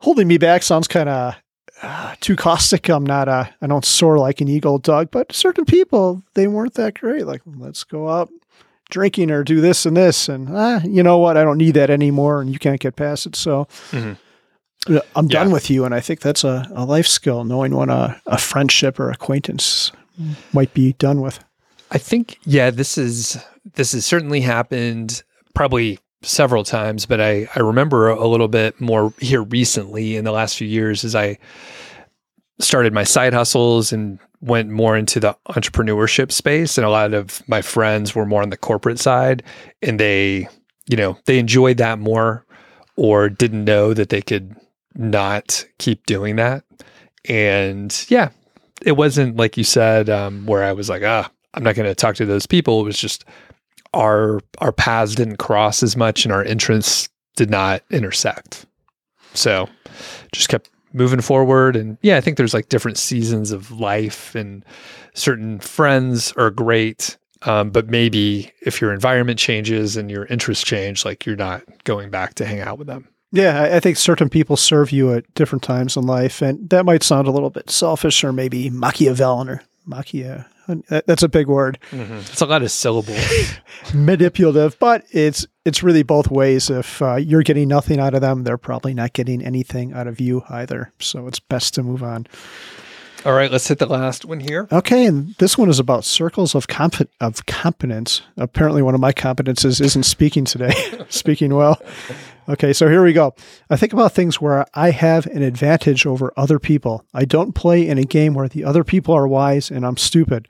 holding 0.00 0.28
me 0.28 0.36
back 0.36 0.62
sounds 0.62 0.86
kind 0.86 1.08
of 1.08 1.36
uh, 1.82 2.14
too 2.20 2.36
caustic. 2.36 2.90
I'm 2.90 3.06
not 3.06 3.28
a, 3.28 3.48
I 3.62 3.66
don't 3.66 3.86
soar 3.86 4.18
like 4.18 4.42
an 4.42 4.48
eagle 4.48 4.78
dog, 4.78 5.10
but 5.10 5.32
certain 5.32 5.64
people, 5.64 6.22
they 6.34 6.46
weren't 6.46 6.74
that 6.74 7.00
great. 7.00 7.26
Like, 7.26 7.40
let's 7.46 7.84
go 7.84 8.10
out 8.10 8.30
drinking 8.90 9.30
or 9.30 9.44
do 9.44 9.62
this 9.62 9.86
and 9.86 9.96
this. 9.96 10.28
And 10.28 10.48
ah, 10.50 10.82
you 10.84 11.02
know 11.02 11.16
what? 11.16 11.38
I 11.38 11.42
don't 11.42 11.58
need 11.58 11.74
that 11.74 11.88
anymore. 11.88 12.42
And 12.42 12.52
you 12.52 12.58
can't 12.58 12.80
get 12.80 12.96
past 12.96 13.24
it. 13.24 13.34
So 13.34 13.66
mm-hmm. 13.92 14.12
I'm 15.16 15.28
done 15.28 15.48
yeah. 15.48 15.52
with 15.52 15.70
you. 15.70 15.84
And 15.84 15.94
I 15.94 16.00
think 16.00 16.20
that's 16.20 16.44
a, 16.44 16.68
a 16.74 16.84
life 16.84 17.06
skill, 17.06 17.44
knowing 17.44 17.74
when 17.74 17.90
a, 17.90 18.20
a 18.26 18.38
friendship 18.38 19.00
or 19.00 19.10
acquaintance 19.10 19.92
might 20.52 20.72
be 20.74 20.92
done 20.94 21.20
with. 21.20 21.42
I 21.90 21.98
think, 21.98 22.38
yeah, 22.44 22.70
this 22.70 22.98
is, 22.98 23.42
this 23.74 23.92
has 23.92 24.04
certainly 24.04 24.40
happened 24.40 25.22
probably 25.54 25.98
several 26.22 26.64
times, 26.64 27.06
but 27.06 27.20
I, 27.20 27.48
I 27.54 27.60
remember 27.60 28.08
a 28.08 28.26
little 28.26 28.48
bit 28.48 28.80
more 28.80 29.12
here 29.18 29.42
recently 29.42 30.16
in 30.16 30.24
the 30.24 30.32
last 30.32 30.56
few 30.56 30.66
years 30.66 31.04
as 31.04 31.14
I 31.14 31.38
started 32.58 32.92
my 32.92 33.04
side 33.04 33.32
hustles 33.32 33.92
and 33.92 34.18
went 34.40 34.70
more 34.70 34.96
into 34.96 35.20
the 35.20 35.36
entrepreneurship 35.48 36.30
space. 36.30 36.78
And 36.78 36.84
a 36.86 36.90
lot 36.90 37.14
of 37.14 37.42
my 37.48 37.62
friends 37.62 38.14
were 38.14 38.26
more 38.26 38.42
on 38.42 38.50
the 38.50 38.56
corporate 38.56 38.98
side 38.98 39.42
and 39.82 39.98
they, 39.98 40.48
you 40.86 40.96
know, 40.96 41.18
they 41.26 41.38
enjoyed 41.38 41.78
that 41.78 41.98
more 41.98 42.44
or 42.96 43.28
didn't 43.28 43.64
know 43.64 43.94
that 43.94 44.10
they 44.10 44.22
could 44.22 44.54
not 44.94 45.64
keep 45.78 46.06
doing 46.06 46.36
that. 46.36 46.64
And 47.26 48.04
yeah, 48.08 48.30
it 48.82 48.92
wasn't 48.92 49.36
like 49.36 49.56
you 49.56 49.64
said, 49.64 50.10
um, 50.10 50.46
where 50.46 50.64
I 50.64 50.72
was 50.72 50.88
like, 50.88 51.02
ah, 51.04 51.30
I'm 51.54 51.62
not 51.62 51.74
going 51.74 51.88
to 51.88 51.94
talk 51.94 52.16
to 52.16 52.26
those 52.26 52.46
people. 52.46 52.80
It 52.80 52.84
was 52.84 52.98
just 52.98 53.24
our 53.92 54.40
our 54.58 54.72
paths 54.72 55.14
didn't 55.14 55.36
cross 55.36 55.82
as 55.82 55.96
much 55.96 56.24
and 56.24 56.32
our 56.32 56.44
interests 56.44 57.08
did 57.36 57.50
not 57.50 57.82
intersect. 57.90 58.66
So 59.34 59.68
just 60.32 60.48
kept 60.48 60.70
moving 60.92 61.20
forward 61.20 61.76
and 61.76 61.98
yeah, 62.02 62.16
I 62.16 62.20
think 62.20 62.36
there's 62.36 62.54
like 62.54 62.68
different 62.68 62.98
seasons 62.98 63.50
of 63.50 63.72
life 63.72 64.34
and 64.34 64.64
certain 65.14 65.60
friends 65.60 66.32
are 66.32 66.50
great. 66.50 67.16
Um, 67.42 67.70
but 67.70 67.88
maybe 67.88 68.50
if 68.62 68.80
your 68.80 68.92
environment 68.92 69.38
changes 69.38 69.96
and 69.96 70.10
your 70.10 70.24
interests 70.26 70.64
change, 70.64 71.04
like 71.04 71.26
you're 71.26 71.36
not 71.36 71.62
going 71.84 72.10
back 72.10 72.34
to 72.34 72.46
hang 72.46 72.60
out 72.60 72.78
with 72.78 72.86
them. 72.86 73.08
Yeah, 73.34 73.62
I 73.64 73.80
think 73.80 73.96
certain 73.96 74.28
people 74.28 74.56
serve 74.56 74.92
you 74.92 75.12
at 75.12 75.32
different 75.34 75.62
times 75.62 75.96
in 75.96 76.06
life, 76.06 76.40
and 76.40 76.70
that 76.70 76.84
might 76.84 77.02
sound 77.02 77.28
a 77.28 77.32
little 77.32 77.50
bit 77.50 77.68
selfish 77.68 78.22
or 78.24 78.32
maybe 78.32 78.70
Machiavellian 78.70 79.48
or 79.48 79.62
Machia 79.86 80.46
that's 80.66 81.22
a 81.22 81.28
big 81.28 81.46
word. 81.46 81.78
Mm-hmm. 81.90 82.14
It's 82.14 82.40
a 82.40 82.46
lot 82.46 82.62
of 82.62 82.70
syllables. 82.70 83.18
Manipulative, 83.94 84.78
but 84.78 85.04
it's 85.10 85.46
it's 85.64 85.82
really 85.82 86.02
both 86.02 86.30
ways. 86.30 86.70
If 86.70 87.02
uh, 87.02 87.16
you're 87.16 87.42
getting 87.42 87.68
nothing 87.68 88.00
out 88.00 88.14
of 88.14 88.20
them, 88.20 88.44
they're 88.44 88.58
probably 88.58 88.94
not 88.94 89.12
getting 89.12 89.44
anything 89.44 89.92
out 89.92 90.06
of 90.06 90.20
you 90.20 90.42
either. 90.48 90.92
So 90.98 91.26
it's 91.26 91.40
best 91.40 91.74
to 91.74 91.82
move 91.82 92.02
on. 92.02 92.26
All 93.24 93.32
right, 93.32 93.50
let's 93.50 93.66
hit 93.66 93.78
the 93.78 93.86
last 93.86 94.26
one 94.26 94.40
here. 94.40 94.68
Okay, 94.70 95.06
and 95.06 95.34
this 95.36 95.56
one 95.56 95.70
is 95.70 95.78
about 95.78 96.04
circles 96.04 96.54
of 96.54 96.68
comp- 96.68 97.08
of 97.20 97.46
competence. 97.46 98.22
Apparently, 98.36 98.82
one 98.82 98.94
of 98.94 99.00
my 99.00 99.12
competences 99.12 99.80
isn't 99.80 100.02
speaking 100.02 100.44
today. 100.44 100.74
speaking 101.08 101.54
well. 101.54 101.80
Okay, 102.48 102.72
so 102.72 102.88
here 102.88 103.02
we 103.02 103.12
go. 103.12 103.34
I 103.70 103.76
think 103.76 103.92
about 103.92 104.12
things 104.12 104.40
where 104.40 104.66
I 104.74 104.90
have 104.90 105.26
an 105.26 105.42
advantage 105.42 106.04
over 106.04 106.32
other 106.36 106.58
people. 106.58 107.04
I 107.14 107.24
don't 107.24 107.54
play 107.54 107.88
in 107.88 107.96
a 107.96 108.04
game 108.04 108.34
where 108.34 108.48
the 108.48 108.64
other 108.64 108.84
people 108.84 109.14
are 109.14 109.26
wise 109.26 109.70
and 109.70 109.86
I'm 109.86 109.96
stupid. 109.96 110.46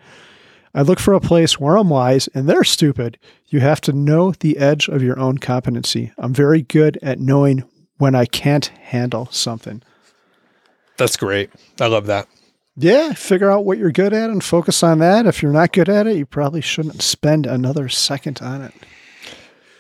I 0.75 0.83
look 0.83 0.99
for 0.99 1.15
a 1.15 1.21
place 1.21 1.61
where 1.61 1.77
I'm 1.77 1.89
wise 1.89 2.29
and 2.35 2.49
they're 2.49 2.65
stupid. 2.65 3.17
You 3.47 3.61
have 3.61 3.81
to 3.83 3.93
know 3.93 4.33
the 4.33 4.59
edge 4.59 4.89
of 4.89 5.03
your 5.03 5.19
own 5.21 5.39
competency. 5.39 6.13
I'm 6.19 6.35
very 6.35 6.63
good 6.63 6.99
at 7.01 7.21
knowing 7.21 7.63
when 7.99 8.17
I 8.17 8.27
can't 8.27 8.67
handle 8.67 9.29
something. 9.31 9.81
That's 10.97 11.17
great. 11.17 11.51
I 11.81 11.87
love 11.87 12.07
that. 12.07 12.27
Yeah, 12.77 13.13
figure 13.13 13.53
out 13.53 13.65
what 13.65 13.79
you're 13.79 13.93
good 13.93 14.13
at 14.13 14.31
and 14.31 14.43
focus 14.43 14.83
on 14.83 14.99
that. 14.99 15.27
If 15.27 15.43
you're 15.43 15.53
not 15.53 15.73
good 15.73 15.89
at 15.89 16.09
it, 16.09 16.17
you 16.17 16.27
probably 16.27 16.61
shouldn't 16.61 17.03
spend 17.03 17.47
another 17.47 17.89
second 17.89 18.43
on 18.43 18.63
it. 18.63 18.75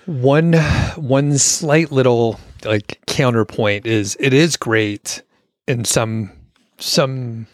One 0.06 0.54
one 0.96 1.38
slight 1.38 1.90
little 1.90 2.38
like 2.64 3.00
counterpoint 3.06 3.86
is 3.86 4.16
it 4.20 4.32
is 4.32 4.56
great 4.56 5.22
in 5.66 5.84
some 5.84 6.30
some 6.78 7.46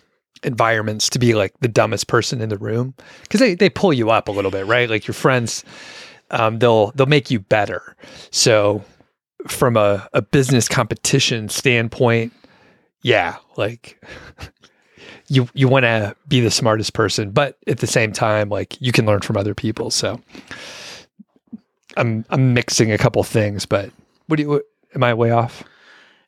environments 0.43 1.09
to 1.11 1.19
be 1.19 1.35
like 1.35 1.53
the 1.61 1.69
dumbest 1.69 2.07
person 2.07 2.41
in 2.41 2.49
the 2.49 2.59
room 2.59 2.95
because 3.23 3.41
they, 3.41 3.55
they 3.55 3.69
pull 3.69 3.93
you 3.93 4.11
up 4.11 4.29
a 4.29 4.33
little 4.33 4.51
bit, 4.51 4.67
right? 4.67 4.89
Like 4.89 5.07
your 5.07 5.15
friends, 5.15 5.65
um, 6.31 6.59
they'll 6.59 6.93
they'll 6.93 7.07
make 7.07 7.31
you 7.31 7.41
better. 7.41 7.97
So 8.31 8.85
from 9.49 9.77
a, 9.77 10.09
a 10.13 10.23
business 10.23 10.69
competition 10.69 11.49
standpoint, 11.49 12.33
yeah, 13.03 13.37
like 13.57 14.03
you 15.29 15.49
you 15.55 15.69
want 15.69 15.85
to 15.85 16.17
be 16.29 16.41
the 16.41 16.51
smartest 16.51 16.95
person, 16.95 17.31
but 17.31 17.59
at 17.67 17.79
the 17.79 17.87
same 17.87 18.13
time, 18.13 18.49
like 18.49 18.81
you 18.81 18.93
can 18.93 19.07
learn 19.07 19.21
from 19.21 19.37
other 19.37 19.55
people. 19.55 19.91
So 19.91 20.21
I'm 21.97 22.25
I'm 22.31 22.55
mixing 22.55 22.93
a 22.93 22.99
couple 22.99 23.23
things, 23.25 23.67
but 23.67 23.91
what 24.27 24.37
do 24.37 24.43
you? 24.43 24.49
What, 24.49 24.63
am 24.95 25.03
I 25.03 25.15
way 25.15 25.31
off? 25.31 25.65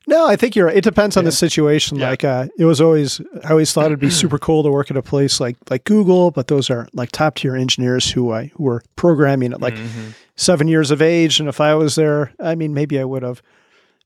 No, 0.05 0.27
I 0.27 0.35
think 0.35 0.55
you're. 0.55 0.69
It 0.69 0.83
depends 0.83 1.15
on 1.15 1.23
yeah. 1.23 1.29
the 1.29 1.35
situation. 1.35 1.97
Yeah. 1.97 2.09
Like, 2.09 2.23
uh, 2.25 2.47
it 2.57 2.65
was 2.65 2.81
always. 2.81 3.21
I 3.43 3.51
always 3.51 3.71
thought 3.71 3.85
it'd 3.85 3.99
be 3.99 4.09
super 4.11 4.37
cool 4.37 4.63
to 4.63 4.71
work 4.71 4.91
at 4.91 4.97
a 4.97 5.01
place 5.01 5.39
like 5.39 5.55
like 5.69 5.85
Google, 5.85 6.31
but 6.31 6.47
those 6.47 6.69
are 6.69 6.87
like 6.93 7.11
top 7.11 7.35
tier 7.35 7.55
engineers 7.55 8.11
who 8.11 8.31
I 8.31 8.51
who 8.55 8.63
were 8.63 8.83
programming 8.95 9.53
at 9.53 9.61
like 9.61 9.75
mm-hmm. 9.75 10.09
seven 10.35 10.67
years 10.67 10.91
of 10.91 11.01
age. 11.01 11.39
And 11.39 11.47
if 11.47 11.61
I 11.61 11.75
was 11.75 11.95
there, 11.95 12.33
I 12.39 12.55
mean, 12.55 12.73
maybe 12.73 12.99
I 12.99 13.05
would 13.05 13.23
have 13.23 13.41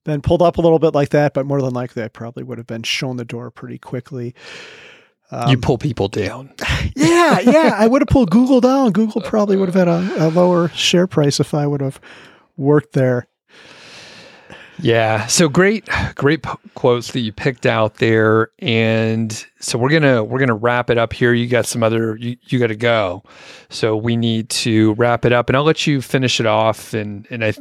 been 0.04 0.22
pulled 0.22 0.42
up 0.42 0.58
a 0.58 0.62
little 0.62 0.80
bit 0.80 0.94
like 0.94 1.10
that, 1.10 1.34
but 1.34 1.46
more 1.46 1.62
than 1.62 1.74
likely, 1.74 2.04
I 2.04 2.08
probably 2.08 2.44
would 2.44 2.58
have 2.60 2.68
been 2.68 2.84
shown 2.84 3.18
the 3.18 3.26
door 3.26 3.50
pretty 3.50 3.78
quickly. 3.78 4.36
Um, 5.30 5.50
you 5.50 5.58
pull 5.58 5.78
people 5.78 6.08
down. 6.08 6.54
yeah, 6.96 7.40
yeah. 7.40 7.76
I 7.78 7.88
would 7.88 8.02
have 8.02 8.08
pulled 8.08 8.32
Google 8.32 8.62
down. 8.62 8.92
Google 8.92 9.22
probably 9.22 9.58
would 9.58 9.74
have 9.74 9.76
had 9.76 9.88
a, 9.88 10.28
a 10.28 10.30
lower 10.30 10.70
share 10.70 11.08
price 11.08 11.40
if 11.40 11.54
I 11.54 11.68
would 11.68 11.82
have 11.82 12.00
worked 12.56 12.94
there. 12.94 13.28
Yeah. 14.80 15.26
So 15.26 15.50
great, 15.50 15.90
great 16.16 16.46
quotes 16.76 17.12
that 17.12 17.22
you 17.22 17.32
picked 17.32 17.66
out 17.66 17.96
there, 17.96 18.52
and 18.60 19.46
so 19.60 19.78
we're 19.78 19.90
gonna 19.90 20.24
we're 20.24 20.40
gonna 20.40 20.54
wrap 20.54 20.90
it 20.90 20.98
up 20.98 21.14
here. 21.14 21.34
You 21.34 21.48
got 21.48 21.66
some 21.66 21.82
other 21.82 22.16
you, 22.18 22.38
you 22.44 22.60
got 22.60 22.68
to 22.68 22.76
go, 22.76 23.24
so 23.70 23.98
we 23.98 24.16
need 24.16 24.50
to 24.52 24.94
wrap 24.94 25.26
it 25.26 25.34
up, 25.34 25.50
and 25.50 25.58
I'll 25.58 25.64
let 25.64 25.88
you 25.88 26.02
finish 26.02 26.40
it 26.40 26.46
off. 26.46 26.94
And 26.94 27.26
and 27.32 27.44
I 27.44 27.54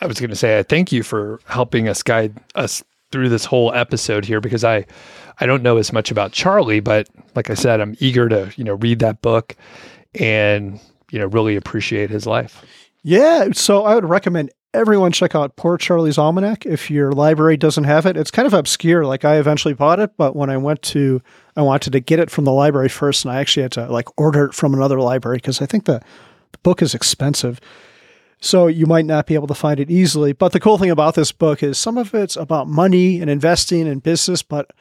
I 0.00 0.06
was 0.06 0.18
gonna 0.18 0.34
say 0.34 0.58
I 0.58 0.64
thank 0.64 0.90
you 0.90 1.02
for 1.02 1.40
helping 1.46 1.88
us 1.88 2.02
guide 2.02 2.36
us 2.56 2.82
through 3.12 3.28
this 3.28 3.44
whole 3.44 3.72
episode 3.72 4.24
here 4.24 4.40
because 4.40 4.64
I 4.64 4.86
I 5.40 5.46
don't 5.46 5.62
know 5.62 5.76
as 5.76 5.92
much 5.92 6.10
about 6.10 6.32
Charlie, 6.32 6.80
but 6.80 7.08
like 7.34 7.50
I 7.50 7.54
said, 7.54 7.80
I'm 7.80 7.96
eager 8.00 8.28
to, 8.28 8.52
you 8.56 8.64
know, 8.64 8.74
read 8.74 9.00
that 9.00 9.22
book 9.22 9.54
and, 10.14 10.80
you 11.10 11.18
know, 11.18 11.26
really 11.26 11.56
appreciate 11.56 12.10
his 12.10 12.26
life. 12.26 12.64
Yeah. 13.02 13.50
So 13.52 13.84
I 13.84 13.94
would 13.94 14.06
recommend 14.06 14.50
everyone 14.74 15.12
check 15.12 15.34
out 15.34 15.56
Poor 15.56 15.78
Charlie's 15.78 16.18
Almanac 16.18 16.66
if 16.66 16.90
your 16.90 17.12
library 17.12 17.56
doesn't 17.56 17.84
have 17.84 18.04
it. 18.04 18.16
It's 18.16 18.30
kind 18.30 18.46
of 18.46 18.54
obscure. 18.54 19.06
Like 19.06 19.24
I 19.24 19.36
eventually 19.36 19.74
bought 19.74 20.00
it, 20.00 20.16
but 20.16 20.36
when 20.36 20.50
I 20.50 20.56
went 20.56 20.82
to, 20.82 21.22
I 21.56 21.62
wanted 21.62 21.92
to 21.92 22.00
get 22.00 22.18
it 22.18 22.30
from 22.30 22.44
the 22.44 22.52
library 22.52 22.90
first, 22.90 23.24
and 23.24 23.32
I 23.32 23.40
actually 23.40 23.62
had 23.62 23.72
to 23.72 23.86
like 23.90 24.08
order 24.20 24.46
it 24.46 24.54
from 24.54 24.74
another 24.74 25.00
library 25.00 25.38
because 25.38 25.62
I 25.62 25.66
think 25.66 25.86
the, 25.86 26.00
the 26.52 26.58
book 26.58 26.82
is 26.82 26.94
expensive. 26.94 27.60
So 28.38 28.66
you 28.66 28.84
might 28.86 29.06
not 29.06 29.26
be 29.26 29.34
able 29.34 29.46
to 29.46 29.54
find 29.54 29.80
it 29.80 29.90
easily. 29.90 30.32
But 30.32 30.52
the 30.52 30.60
cool 30.60 30.76
thing 30.76 30.90
about 30.90 31.14
this 31.14 31.32
book 31.32 31.62
is 31.62 31.78
some 31.78 31.96
of 31.96 32.14
it's 32.14 32.36
about 32.36 32.68
money 32.68 33.20
and 33.20 33.30
investing 33.30 33.88
and 33.88 34.02
business, 34.02 34.42
but 34.42 34.72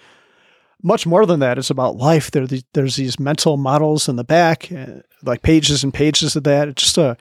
much 0.84 1.06
more 1.06 1.26
than 1.26 1.40
that. 1.40 1.58
It's 1.58 1.70
about 1.70 1.98
life. 1.98 2.32
There, 2.32 2.48
there's 2.74 2.96
these 2.96 3.20
mental 3.20 3.58
models 3.58 4.08
in 4.08 4.16
the 4.16 4.24
back, 4.24 4.72
uh, 4.72 5.02
like 5.24 5.42
pages 5.42 5.84
and 5.84 5.94
pages 5.94 6.36
of 6.36 6.44
that. 6.44 6.68
It's 6.68 6.84
just 6.84 6.98
a 6.98 7.18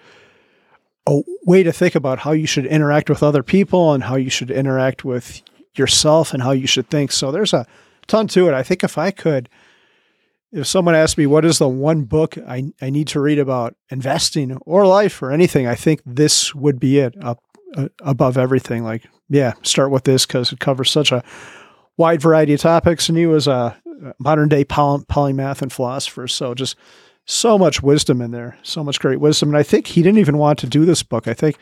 a 1.06 1.20
way 1.44 1.62
to 1.62 1.72
think 1.72 1.94
about 1.94 2.20
how 2.20 2.32
you 2.32 2.46
should 2.46 2.66
interact 2.66 3.10
with 3.10 3.22
other 3.22 3.42
people 3.42 3.92
and 3.92 4.04
how 4.04 4.16
you 4.16 4.30
should 4.30 4.50
interact 4.50 5.04
with 5.04 5.42
yourself 5.74 6.32
and 6.32 6.42
how 6.42 6.52
you 6.52 6.66
should 6.66 6.88
think. 6.88 7.12
So 7.12 7.30
there's 7.30 7.52
a 7.52 7.66
ton 8.06 8.28
to 8.28 8.48
it. 8.48 8.54
I 8.54 8.62
think 8.62 8.82
if 8.82 8.96
I 8.96 9.10
could, 9.10 9.48
if 10.52 10.66
someone 10.66 10.94
asked 10.94 11.18
me 11.18 11.26
what 11.26 11.44
is 11.44 11.58
the 11.58 11.68
one 11.68 12.04
book 12.04 12.38
I, 12.38 12.72
I 12.80 12.90
need 12.90 13.08
to 13.08 13.20
read 13.20 13.38
about 13.38 13.76
investing 13.90 14.56
or 14.64 14.86
life 14.86 15.20
or 15.20 15.30
anything, 15.30 15.66
I 15.66 15.74
think 15.74 16.00
this 16.06 16.54
would 16.54 16.80
be 16.80 17.00
it 17.00 17.14
up 17.22 17.42
uh, 17.76 17.88
above 18.00 18.38
everything. 18.38 18.84
Like, 18.84 19.06
yeah, 19.28 19.54
start 19.62 19.90
with 19.90 20.04
this 20.04 20.24
because 20.24 20.52
it 20.52 20.60
covers 20.60 20.90
such 20.90 21.12
a 21.12 21.22
wide 21.96 22.20
variety 22.20 22.54
of 22.54 22.60
topics. 22.60 23.08
And 23.08 23.16
he 23.16 23.26
was 23.26 23.46
a 23.46 23.76
modern 24.18 24.48
day 24.48 24.64
poly- 24.64 25.04
polymath 25.04 25.62
and 25.62 25.72
philosopher. 25.72 26.28
So 26.28 26.54
just 26.54 26.76
so 27.26 27.56
much 27.56 27.82
wisdom 27.82 28.20
in 28.20 28.30
there, 28.30 28.58
so 28.62 28.84
much 28.84 29.00
great 29.00 29.20
wisdom. 29.20 29.50
And 29.50 29.58
I 29.58 29.62
think 29.62 29.86
he 29.86 30.02
didn't 30.02 30.18
even 30.18 30.38
want 30.38 30.58
to 30.60 30.66
do 30.66 30.84
this 30.84 31.02
book. 31.02 31.26
I 31.26 31.34
think 31.34 31.56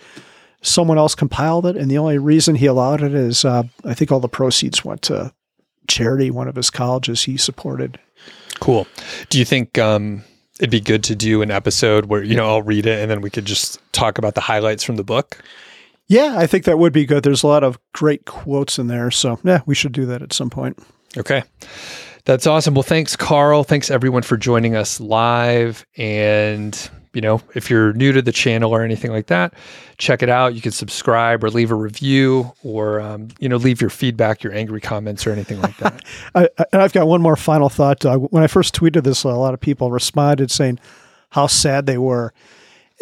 someone 0.62 0.98
else 0.98 1.14
compiled 1.14 1.66
it, 1.66 1.76
and 1.76 1.90
the 1.90 1.98
only 1.98 2.18
reason 2.18 2.54
he 2.54 2.66
allowed 2.66 3.02
it 3.02 3.14
is 3.14 3.44
uh, 3.44 3.64
I 3.84 3.94
think 3.94 4.10
all 4.10 4.20
the 4.20 4.28
proceeds 4.28 4.84
went 4.84 5.02
to 5.02 5.32
charity, 5.88 6.30
one 6.30 6.48
of 6.48 6.56
his 6.56 6.70
colleges 6.70 7.22
he 7.22 7.36
supported. 7.36 7.98
Cool. 8.60 8.86
Do 9.28 9.38
you 9.38 9.44
think 9.44 9.78
um, 9.78 10.22
it'd 10.58 10.70
be 10.70 10.80
good 10.80 11.02
to 11.04 11.16
do 11.16 11.42
an 11.42 11.50
episode 11.50 12.06
where 12.06 12.22
you 12.22 12.36
know 12.36 12.46
I'll 12.46 12.62
read 12.62 12.86
it 12.86 13.00
and 13.00 13.10
then 13.10 13.20
we 13.20 13.30
could 13.30 13.44
just 13.44 13.80
talk 13.92 14.18
about 14.18 14.34
the 14.34 14.40
highlights 14.40 14.84
from 14.84 14.96
the 14.96 15.04
book? 15.04 15.38
Yeah, 16.12 16.34
I 16.36 16.46
think 16.46 16.64
that 16.64 16.78
would 16.78 16.92
be 16.92 17.06
good. 17.06 17.22
There's 17.22 17.42
a 17.42 17.46
lot 17.46 17.64
of 17.64 17.78
great 17.94 18.26
quotes 18.26 18.78
in 18.78 18.86
there, 18.86 19.10
so 19.10 19.38
yeah, 19.44 19.62
we 19.64 19.74
should 19.74 19.92
do 19.92 20.04
that 20.04 20.20
at 20.20 20.34
some 20.34 20.50
point. 20.50 20.78
Okay. 21.16 21.42
That's 22.26 22.46
awesome. 22.46 22.74
Well, 22.74 22.82
thanks, 22.82 23.16
Carl. 23.16 23.64
Thanks 23.64 23.90
everyone 23.90 24.20
for 24.20 24.36
joining 24.36 24.76
us 24.76 25.00
live. 25.00 25.86
And, 25.96 26.90
you 27.14 27.22
know, 27.22 27.40
if 27.54 27.70
you're 27.70 27.94
new 27.94 28.12
to 28.12 28.20
the 28.20 28.30
channel 28.30 28.72
or 28.72 28.82
anything 28.82 29.10
like 29.10 29.28
that, 29.28 29.54
check 29.96 30.22
it 30.22 30.28
out. 30.28 30.54
You 30.54 30.60
can 30.60 30.72
subscribe 30.72 31.42
or 31.42 31.48
leave 31.48 31.70
a 31.70 31.74
review 31.74 32.52
or, 32.62 33.00
um, 33.00 33.28
you 33.40 33.48
know, 33.48 33.56
leave 33.56 33.80
your 33.80 33.88
feedback, 33.88 34.42
your 34.42 34.52
angry 34.52 34.82
comments 34.82 35.26
or 35.26 35.30
anything 35.30 35.62
like 35.62 35.78
that. 35.78 36.04
And 36.34 36.48
I, 36.74 36.82
have 36.82 36.92
got 36.92 37.06
one 37.06 37.22
more 37.22 37.36
final 37.36 37.70
thought. 37.70 38.04
Uh, 38.04 38.18
when 38.18 38.42
I 38.42 38.48
first 38.48 38.74
tweeted 38.74 39.04
this, 39.04 39.24
a 39.24 39.28
lot 39.28 39.54
of 39.54 39.60
people 39.60 39.90
responded 39.90 40.50
saying 40.50 40.78
how 41.30 41.46
sad 41.46 41.86
they 41.86 41.96
were. 41.96 42.34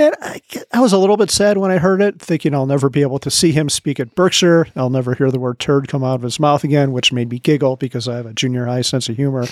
And 0.00 0.16
I, 0.22 0.40
I, 0.72 0.80
was 0.80 0.94
a 0.94 0.98
little 0.98 1.18
bit 1.18 1.30
sad 1.30 1.58
when 1.58 1.70
I 1.70 1.76
heard 1.76 2.00
it, 2.00 2.18
thinking 2.18 2.54
I'll 2.54 2.64
never 2.64 2.88
be 2.88 3.02
able 3.02 3.18
to 3.18 3.30
see 3.30 3.52
him 3.52 3.68
speak 3.68 4.00
at 4.00 4.14
Berkshire. 4.14 4.66
I'll 4.74 4.88
never 4.88 5.14
hear 5.14 5.30
the 5.30 5.38
word 5.38 5.58
turd 5.58 5.88
come 5.88 6.02
out 6.02 6.14
of 6.14 6.22
his 6.22 6.40
mouth 6.40 6.64
again, 6.64 6.92
which 6.92 7.12
made 7.12 7.28
me 7.28 7.38
giggle 7.38 7.76
because 7.76 8.08
I 8.08 8.16
have 8.16 8.24
a 8.24 8.32
junior 8.32 8.64
high 8.64 8.80
sense 8.80 9.10
of 9.10 9.16
humor. 9.16 9.46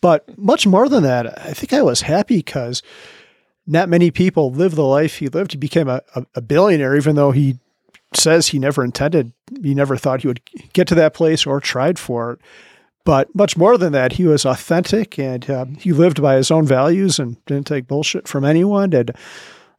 But 0.00 0.38
much 0.38 0.66
more 0.66 0.88
than 0.88 1.02
that, 1.02 1.38
I 1.38 1.52
think 1.52 1.74
I 1.74 1.82
was 1.82 2.00
happy 2.00 2.38
because 2.38 2.82
not 3.66 3.90
many 3.90 4.10
people 4.10 4.50
live 4.50 4.74
the 4.74 4.86
life 4.86 5.18
he 5.18 5.28
lived. 5.28 5.52
He 5.52 5.58
became 5.58 5.88
a, 5.88 6.00
a, 6.14 6.24
a 6.36 6.40
billionaire, 6.40 6.96
even 6.96 7.14
though 7.14 7.32
he 7.32 7.58
says 8.14 8.48
he 8.48 8.58
never 8.58 8.82
intended, 8.82 9.34
he 9.62 9.74
never 9.74 9.98
thought 9.98 10.22
he 10.22 10.28
would 10.28 10.40
get 10.72 10.88
to 10.88 10.94
that 10.94 11.12
place 11.12 11.44
or 11.44 11.60
tried 11.60 11.98
for 11.98 12.32
it. 12.32 12.40
But 13.04 13.34
much 13.34 13.54
more 13.54 13.76
than 13.76 13.92
that, 13.92 14.12
he 14.12 14.24
was 14.24 14.46
authentic 14.46 15.18
and 15.18 15.48
uh, 15.50 15.66
he 15.78 15.92
lived 15.92 16.22
by 16.22 16.36
his 16.36 16.50
own 16.50 16.64
values 16.64 17.18
and 17.18 17.44
didn't 17.44 17.66
take 17.66 17.86
bullshit 17.86 18.26
from 18.26 18.46
anyone. 18.46 18.94
And 18.94 19.14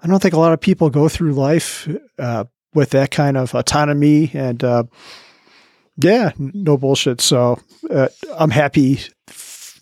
I 0.01 0.07
don't 0.07 0.21
think 0.21 0.33
a 0.33 0.39
lot 0.39 0.53
of 0.53 0.61
people 0.61 0.89
go 0.89 1.09
through 1.09 1.33
life 1.33 1.87
uh, 2.17 2.45
with 2.73 2.91
that 2.91 3.11
kind 3.11 3.37
of 3.37 3.53
autonomy 3.53 4.31
and 4.33 4.63
uh, 4.63 4.83
yeah, 5.97 6.31
no 6.37 6.77
bullshit. 6.77 7.21
So 7.21 7.59
uh, 7.89 8.07
I'm 8.37 8.51
happy 8.51 9.01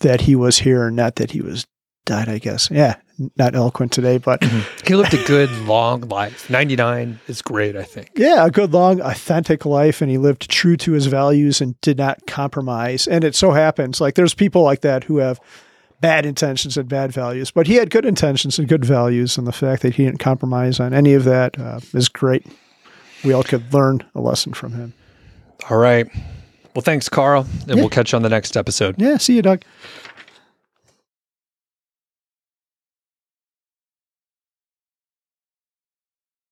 that 0.00 0.22
he 0.22 0.34
was 0.34 0.58
here, 0.58 0.86
and 0.86 0.96
not 0.96 1.16
that 1.16 1.30
he 1.30 1.40
was 1.40 1.66
died. 2.06 2.28
I 2.28 2.38
guess. 2.38 2.70
Yeah, 2.70 2.96
not 3.36 3.54
eloquent 3.54 3.92
today, 3.92 4.18
but 4.18 4.40
mm-hmm. 4.40 4.86
he 4.86 4.94
lived 4.94 5.14
a 5.14 5.24
good 5.24 5.50
long 5.66 6.02
life. 6.08 6.48
99 6.50 7.20
is 7.28 7.42
great, 7.42 7.76
I 7.76 7.82
think. 7.82 8.10
Yeah, 8.16 8.46
a 8.46 8.50
good 8.50 8.72
long 8.72 9.00
authentic 9.00 9.64
life 9.64 10.00
and 10.00 10.10
he 10.10 10.18
lived 10.18 10.50
true 10.50 10.76
to 10.78 10.92
his 10.92 11.06
values 11.06 11.60
and 11.60 11.80
did 11.80 11.98
not 11.98 12.26
compromise. 12.26 13.06
And 13.06 13.24
it 13.24 13.34
so 13.34 13.50
happens 13.50 14.00
like 14.00 14.14
there's 14.14 14.34
people 14.34 14.62
like 14.62 14.82
that 14.82 15.04
who 15.04 15.18
have 15.18 15.40
bad 16.00 16.24
intentions 16.24 16.76
and 16.76 16.88
bad 16.88 17.12
values, 17.12 17.50
but 17.50 17.66
he 17.66 17.74
had 17.74 17.90
good 17.90 18.04
intentions 18.04 18.58
and 18.58 18.68
good 18.68 18.84
values, 18.84 19.36
and 19.36 19.46
the 19.46 19.52
fact 19.52 19.82
that 19.82 19.94
he 19.94 20.04
didn't 20.04 20.20
compromise 20.20 20.80
on 20.80 20.92
any 20.94 21.14
of 21.14 21.24
that 21.24 21.58
uh, 21.58 21.80
is 21.92 22.08
great. 22.08 22.46
We 23.24 23.32
all 23.32 23.42
could 23.42 23.72
learn 23.74 24.04
a 24.14 24.20
lesson 24.20 24.52
from 24.52 24.72
him. 24.72 24.92
All 25.68 25.78
right. 25.78 26.06
Well, 26.74 26.82
thanks, 26.82 27.08
Carl, 27.08 27.46
and 27.62 27.68
yeah. 27.68 27.74
we'll 27.76 27.88
catch 27.88 28.12
you 28.12 28.16
on 28.16 28.22
the 28.22 28.28
next 28.28 28.56
episode. 28.56 28.94
Yeah, 28.98 29.16
see 29.16 29.34
you, 29.34 29.42
Doug. 29.42 29.64